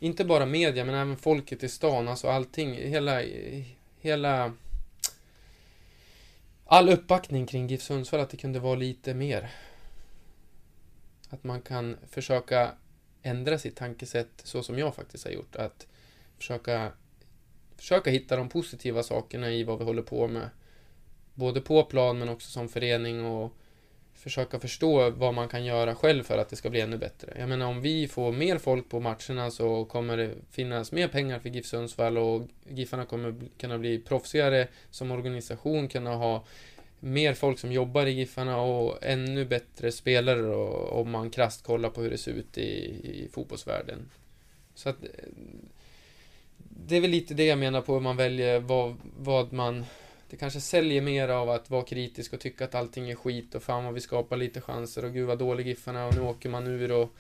Inte 0.00 0.24
bara 0.24 0.46
media, 0.46 0.84
men 0.84 0.94
även 0.94 1.16
folket 1.16 1.62
i 1.62 1.68
stan, 1.68 2.08
alltså 2.08 2.28
allting, 2.28 2.74
hela... 2.74 3.22
Hela... 4.00 4.52
All 6.64 6.88
uppbackning 6.88 7.46
kring 7.46 7.66
GIF 7.66 7.82
Sundsvall, 7.82 8.20
att 8.20 8.30
det 8.30 8.36
kunde 8.36 8.60
vara 8.60 8.74
lite 8.74 9.14
mer. 9.14 9.50
Att 11.30 11.44
man 11.44 11.62
kan 11.62 11.96
försöka 12.10 12.70
ändra 13.22 13.58
sitt 13.58 13.76
tankesätt 13.76 14.40
så 14.44 14.62
som 14.62 14.78
jag 14.78 14.94
faktiskt 14.94 15.24
har 15.24 15.32
gjort. 15.32 15.56
Att 15.56 15.86
försöka, 16.36 16.92
försöka 17.76 18.10
hitta 18.10 18.36
de 18.36 18.48
positiva 18.48 19.02
sakerna 19.02 19.50
i 19.50 19.64
vad 19.64 19.78
vi 19.78 19.84
håller 19.84 20.02
på 20.02 20.28
med. 20.28 20.50
Både 21.34 21.60
på 21.60 21.84
plan 21.84 22.18
men 22.18 22.28
också 22.28 22.50
som 22.50 22.68
förening 22.68 23.24
och 23.24 23.52
försöka 24.18 24.60
förstå 24.60 25.10
vad 25.10 25.34
man 25.34 25.48
kan 25.48 25.64
göra 25.64 25.94
själv 25.94 26.22
för 26.22 26.38
att 26.38 26.48
det 26.48 26.56
ska 26.56 26.70
bli 26.70 26.80
ännu 26.80 26.96
bättre. 26.96 27.36
Jag 27.38 27.48
menar 27.48 27.66
om 27.66 27.80
vi 27.80 28.08
får 28.08 28.32
mer 28.32 28.58
folk 28.58 28.88
på 28.88 29.00
matcherna 29.00 29.50
så 29.50 29.84
kommer 29.84 30.16
det 30.16 30.30
finnas 30.50 30.92
mer 30.92 31.08
pengar 31.08 31.38
för 31.38 31.48
GIF 31.48 31.66
Sundsvall 31.66 32.18
och 32.18 32.48
GIFarna 32.68 33.04
kommer 33.04 33.34
kunna 33.58 33.78
bli 33.78 33.98
proffsigare 33.98 34.68
som 34.90 35.10
organisation, 35.10 35.88
kunna 35.88 36.14
ha 36.14 36.44
mer 37.00 37.34
folk 37.34 37.58
som 37.58 37.72
jobbar 37.72 38.06
i 38.06 38.10
GIFarna 38.10 38.60
och 38.60 38.98
ännu 39.02 39.44
bättre 39.44 39.92
spelare 39.92 40.46
och, 40.46 41.00
om 41.00 41.10
man 41.10 41.30
krasst 41.30 41.64
kollar 41.64 41.90
på 41.90 42.00
hur 42.00 42.10
det 42.10 42.18
ser 42.18 42.32
ut 42.32 42.58
i, 42.58 42.70
i 43.04 43.28
fotbollsvärlden. 43.32 44.10
Så 44.74 44.88
att 44.88 45.02
eh, 45.02 45.08
det 46.58 46.96
är 46.96 47.00
väl 47.00 47.10
lite 47.10 47.34
det 47.34 47.46
jag 47.46 47.58
menar 47.58 47.80
på 47.80 47.94
hur 47.94 48.00
man 48.00 48.16
väljer 48.16 48.60
vad, 48.60 48.96
vad 49.18 49.52
man 49.52 49.84
det 50.30 50.36
kanske 50.36 50.60
säljer 50.60 51.02
mer 51.02 51.28
av 51.28 51.50
att 51.50 51.70
vara 51.70 51.84
kritisk 51.84 52.32
och 52.32 52.40
tycka 52.40 52.64
att 52.64 52.74
allting 52.74 53.10
är 53.10 53.14
skit 53.14 53.54
och 53.54 53.62
fan 53.62 53.84
vad 53.84 53.94
vi 53.94 54.00
skapar 54.00 54.36
lite 54.36 54.60
chanser 54.60 55.04
och 55.04 55.12
gud 55.12 55.26
vad 55.26 55.38
dålig 55.38 55.66
Giffarna 55.66 56.06
och 56.06 56.14
nu 56.14 56.20
åker 56.20 56.48
man 56.48 56.66
ur 56.66 56.92
och 56.92 57.14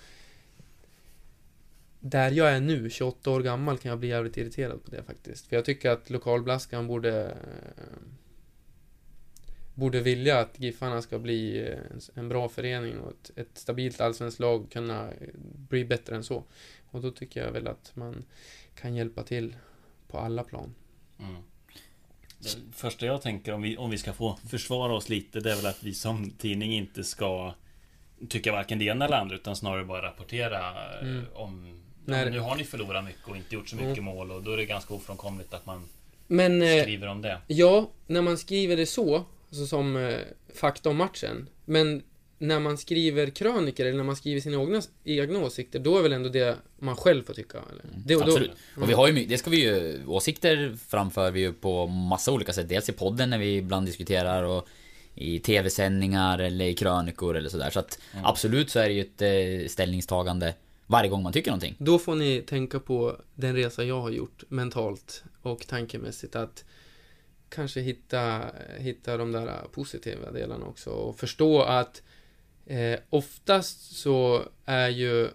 där 2.00 2.30
jag 2.30 2.50
är 2.50 2.60
nu, 2.60 2.90
28 2.90 3.30
år 3.30 3.40
gammal, 3.40 3.78
kan 3.78 3.88
jag 3.90 3.98
bli 3.98 4.08
jävligt 4.08 4.36
irriterad 4.36 4.84
på 4.84 4.90
det 4.90 5.02
faktiskt. 5.02 5.46
För 5.46 5.56
jag 5.56 5.64
tycker 5.64 5.90
att 5.90 6.10
lokalblaskan 6.10 6.86
borde 6.86 7.24
eh, 7.24 7.84
borde 9.74 10.00
vilja 10.00 10.38
att 10.38 10.60
Giffarna 10.60 11.02
ska 11.02 11.18
bli 11.18 11.68
eh, 11.68 11.78
en, 12.14 12.28
bra 12.28 12.48
förening 12.48 12.98
och 12.98 13.10
ett, 13.10 13.30
ett 13.36 13.58
stabilt 13.58 14.00
allsvenskt 14.00 14.40
lag 14.40 14.70
kunna 14.70 15.10
bli 15.68 15.84
bättre 15.84 16.16
än 16.16 16.24
så. 16.24 16.44
Och 16.90 17.00
då 17.00 17.10
tycker 17.10 17.44
jag 17.44 17.52
väl 17.52 17.68
att 17.68 17.96
man 17.96 18.24
kan 18.74 18.94
hjälpa 18.94 19.22
till 19.22 19.56
på 20.08 20.18
alla 20.18 20.44
plan. 20.44 20.74
Mm. 21.18 21.42
Det 22.38 22.56
första 22.76 23.06
jag 23.06 23.22
tänker 23.22 23.52
om 23.52 23.62
vi, 23.62 23.76
om 23.76 23.90
vi 23.90 23.98
ska 23.98 24.12
få 24.12 24.38
försvara 24.50 24.92
oss 24.92 25.08
lite 25.08 25.40
Det 25.40 25.52
är 25.52 25.56
väl 25.56 25.66
att 25.66 25.82
vi 25.82 25.94
som 25.94 26.30
tidning 26.30 26.72
inte 26.74 27.04
ska 27.04 27.54
Tycka 28.28 28.52
varken 28.52 28.78
det 28.78 28.84
ena 28.84 29.04
eller 29.04 29.16
andra 29.16 29.34
utan 29.36 29.56
snarare 29.56 29.84
bara 29.84 30.02
rapportera 30.02 30.58
eh, 31.00 31.00
Mm. 31.08 31.24
om 31.34 31.80
När- 32.04 32.24
ja, 32.24 32.30
Nu 32.30 32.38
har 32.40 32.56
ni 32.56 32.64
förlorat 32.64 33.04
mycket 33.04 33.28
och 33.28 33.36
inte 33.36 33.54
gjort 33.54 33.68
så 33.68 33.76
mycket 33.76 33.92
Mm. 33.98 34.04
mål 34.04 34.30
och 34.32 34.42
då 34.42 34.52
är 34.52 34.56
det 34.56 34.64
ganska 34.64 34.94
ofrånkomligt 34.94 35.54
att 35.54 35.66
man 35.66 35.84
Men... 36.26 36.62
eh, 36.62 36.82
skriver 36.82 37.06
om 37.06 37.22
det. 37.22 37.40
Ja, 37.46 37.90
när 38.06 38.22
man 38.22 38.38
skriver 38.38 38.76
det 38.76 38.86
så, 38.86 39.24
alltså 39.48 39.66
som 39.66 39.96
eh, 39.96 40.18
fakta 40.54 40.90
om 40.90 40.96
matchen. 40.96 41.48
Men 41.64 42.02
när 42.38 42.60
man 42.60 42.78
skriver 42.78 43.30
kröniker 43.30 43.86
eller 43.86 43.96
när 43.96 44.04
man 44.04 44.16
skriver 44.16 44.40
sina 44.40 44.62
egna, 44.62 44.82
egna 45.04 45.38
åsikter, 45.38 45.78
då 45.78 45.98
är 45.98 46.02
väl 46.02 46.12
ändå 46.12 46.28
det 46.28 46.56
man 46.78 46.96
själv 46.96 47.24
får 47.24 47.34
tycka? 47.34 47.58
Eller? 47.72 47.84
Det, 48.06 48.16
och 48.16 48.20
då- 48.22 48.26
Absolut. 48.26 48.50
Mm. 48.76 48.82
Och 48.82 48.88
vi 48.88 48.92
har 48.94 49.08
ju, 49.08 49.26
det 49.26 49.38
ska 49.38 49.50
vi 49.50 49.62
ju, 49.64 50.06
åsikter 50.06 50.76
framför 50.88 51.30
vi 51.30 51.40
ju 51.40 51.52
på 51.52 51.86
massa 51.86 52.32
olika 52.32 52.52
sätt. 52.52 52.68
Dels 52.68 52.88
i 52.88 52.92
podden 52.92 53.30
när 53.30 53.38
vi 53.38 53.56
ibland 53.56 53.86
diskuterar 53.86 54.42
och 54.42 54.66
i 55.14 55.38
tv-sändningar 55.38 56.38
eller 56.38 56.64
i 56.64 56.74
krönikor 56.74 57.36
eller 57.36 57.48
sådär. 57.48 57.70
Så 57.70 57.80
att 57.80 57.98
Mm. 58.12 58.24
absolut 58.24 58.70
så 58.70 58.78
är 58.78 58.88
det 58.88 58.94
ju 58.94 59.00
ett 59.00 59.22
eh, 59.22 59.68
ställningstagande 59.68 60.54
varje 60.86 61.10
gång 61.10 61.22
man 61.22 61.32
tycker 61.32 61.50
någonting. 61.50 61.74
Då 61.78 61.98
får 61.98 62.14
ni 62.14 62.42
tänka 62.46 62.80
på 62.80 63.16
den 63.34 63.56
resa 63.56 63.84
jag 63.84 64.00
har 64.00 64.10
gjort 64.10 64.44
mentalt 64.48 65.24
och 65.42 65.66
tankemässigt 65.66 66.36
att 66.36 66.64
kanske 67.48 67.80
hitta, 67.80 68.40
hitta 68.78 69.16
de 69.16 69.32
där 69.32 69.52
positiva 69.72 70.30
delarna 70.32 70.66
också 70.66 70.90
och 70.90 71.18
förstå 71.18 71.62
att 71.62 72.02
eh, 72.68 72.98
oftast 73.10 73.96
så 73.96 74.42
är 74.64 74.88
ju 74.88 75.28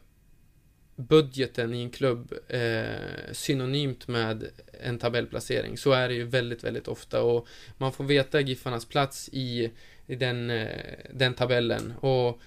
budgeten 0.96 1.74
i 1.74 1.82
en 1.82 1.90
klubb 1.90 2.34
eh, 2.48 3.32
synonymt 3.32 4.08
med 4.08 4.50
en 4.82 5.00
tabellplacering. 5.00 5.78
Så 5.78 5.92
är 5.92 6.08
det 6.08 6.14
ju 6.14 6.24
väldigt, 6.24 6.64
väldigt 6.64 6.88
ofta. 6.88 7.24
Och 7.24 7.48
man 7.78 7.94
får 7.94 8.04
veta 8.04 8.42
Giffarnas 8.42 8.86
plats 8.86 9.30
i, 9.34 9.72
i 10.08 10.16
den, 10.16 10.50
eh, 10.50 10.96
den 11.14 11.34
tabellen. 11.34 11.94
Och 12.00 12.42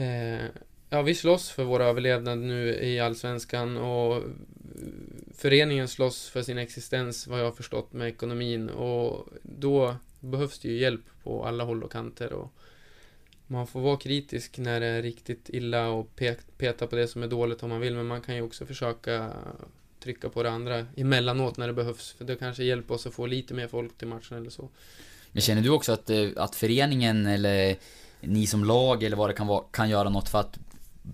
eh, 0.00 0.46
Ja, 0.94 1.02
vi 1.02 1.14
slåss 1.14 1.50
för 1.50 1.64
vår 1.64 1.82
överlevnad 1.82 2.38
nu 2.38 2.74
i 2.74 3.00
Allsvenskan. 3.00 3.76
Och 3.76 4.22
föreningen 5.34 5.88
slåss 5.88 6.28
för 6.28 6.42
sin 6.42 6.58
existens, 6.58 7.26
vad 7.26 7.40
jag 7.40 7.44
har 7.44 7.52
förstått, 7.52 7.92
med 7.92 8.08
ekonomin. 8.08 8.68
Och 8.68 9.28
då 9.42 9.96
behövs 10.20 10.58
det 10.58 10.68
ju 10.68 10.78
hjälp 10.78 11.00
på 11.22 11.44
alla 11.44 11.64
håll 11.64 11.82
och 11.82 11.92
kanter. 11.92 12.32
Och 12.32 12.52
man 13.46 13.66
får 13.66 13.80
vara 13.80 13.96
kritisk 13.96 14.58
när 14.58 14.80
det 14.80 14.86
är 14.86 15.02
riktigt 15.02 15.48
illa 15.48 15.88
och 15.88 16.10
pe- 16.16 16.36
peta 16.58 16.86
på 16.86 16.96
det 16.96 17.08
som 17.08 17.22
är 17.22 17.26
dåligt 17.26 17.62
om 17.62 17.68
man 17.70 17.80
vill, 17.80 17.94
men 17.94 18.06
man 18.06 18.20
kan 18.20 18.34
ju 18.36 18.42
också 18.42 18.66
försöka 18.66 19.32
trycka 20.00 20.28
på 20.28 20.42
det 20.42 20.50
andra 20.50 20.86
emellanåt 20.96 21.56
när 21.56 21.66
det 21.66 21.72
behövs, 21.72 22.12
för 22.12 22.24
det 22.24 22.36
kanske 22.36 22.64
hjälper 22.64 22.94
oss 22.94 23.06
att 23.06 23.14
få 23.14 23.26
lite 23.26 23.54
mer 23.54 23.68
folk 23.68 23.98
till 23.98 24.08
matchen 24.08 24.36
eller 24.36 24.50
så. 24.50 24.68
Men 25.32 25.42
känner 25.42 25.62
du 25.62 25.70
också 25.70 25.92
att, 25.92 26.10
eh, 26.10 26.28
att 26.36 26.54
föreningen 26.54 27.26
eller 27.26 27.76
ni 28.20 28.46
som 28.46 28.64
lag 28.64 29.02
eller 29.02 29.16
vad 29.16 29.30
det 29.30 29.34
kan 29.34 29.46
vara, 29.46 29.64
kan 29.70 29.90
göra 29.90 30.08
något 30.08 30.28
för 30.28 30.40
att 30.40 30.58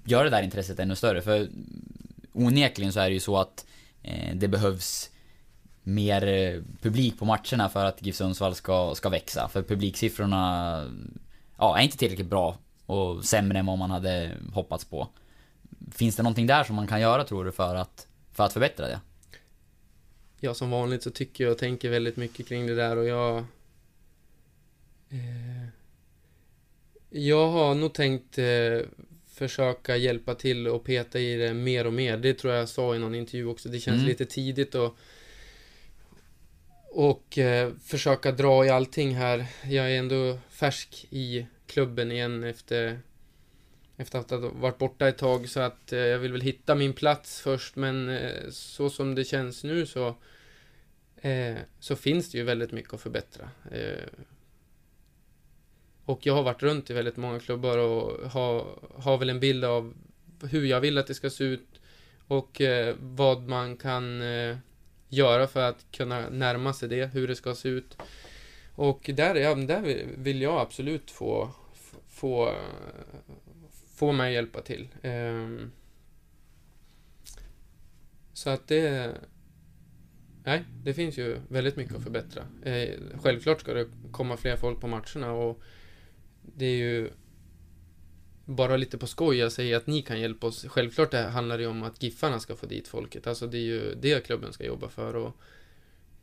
göra 0.05 0.25
det 0.25 0.31
där 0.31 0.43
intresset 0.43 0.79
ännu 0.79 0.97
större? 0.97 1.23
För 1.23 1.49
onekligen 2.33 2.93
så 2.93 3.01
är 3.01 3.09
det 3.09 3.15
ju 3.15 3.21
så 3.21 3.37
att 3.37 3.67
eh, 4.03 4.35
det 4.35 4.49
behövs 4.49 5.11
mer 5.83 6.27
eh, 6.27 6.63
publik 6.83 7.19
på 7.19 7.25
matcherna 7.25 7.69
för 7.69 7.85
att 7.85 8.07
GIF 8.07 8.17
Sundsvall 8.17 8.55
ska, 8.55 8.95
ska 8.95 9.09
växa. 9.09 9.49
För 9.49 9.63
publiksiffrorna 9.63 10.85
ja, 11.61 11.79
är 11.79 11.83
inte 11.83 11.97
tillräckligt 11.97 12.27
bra 12.27 12.59
och 12.87 13.25
sämre 13.25 13.59
än 13.59 13.67
vad 13.67 13.79
man 13.79 13.91
hade 13.91 14.31
hoppats 14.53 14.85
på. 14.85 15.09
Finns 15.93 16.17
det 16.17 16.23
någonting 16.23 16.47
där 16.47 16.65
som 16.65 16.77
man 16.77 16.87
kan 16.87 17.01
göra 17.01 17.25
tror 17.25 17.45
du 17.45 17.53
för 17.53 17.75
att, 17.75 18.07
för 18.33 18.45
att 18.45 18.53
förbättra 18.53 18.87
det? 18.87 19.01
jag 20.41 20.57
som 20.57 20.71
vanligt 20.71 21.03
så 21.03 21.11
tycker 21.11 21.45
jag 21.45 21.51
och 21.53 21.59
tänker 21.59 21.91
väldigt 21.91 22.17
mycket 22.17 22.49
kring 22.49 22.67
det 22.67 22.75
där 22.75 22.97
och 22.97 23.05
jag... 23.05 23.39
Eh, 25.09 25.69
jag 27.11 27.49
har 27.49 27.75
nog 27.75 27.95
tänkt 27.95 28.39
eh, 28.39 28.79
försöka 29.27 29.97
hjälpa 29.97 30.35
till 30.35 30.69
och 30.69 30.85
peta 30.85 31.19
i 31.19 31.37
det 31.37 31.55
mer 31.55 31.87
och 31.87 31.93
mer. 31.93 32.17
Det 32.17 32.35
tror 32.35 32.53
jag 32.53 32.61
jag 32.61 32.69
sa 32.69 32.95
i 32.95 32.99
någon 32.99 33.15
intervju 33.15 33.47
också. 33.47 33.69
Det 33.69 33.79
känns 33.79 33.97
Mm. 33.97 34.09
lite 34.09 34.25
tidigt 34.25 34.75
och 34.75 34.97
och 36.91 37.39
eh, 37.39 37.73
försöka 37.85 38.33
dra 38.33 38.67
i 38.67 38.71
allting 38.71 39.15
här. 39.15 39.47
Jag 39.65 39.93
är 39.93 39.99
ändå 39.99 40.39
färsk 40.49 41.07
i 41.11 41.47
klubben 41.67 42.13
igen 42.13 42.45
efter 42.45 42.99
efter 43.97 44.19
att 44.19 44.31
ha 44.31 44.39
varit 44.39 44.79
borta 44.79 45.09
ett 45.09 45.19
tag 45.19 45.49
så 45.49 45.61
att 45.61 45.93
eh, 45.93 45.99
jag 45.99 46.19
vill 46.19 46.33
väl 46.33 46.41
hitta 46.41 46.75
min 46.75 46.93
plats 46.93 47.41
först 47.41 47.77
men 47.77 48.09
eh, 48.09 48.51
så 48.51 48.91
som 48.91 49.15
det 49.15 49.25
känns 49.25 49.65
nu 49.65 49.87
så 49.87 50.15
eh, 51.17 51.57
så 51.81 51.97
finns 51.97 52.31
det 52.31 52.39
ju 52.39 52.45
väldigt 52.45 52.73
mycket 52.73 52.95
att 52.95 53.01
förbättra. 53.01 53.51
Eh, 53.71 54.09
och 56.05 56.27
jag 56.27 56.35
har 56.35 56.43
varit 56.43 56.63
runt 56.63 56.91
i 56.91 56.93
väldigt 56.93 57.17
många 57.17 57.41
klubbar 57.41 57.79
och 57.79 58.31
har, 58.31 58.79
har 58.95 59.19
väl 59.19 59.31
en 59.31 59.41
bild 59.41 59.65
av 59.65 59.95
hur 60.43 60.65
jag 60.65 60.81
vill 60.81 60.99
att 60.99 61.07
det 61.07 61.15
ska 61.15 61.31
se 61.31 61.45
ut 61.45 61.81
och 62.27 62.61
eh, 62.61 62.95
vad 63.01 63.49
man 63.49 63.77
kan 63.77 64.23
eh, 64.23 64.57
göra 65.11 65.47
för 65.47 65.69
att 65.69 65.87
kunna 65.93 66.29
närma 66.29 66.73
sig 66.73 66.89
det, 66.89 67.07
hur 67.07 67.29
det 67.29 67.37
ska 67.37 67.55
se 67.55 67.69
ut. 67.69 67.97
Och 68.75 69.11
där, 69.15 69.35
ja, 69.35 69.55
där 69.55 69.81
vill- 70.17 70.43
jag 70.43 70.61
absolut 70.61 71.11
få, 71.11 71.51
få, 72.09 72.55
få 73.95 74.13
mig 74.13 74.35
hjälpa 74.35 74.61
till. 74.63 74.89
Ehm, 75.03 75.71
så 78.33 78.51
att 78.51 78.69
det... 78.69 79.15
Nej, 80.45 80.65
det 80.85 80.95
finns 80.95 81.19
ju 81.19 81.41
väldigt 81.49 81.77
mycket 81.77 81.97
att 81.97 82.03
förbättra. 82.03 82.43
Eh, 82.63 82.99
självklart 83.23 83.61
ska 83.61 83.75
det 83.75 83.87
komma 84.13 84.37
fler 84.37 84.57
folk 84.57 84.81
på 84.81 84.87
matcherna 84.87 85.33
och 85.33 85.61
det 86.43 86.65
är 86.67 86.77
ju 86.77 87.11
bara 88.51 88.77
lite 88.77 88.99
på 88.99 89.07
skoj 89.07 89.37
jag 89.37 89.53
säger 89.53 89.77
att 89.77 89.87
ni 89.87 90.03
kan 90.03 90.21
hjälpa 90.21 90.47
oss. 90.47 90.65
Självklart 90.69 91.11
det 91.11 91.23
handlar 91.23 91.59
det 91.59 91.67
om 91.67 91.83
att 91.83 92.03
Giffarna 92.03 92.41
ska 92.41 92.57
få 92.57 92.67
dit 92.67 92.89
folket. 92.89 93.27
Alltså 93.27 93.47
det 93.47 93.59
är 93.59 93.63
ju 93.63 93.95
det 93.95 94.27
klubben 94.27 94.53
ska 94.53 94.65
jobba 94.65 94.89
för 94.89 95.17
och 95.17 95.37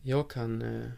jag 0.01 0.29
kan 0.29 0.61
eh, 0.61 0.89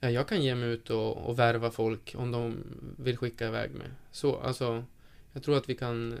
ja, 0.00 0.10
jag 0.10 0.28
kan 0.28 0.42
ge 0.42 0.54
mig 0.54 0.68
ut 0.68 0.90
och, 0.90 1.16
och 1.16 1.38
värva 1.38 1.70
folk 1.70 2.14
om 2.18 2.30
de 2.30 2.64
vill 2.98 3.16
skicka 3.16 3.46
iväg 3.48 3.70
mig. 3.70 3.88
Så, 4.12 4.36
alltså 4.36 4.84
jag 5.32 5.42
tror 5.42 5.56
att 5.56 5.68
vi 5.68 5.74
kan 5.74 6.12
eh, 6.12 6.18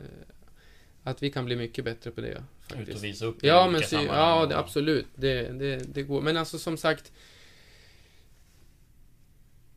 att 1.02 1.22
vi 1.22 1.30
kan 1.30 1.44
bli 1.44 1.56
mycket 1.56 1.84
bättre 1.84 2.10
på 2.10 2.20
det. 2.20 2.44
Faktiskt. 2.60 2.90
Ut 2.90 2.96
och 2.96 3.04
visa 3.04 3.26
upp 3.26 3.36
Ja, 3.40 3.68
men 3.68 3.82
sy- 3.82 4.06
ja, 4.06 4.46
det, 4.46 4.58
absolut. 4.58 5.06
Det, 5.14 5.42
det, 5.42 5.76
det 5.94 6.02
går. 6.02 6.20
Men 6.20 6.36
alltså 6.36 6.58
som 6.58 6.76
sagt 6.76 7.12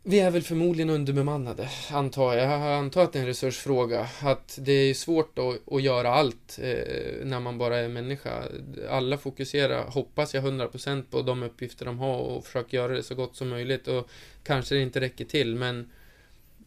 vi 0.05 0.19
är 0.19 0.31
väl 0.31 0.41
förmodligen 0.41 0.89
underbemannade, 0.89 1.69
antar 1.91 2.33
jag. 2.33 2.61
Jag 2.61 2.77
antar 2.77 3.03
att 3.03 3.13
det 3.13 3.19
är 3.19 3.21
en 3.21 3.27
resursfråga. 3.27 4.09
Att 4.21 4.59
det 4.61 4.71
är 4.71 4.93
svårt 4.93 5.39
att, 5.39 5.73
att 5.73 5.81
göra 5.81 6.09
allt 6.09 6.59
eh, 6.61 7.25
när 7.25 7.39
man 7.39 7.57
bara 7.57 7.77
är 7.77 7.89
människa. 7.89 8.43
Alla 8.89 9.17
fokuserar, 9.17 9.87
hoppas 9.87 10.33
jag, 10.33 10.43
100% 10.43 11.03
på 11.09 11.21
de 11.21 11.43
uppgifter 11.43 11.85
de 11.85 11.99
har 11.99 12.17
och 12.17 12.45
försöker 12.45 12.77
göra 12.77 12.93
det 12.93 13.03
så 13.03 13.15
gott 13.15 13.35
som 13.35 13.49
möjligt. 13.49 13.87
Och 13.87 14.09
kanske 14.43 14.75
det 14.75 14.81
inte 14.81 14.99
räcker 14.99 15.25
till, 15.25 15.55
men... 15.55 15.91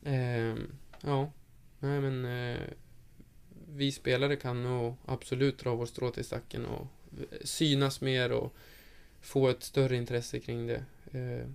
Eh, 0.05 0.55
ja, 1.01 1.33
nej 1.79 2.01
men... 2.01 2.25
Eh, 2.25 2.61
vi 3.77 3.93
spelare 3.93 4.37
kan 4.37 4.63
nog 4.63 4.95
absolut 5.05 5.59
dra 5.59 5.75
vår 5.75 5.87
strå 5.87 6.11
till 6.11 6.25
stacken 6.25 6.67
och 6.67 6.87
eh, 7.21 7.39
synas 7.45 8.01
mer 8.01 8.33
och 8.33 8.55
få 9.21 9.49
ett 9.49 9.63
större 9.63 9.97
intresse 9.97 10.41
kring 10.41 10.67
det. 10.67 10.85
Eh, 11.13 11.47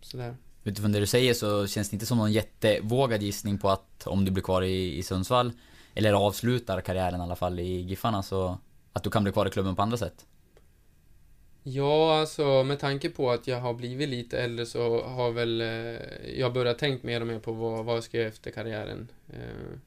sådär. 0.00 0.36
Utifrån 0.64 0.92
det 0.92 1.00
du 1.00 1.06
säger 1.06 1.34
så 1.34 1.66
känns 1.66 1.90
det 1.90 1.94
inte 1.94 2.06
som 2.06 2.18
någon 2.18 2.32
jättevågad 2.32 3.22
gissning 3.22 3.58
på 3.58 3.70
att 3.70 4.06
om 4.06 4.24
du 4.24 4.30
blir 4.30 4.42
kvar 4.42 4.62
i, 4.62 4.98
i 4.98 5.02
Sundsvall, 5.02 5.52
eller 5.94 6.12
avslutar 6.12 6.80
karriären 6.80 7.20
i 7.20 7.22
alla 7.22 7.36
fall 7.36 7.60
i 7.60 7.80
Giffarna, 7.80 8.22
så 8.22 8.58
att 8.92 9.02
du 9.02 9.10
kan 9.10 9.22
bli 9.22 9.32
kvar 9.32 9.46
i 9.46 9.50
klubben 9.50 9.76
på 9.76 9.82
andra 9.82 9.96
sätt. 9.96 10.26
Ja, 11.62 12.20
alltså 12.20 12.64
med 12.64 12.78
tanke 12.78 13.10
på 13.10 13.30
att 13.30 13.46
jag 13.46 13.60
har 13.60 13.74
blivit 13.74 14.08
lite 14.08 14.38
äldre 14.38 14.66
så 14.66 15.02
har 15.02 15.30
väl 15.30 15.60
eh, 15.60 16.38
jag 16.38 16.52
börjat 16.52 16.78
tänkt 16.78 17.02
mer 17.04 17.20
och 17.20 17.26
mer 17.26 17.38
på 17.38 17.52
vad, 17.52 17.84
vad 17.84 17.96
jag 17.96 18.04
ska 18.04 18.18
göra 18.18 18.28
efter 18.28 18.50
karriären. 18.50 19.08
Eh, 19.32 19.78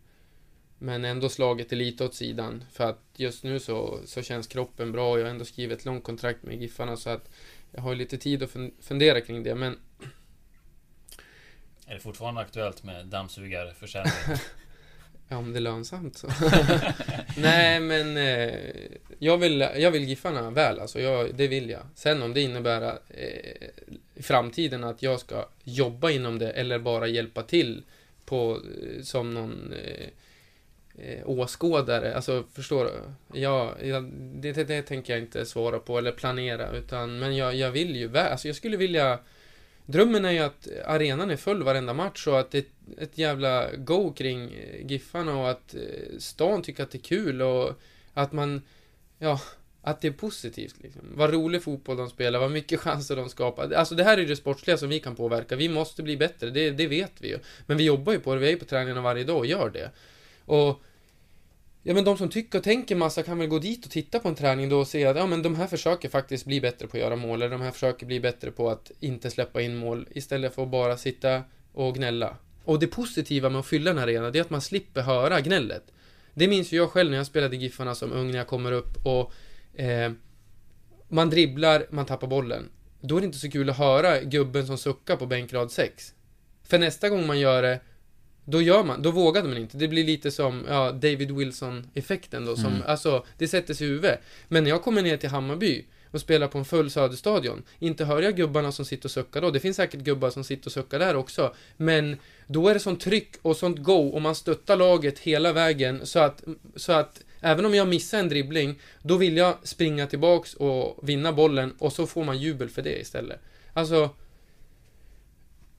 men 0.78 1.06
ändå 1.06 1.30
slagit 1.30 1.70
det 1.70 1.76
lite 1.76 2.06
åt 2.06 2.16
sidan 2.16 2.64
för 2.72 2.84
att 2.84 3.02
just 3.16 3.44
nu 3.44 3.60
så, 3.60 4.00
så 4.06 4.22
känns 4.22 4.48
kroppen 4.48 4.92
bra 4.92 5.12
och 5.12 5.20
jag 5.20 5.24
har 5.24 5.32
ändå 5.32 5.46
skrivit 5.46 5.80
ett 5.80 5.86
långt 5.86 6.04
kontrakt 6.04 6.44
med 6.44 6.62
Giffarna 6.62 6.98
så 6.98 7.10
att 7.10 7.30
jag 7.72 7.82
har 7.82 7.96
lite 7.96 8.18
tid 8.18 8.44
att 8.44 8.52
fundera 8.82 9.22
kring 9.22 9.44
det 9.44 9.56
men 9.56 9.78
är 11.88 11.94
det 11.94 12.00
fortfarande 12.00 12.42
aktuellt 12.42 12.84
med 12.84 13.06
dammsugarförsäljning? 13.06 14.14
Ja, 15.28 15.38
om 15.38 15.54
det 15.54 15.60
är 15.60 15.62
lönsamt 15.62 16.18
så. 16.18 16.28
Nej, 17.38 17.80
men 17.80 18.18
eh, 18.18 18.54
jag, 19.20 19.38
vill, 19.38 19.68
jag 19.76 19.92
vill 19.92 20.04
Giffarna 20.04 20.52
väl, 20.52 20.80
alltså 20.80 21.00
jag, 21.00 21.36
det 21.36 21.48
vill 21.48 21.70
jag. 21.70 21.82
Sen 21.96 22.22
om 22.22 22.34
det 22.34 22.42
innebär 22.42 23.00
eh, 23.10 23.68
i 24.16 24.24
framtiden 24.24 24.84
att 24.84 25.04
jag 25.04 25.20
ska 25.20 25.46
jobba 25.64 26.12
inom 26.12 26.40
det 26.40 26.52
eller 26.52 26.80
bara 26.80 27.08
hjälpa 27.08 27.44
till 27.44 27.84
på, 28.26 28.62
eh, 28.82 29.02
som 29.02 29.34
någon 29.34 29.74
eh, 29.74 30.08
eh, 31.06 31.30
åskådare, 31.30 32.16
alltså 32.16 32.44
förstår 32.54 32.86
du? 32.86 33.40
Jag, 33.40 33.74
det, 34.14 34.52
det, 34.52 34.64
det 34.64 34.82
tänker 34.82 35.14
jag 35.14 35.22
inte 35.22 35.46
svara 35.46 35.80
på 35.80 35.98
eller 35.98 36.12
planera, 36.12 36.72
utan 36.72 37.20
men 37.20 37.36
jag, 37.36 37.56
jag 37.56 37.72
vill 37.72 37.96
ju 37.96 38.08
väl, 38.08 38.32
alltså 38.32 38.48
jag 38.48 38.56
skulle 38.56 38.78
vilja 38.78 39.20
drömmen 39.86 40.26
är 40.26 40.32
ju 40.32 40.40
att 40.40 40.68
arenan 40.86 41.32
är 41.32 41.36
full 41.36 41.64
varenda 41.64 41.94
match 41.94 42.28
och 42.28 42.40
att 42.40 42.52
det 42.52 42.58
är 42.58 42.66
ett 42.98 43.18
jävla 43.18 43.76
go 43.76 44.14
kring 44.14 44.54
eh, 44.54 44.86
Giffarna 44.88 45.38
och 45.38 45.50
att 45.50 45.76
eh, 45.76 46.18
stan 46.20 46.62
tycker 46.62 46.84
att 46.84 46.92
det 46.92 46.98
är 46.98 47.02
kul 47.02 47.42
och 47.42 47.72
att 48.14 48.32
man, 48.32 48.62
ja, 49.20 49.42
att 49.82 50.02
det 50.02 50.08
är 50.08 50.12
positivt 50.12 50.76
liksom. 50.82 51.02
Vad 51.16 51.34
rolig 51.34 51.64
fotboll 51.64 51.98
de 51.98 52.10
spelar, 52.10 52.40
vad 52.40 52.52
mycket 52.52 52.80
chanser 52.80 53.16
de 53.16 53.30
skapar. 53.30 53.72
Alltså 53.72 53.96
det 53.96 54.04
här 54.04 54.18
är 54.18 54.26
det 54.26 54.36
sportsliga 54.36 54.78
som 54.78 54.90
vi 54.90 55.00
kan 55.00 55.16
påverka. 55.16 55.56
Vi 55.56 55.70
måste 55.70 56.04
bli 56.04 56.18
bättre, 56.18 56.50
det, 56.50 56.70
det 56.70 56.88
vet 56.88 57.14
vi 57.18 57.28
ju. 57.28 57.40
Men 57.66 57.78
vi 57.78 57.84
jobbar 57.84 58.14
ju 58.14 58.20
på 58.20 58.34
det, 58.34 58.40
vi 58.40 58.48
är 58.48 58.52
ju 58.52 58.58
på 58.58 58.66
träningarna 58.66 59.02
varje 59.02 59.24
dag 59.24 59.38
och 59.38 59.46
gör 59.46 59.70
det. 59.70 59.92
Och 60.46 60.82
Ja 61.88 61.94
men 61.94 62.04
de 62.04 62.18
som 62.18 62.30
tycker 62.30 62.58
och 62.58 62.64
tänker 62.64 62.96
massa 62.96 63.24
kan 63.24 63.40
väl 63.40 63.48
gå 63.48 63.60
dit 63.60 63.86
och 63.86 63.92
titta 63.92 64.20
på 64.20 64.28
en 64.28 64.36
träning 64.36 64.70
då 64.70 64.80
och 64.80 64.88
se 64.88 65.06
att 65.06 65.18
ja 65.18 65.26
men 65.26 65.42
de 65.42 65.56
här 65.56 65.68
försöker 65.68 66.10
faktiskt 66.10 66.46
bli 66.46 66.62
bättre 66.62 66.88
på 66.88 66.98
att 66.98 67.04
göra 67.04 67.16
mål, 67.16 67.42
eller 67.42 67.52
de 67.52 67.62
här 67.62 67.72
försöker 67.72 68.06
bli 68.06 68.20
bättre 68.20 68.52
på 68.52 68.70
att 68.70 68.92
inte 69.00 69.32
släppa 69.32 69.62
in 69.62 69.78
mål, 69.78 70.08
istället 70.12 70.56
för 70.56 70.64
att 70.64 70.70
bara 70.70 70.98
sitta 70.98 71.44
och 71.74 71.96
gnälla. 71.96 72.38
Och 72.64 72.80
det 72.80 72.88
positiva 72.88 73.50
med 73.50 73.60
att 73.60 73.66
fylla 73.66 73.92
en 73.92 73.98
arena, 73.98 74.32
det 74.32 74.40
är 74.40 74.42
att 74.42 74.50
man 74.50 74.62
slipper 74.62 75.02
höra 75.02 75.42
gnället. 75.42 75.84
Det 76.34 76.48
minns 76.48 76.72
ju 76.72 76.78
jag 76.78 76.90
själv 76.90 77.10
när 77.10 77.18
jag 77.18 77.28
spelade 77.28 77.56
Giffarna 77.56 77.96
som 77.96 78.12
ung, 78.12 78.32
när 78.32 78.38
jag 78.38 78.48
kommer 78.48 78.72
upp 78.72 79.06
och 79.06 79.34
eh, 79.80 80.12
man 81.08 81.30
dribblar, 81.30 81.86
man 81.90 82.06
tappar 82.06 82.28
bollen. 82.28 82.70
Då 83.02 83.18
är 83.18 83.22
det 83.22 83.26
inte 83.26 83.38
så 83.38 83.52
kul 83.52 83.70
att 83.70 83.78
höra 83.78 84.22
gubben 84.22 84.68
som 84.68 84.78
suckar 84.78 85.16
på 85.16 85.26
bänkrad 85.26 85.72
6. 85.72 86.14
För 86.64 86.80
nästa 86.80 87.10
gång 87.10 87.28
man 87.28 87.40
gör 87.40 87.62
det, 87.62 87.80
då 88.46 88.62
gör 88.62 88.84
man, 88.84 89.02
då 89.02 89.12
vågade 89.12 89.48
man 89.48 89.58
inte. 89.58 89.78
Det 89.78 89.88
blir 89.88 90.04
lite 90.06 90.32
som, 90.32 90.66
ja, 90.68 90.92
David 90.92 91.32
Wilson-effekten 91.32 92.46
då, 92.46 92.56
som, 92.56 92.66
Mm. 92.66 92.82
alltså, 92.86 93.26
det 93.38 93.48
sätter 93.48 93.74
sig 93.74 93.88
i 93.88 93.90
huvudet. 93.90 94.20
Men 94.48 94.64
när 94.64 94.70
jag 94.72 94.84
kommer 94.84 95.02
ner 95.02 95.18
till 95.18 95.30
Hammarby 95.30 95.86
och 96.12 96.22
spelar 96.22 96.48
på 96.48 96.58
en 96.58 96.66
full 96.66 96.90
Söderstadion, 96.92 97.64
inte 97.80 98.06
hör 98.06 98.22
jag 98.22 98.36
gubbarna 98.36 98.72
som 98.72 98.86
sitter 98.86 99.06
och 99.08 99.12
suckar 99.12 99.42
då. 99.42 99.52
Det 99.52 99.60
finns 99.60 99.78
säkert 99.78 100.00
gubbar 100.00 100.30
som 100.30 100.44
sitter 100.44 100.68
och 100.68 100.72
suckar 100.72 101.00
där 101.00 101.16
också. 101.16 101.54
Men 101.78 102.18
då 102.48 102.68
är 102.68 102.74
det 102.74 102.80
sånt 102.80 103.02
tryck 103.02 103.32
och 103.42 103.58
sånt 103.58 103.80
go 103.80 104.10
och 104.10 104.22
man 104.22 104.36
stöttar 104.36 104.78
laget 104.78 105.20
hela 105.20 105.54
vägen 105.54 106.06
så 106.06 106.20
att, 106.20 106.44
så 106.76 106.92
att 106.92 107.22
även 107.42 107.66
om 107.66 107.74
jag 107.76 107.88
missar 107.88 108.20
en 108.20 108.30
dribbling, 108.30 108.80
då 109.02 109.18
vill 109.18 109.38
jag 109.38 109.56
springa 109.64 110.08
tillbaks 110.08 110.54
och 110.54 111.10
vinna 111.10 111.34
bollen 111.34 111.74
och 111.80 111.94
så 111.94 112.08
får 112.08 112.24
man 112.24 112.40
jubel 112.40 112.70
för 112.70 112.82
det 112.82 113.00
istället. 113.02 113.40
Alltså, 113.74 114.10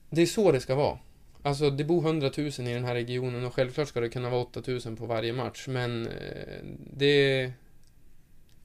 det 0.09 0.21
är 0.21 0.25
så 0.25 0.51
det 0.51 0.59
ska 0.59 0.75
vara. 0.75 0.97
Alltså 1.41 1.69
det 1.69 1.83
bor 1.83 2.05
100 2.05 2.31
000 2.37 2.47
i 2.47 2.73
den 2.73 2.85
här 2.85 2.93
regionen 2.93 3.45
och 3.45 3.53
självklart 3.53 3.87
ska 3.87 3.99
det 3.99 4.09
kunna 4.09 4.29
vara 4.29 4.41
8 4.41 4.61
000 4.67 4.97
på 4.97 5.05
varje 5.05 5.33
match 5.33 5.67
men 5.67 6.07
eh, 6.07 6.63
det... 6.93 7.51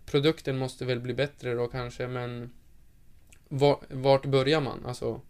Produkten 0.06 0.58
måste 0.58 0.84
väl 0.84 1.00
bli 1.00 1.14
bättre 1.14 1.54
då 1.54 1.66
kanske 1.66 2.08
men 2.08 2.50
vart 3.88 4.26
börjar 4.26 4.60
man? 4.60 4.86
Alltså 4.86 5.20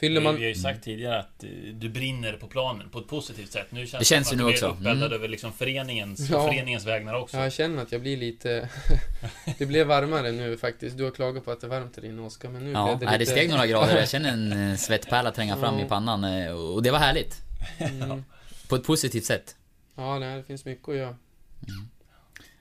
Fyller 0.00 0.20
man... 0.20 0.36
vi 0.36 0.42
har 0.42 0.48
ju 0.48 0.54
sagt 0.54 0.84
tidigare 0.84 1.18
att 1.18 1.44
eh, 1.44 1.50
du 1.74 1.88
brinner 1.88 2.32
på 2.32 2.46
planen 2.46 2.88
på 2.88 2.98
ett 2.98 3.08
positivt 3.08 3.52
sätt. 3.52 3.66
Nu 3.70 3.86
känns 3.86 3.98
Det 3.98 4.04
känns 4.04 4.32
att 4.32 4.36
nu 4.38 4.42
du 4.44 4.48
blir 4.52 4.64
uppeldad 4.64 4.96
Mm. 4.96 5.12
över 5.12 5.28
liksom 5.28 5.52
föreningens, 5.52 6.30
Ja. 6.30 6.46
föreningens 6.48 6.86
vägnar 6.86 7.14
också. 7.14 7.36
Ja, 7.36 7.42
jag 7.42 7.52
känner 7.52 7.82
att 7.82 7.92
jag 7.92 8.00
blir 8.00 8.16
lite... 8.16 8.68
det 9.58 9.66
blev 9.66 9.86
varmare 9.86 10.32
nu 10.32 10.56
faktiskt. 10.56 10.96
Du 10.98 11.04
har 11.04 11.10
klagat 11.10 11.44
på 11.44 11.50
att 11.50 11.60
det 11.60 11.66
är 11.66 11.68
varmt 11.68 11.94
där 11.94 12.04
inne 12.04 12.22
Oskar, 12.22 12.48
men 12.48 12.64
nu 12.64 12.70
Ja, 12.72 12.86
blev 12.86 12.98
det 12.98 13.06
nej, 13.06 13.18
lite... 13.18 13.30
det 13.32 13.36
steg 13.38 13.50
några 13.50 13.66
grader. 13.66 13.96
Jag 13.98 14.08
känner 14.14 14.32
en 14.32 14.70
eh, 14.70 14.76
svettpärla 14.76 15.30
tränga 15.30 15.56
fram 15.56 15.78
Ja. 15.78 15.84
i 15.84 15.88
pannan 15.88 16.24
eh, 16.24 16.52
och 16.52 16.82
det 16.82 16.90
var 16.90 16.98
härligt. 16.98 17.36
Mm. 17.78 18.24
På 18.68 18.76
ett 18.76 18.84
positivt 18.84 19.24
sätt. 19.24 19.56
Ja, 19.96 20.18
nej, 20.18 20.36
det 20.36 20.42
finns 20.44 20.64
mycket 20.64 20.88
att 20.88 20.96
göra. 20.96 21.16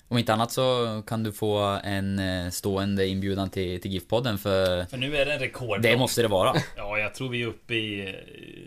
Om 0.07 0.17
inte 0.17 0.33
annat 0.33 0.51
så 0.51 1.01
kan 1.07 1.23
du 1.23 1.31
få 1.31 1.79
en 1.83 2.19
eh, 2.19 2.49
stående 2.49 3.07
inbjudan 3.07 3.49
till, 3.49 3.81
till 3.81 3.91
GIF-podden 3.91 4.37
för 4.37 4.85
För 4.85 4.97
nu 4.97 5.17
är 5.17 5.25
det 5.25 5.33
en 5.33 5.39
rekord. 5.39 5.81
det 5.81 5.97
måste 5.97 6.21
det 6.21 6.27
vara. 6.27 6.55
Ja, 6.77 6.97
jag 6.97 7.15
tror 7.15 7.29
vi 7.29 7.41
är 7.41 7.47
uppe 7.47 7.73
i 7.73 8.07
eh, 8.07 8.13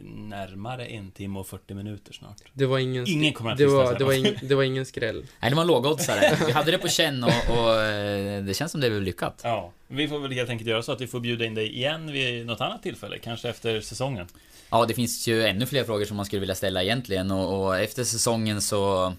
närmare 0.05 0.87
en 0.87 1.11
timme 1.11 1.39
och 1.39 1.47
40 1.47 1.75
minuter 1.75 2.13
snart. 2.13 2.37
Det 2.53 2.67
var 2.67 2.79
ingen... 2.79 3.09
Ingen 3.09 3.33
kommer 3.33 3.53
att 3.53 3.59
det 3.59 3.67
var, 3.67 3.99
det, 3.99 4.05
var 4.05 4.13
ing, 4.13 4.35
det 4.43 4.55
var 4.55 4.63
ingen 4.63 4.87
skräll. 4.87 5.27
Nej, 5.41 5.51
det 5.51 5.57
var 5.57 5.63
en 5.63 5.69
lågoddsare. 5.69 6.37
Vi 6.47 6.53
hade 6.53 6.71
det 6.71 6.79
på 6.79 6.89
känn 6.89 7.25
och, 7.25 7.59
och 7.59 7.83
eh, 7.83 8.43
det 8.43 8.55
känns 8.55 8.73
som 8.73 8.81
det 8.81 8.91
blev 8.91 9.03
lyckat. 9.03 9.41
Ja, 9.45 9.73
vi 9.89 10.09
får 10.09 10.19
väl 10.19 10.33
helt 10.33 10.51
enkelt 10.51 10.71
göra 10.71 10.83
så 10.83 10.93
att 10.93 11.01
vi 11.01 11.07
får 11.07 11.21
bjuda 11.21 11.45
in 11.45 11.55
dig 11.55 11.77
igen 11.77 12.13
vid 12.13 12.47
något 12.47 12.61
annat 12.61 12.83
tillfälle, 12.83 13.19
kanske 13.19 13.49
efter 13.49 13.81
säsongen. 13.81 14.27
Ja, 14.71 14.87
det 14.87 14.95
finns 14.95 15.29
ju 15.29 15.43
ännu 15.43 15.67
fler 15.67 15.85
frågor 15.85 16.05
som 16.05 16.17
man 16.17 16.27
skulle 16.27 16.41
vilja 16.41 16.55
ställa 16.55 16.83
egentligen 16.83 17.31
och, 17.31 17.67
och 17.67 17.79
efter 17.79 18.05
säsongen 18.05 18.61
så... 18.63 19.13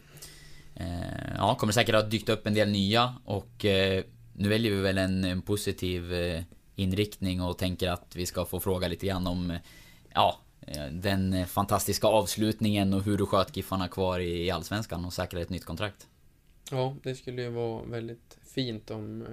Eh, 0.80 1.36
ja, 1.38 1.56
kommer 1.56 1.74
säkert 1.74 1.96
ha 1.96 2.02
dykt 2.02 2.30
upp 2.30 2.48
en 2.48 2.54
del 2.54 2.70
nya 2.70 3.16
och 3.26 3.66
eh, 3.66 4.04
nu 4.34 4.50
väljer 4.50 4.72
vi 4.72 4.82
väl 4.82 4.98
en, 4.98 5.24
en 5.24 5.42
positiv 5.42 6.14
eh, 6.14 6.44
inriktning 6.76 7.42
och 7.42 7.58
tänker 7.58 7.90
att 7.90 8.16
vi 8.16 8.26
ska 8.26 8.46
få 8.46 8.60
fråga 8.60 8.88
lite 8.88 9.06
grann 9.06 9.28
om... 9.28 9.58
Ja, 10.14 10.40
den 10.92 11.48
fantastiska 11.48 12.08
avslutningen 12.08 12.94
och 12.94 13.04
hur 13.04 13.18
du 13.18 13.26
sköt 13.26 13.58
Giffarna 13.58 13.88
kvar 13.88 14.20
i, 14.20 14.52
Allsvenskan 14.52 15.06
och 15.06 15.14
säkrade 15.14 15.44
ett 15.44 15.50
nytt 15.50 15.66
kontrakt. 15.66 16.08
Ja, 16.72 16.96
det 17.04 17.16
skulle 17.16 17.42
ju 17.42 17.50
vara 17.50 17.84
väldigt 17.84 18.38
fint 18.44 18.92
om, 18.92 19.26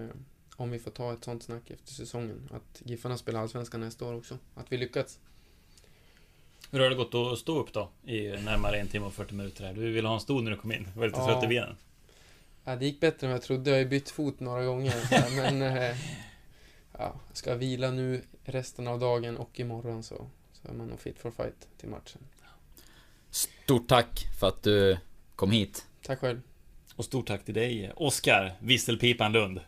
om 0.57 0.70
vi 0.70 0.78
får 0.78 0.90
ta 0.90 1.12
ett 1.12 1.24
sånt 1.24 1.42
snack 1.42 1.70
efter 1.70 1.92
säsongen. 1.92 2.49
Att 2.53 2.82
Giffarna 2.84 3.16
spelar 3.16 3.40
Allsvenskan 3.40 3.80
nästa 3.80 4.05
år 4.05 4.14
också. 4.14 4.38
Att 4.55 4.72
vi 4.72 4.76
lyckats. 4.76 5.18
Hur 6.76 6.82
har 6.82 6.90
det 6.90 6.96
gått 6.96 7.14
att 7.14 7.38
stå 7.38 7.58
upp 7.58 7.72
då? 7.72 7.88
I 8.06 8.28
närmare 8.28 8.78
en 8.80 8.88
timme 8.88 9.06
och 9.06 9.14
40 9.14 9.34
minuter 9.34 9.64
här. 9.64 9.72
Du 9.74 9.90
ville 9.92 10.08
ha 10.08 10.14
en 10.14 10.20
stol 10.20 10.42
när 10.44 10.50
du 10.50 10.56
kom 10.56 10.72
in. 10.72 10.88
Du 10.94 11.00
var 11.00 11.06
lite 11.06 11.18
Ja. 11.18 11.26
trött 11.26 11.44
i 11.44 11.46
benen. 11.46 11.76
Ja, 12.64 12.76
det 12.76 12.84
gick 12.86 13.00
bättre 13.00 13.26
än 13.26 13.32
jag 13.32 13.42
trodde. 13.42 13.70
Jag 13.70 13.76
har 13.76 13.78
ju 13.82 13.88
bytt 13.88 14.10
fot 14.10 14.40
några 14.40 14.64
gånger. 14.64 14.94
Men... 15.36 15.62
Eh, 15.62 15.96
ja, 16.98 17.14
jag 17.28 17.36
ska 17.36 17.54
vila 17.54 17.90
nu 17.90 18.22
resten 18.44 18.88
av 18.88 18.98
dagen 19.00 19.36
och 19.36 19.60
imorgon 19.60 20.02
så, 20.02 20.26
så 20.52 20.68
är 20.68 20.72
man 20.72 20.86
nog 20.86 21.00
fit 21.00 21.18
for 21.18 21.30
fight 21.30 21.68
till 21.80 21.88
matchen. 21.88 22.20
Stort 23.30 23.88
tack 23.88 24.26
för 24.40 24.48
att 24.48 24.62
du 24.62 24.98
kom 25.36 25.50
hit. 25.50 25.86
Tack 26.06 26.18
själv. 26.18 26.40
Och 26.96 27.04
stort 27.04 27.26
tack 27.26 27.44
till 27.44 27.54
dig, 27.54 27.92
Oskar 27.96 28.52
Visselpipan 28.60 29.32
Lund. 29.32 29.60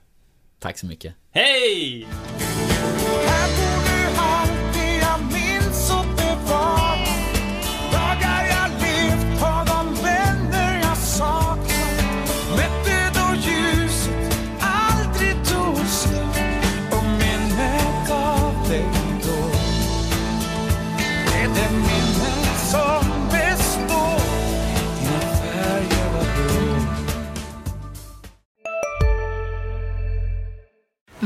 Tack 0.58 0.78
så 0.78 0.86
mycket. 0.86 1.14
Hej! 1.30 2.06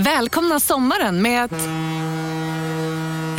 Välkomna 0.05 0.61
sommaren 0.61 1.22
med 1.22 1.44
att... 1.44 1.68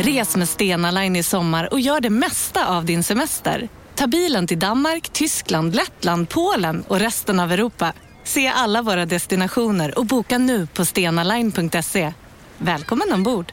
Res 0.06 0.36
med 0.36 0.48
Stena 0.48 0.90
Line 0.90 1.16
i 1.16 1.22
sommar 1.22 1.72
och 1.72 1.80
gör 1.80 2.00
det 2.00 2.10
mesta 2.10 2.68
av 2.68 2.84
din 2.84 3.04
semester. 3.04 3.68
Ta 3.94 4.06
bilen 4.06 4.46
till 4.46 4.58
Danmark, 4.58 5.08
Tyskland, 5.08 5.74
Lettland, 5.74 6.28
Polen 6.28 6.84
och 6.88 6.98
resten 6.98 7.40
av 7.40 7.52
Europa. 7.52 7.92
Se 8.24 8.48
alla 8.48 8.82
våra 8.82 9.06
destinationer 9.06 9.98
och 9.98 10.06
boka 10.06 10.38
nu 10.38 10.66
på 10.66 10.84
stenaline.se. 10.84 12.12
Välkommen 12.58 13.12
ombord! 13.12 13.52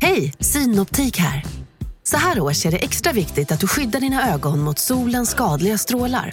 Hej, 0.00 0.34
Synoptik 0.40 1.18
här. 1.18 1.44
Så 2.02 2.16
här 2.16 2.40
års 2.40 2.66
är 2.66 2.70
det 2.70 2.78
extra 2.78 3.12
viktigt 3.12 3.52
att 3.52 3.60
du 3.60 3.66
skyddar 3.66 4.00
dina 4.00 4.34
ögon 4.34 4.60
mot 4.60 4.78
solens 4.78 5.30
skadliga 5.30 5.78
strålar. 5.78 6.32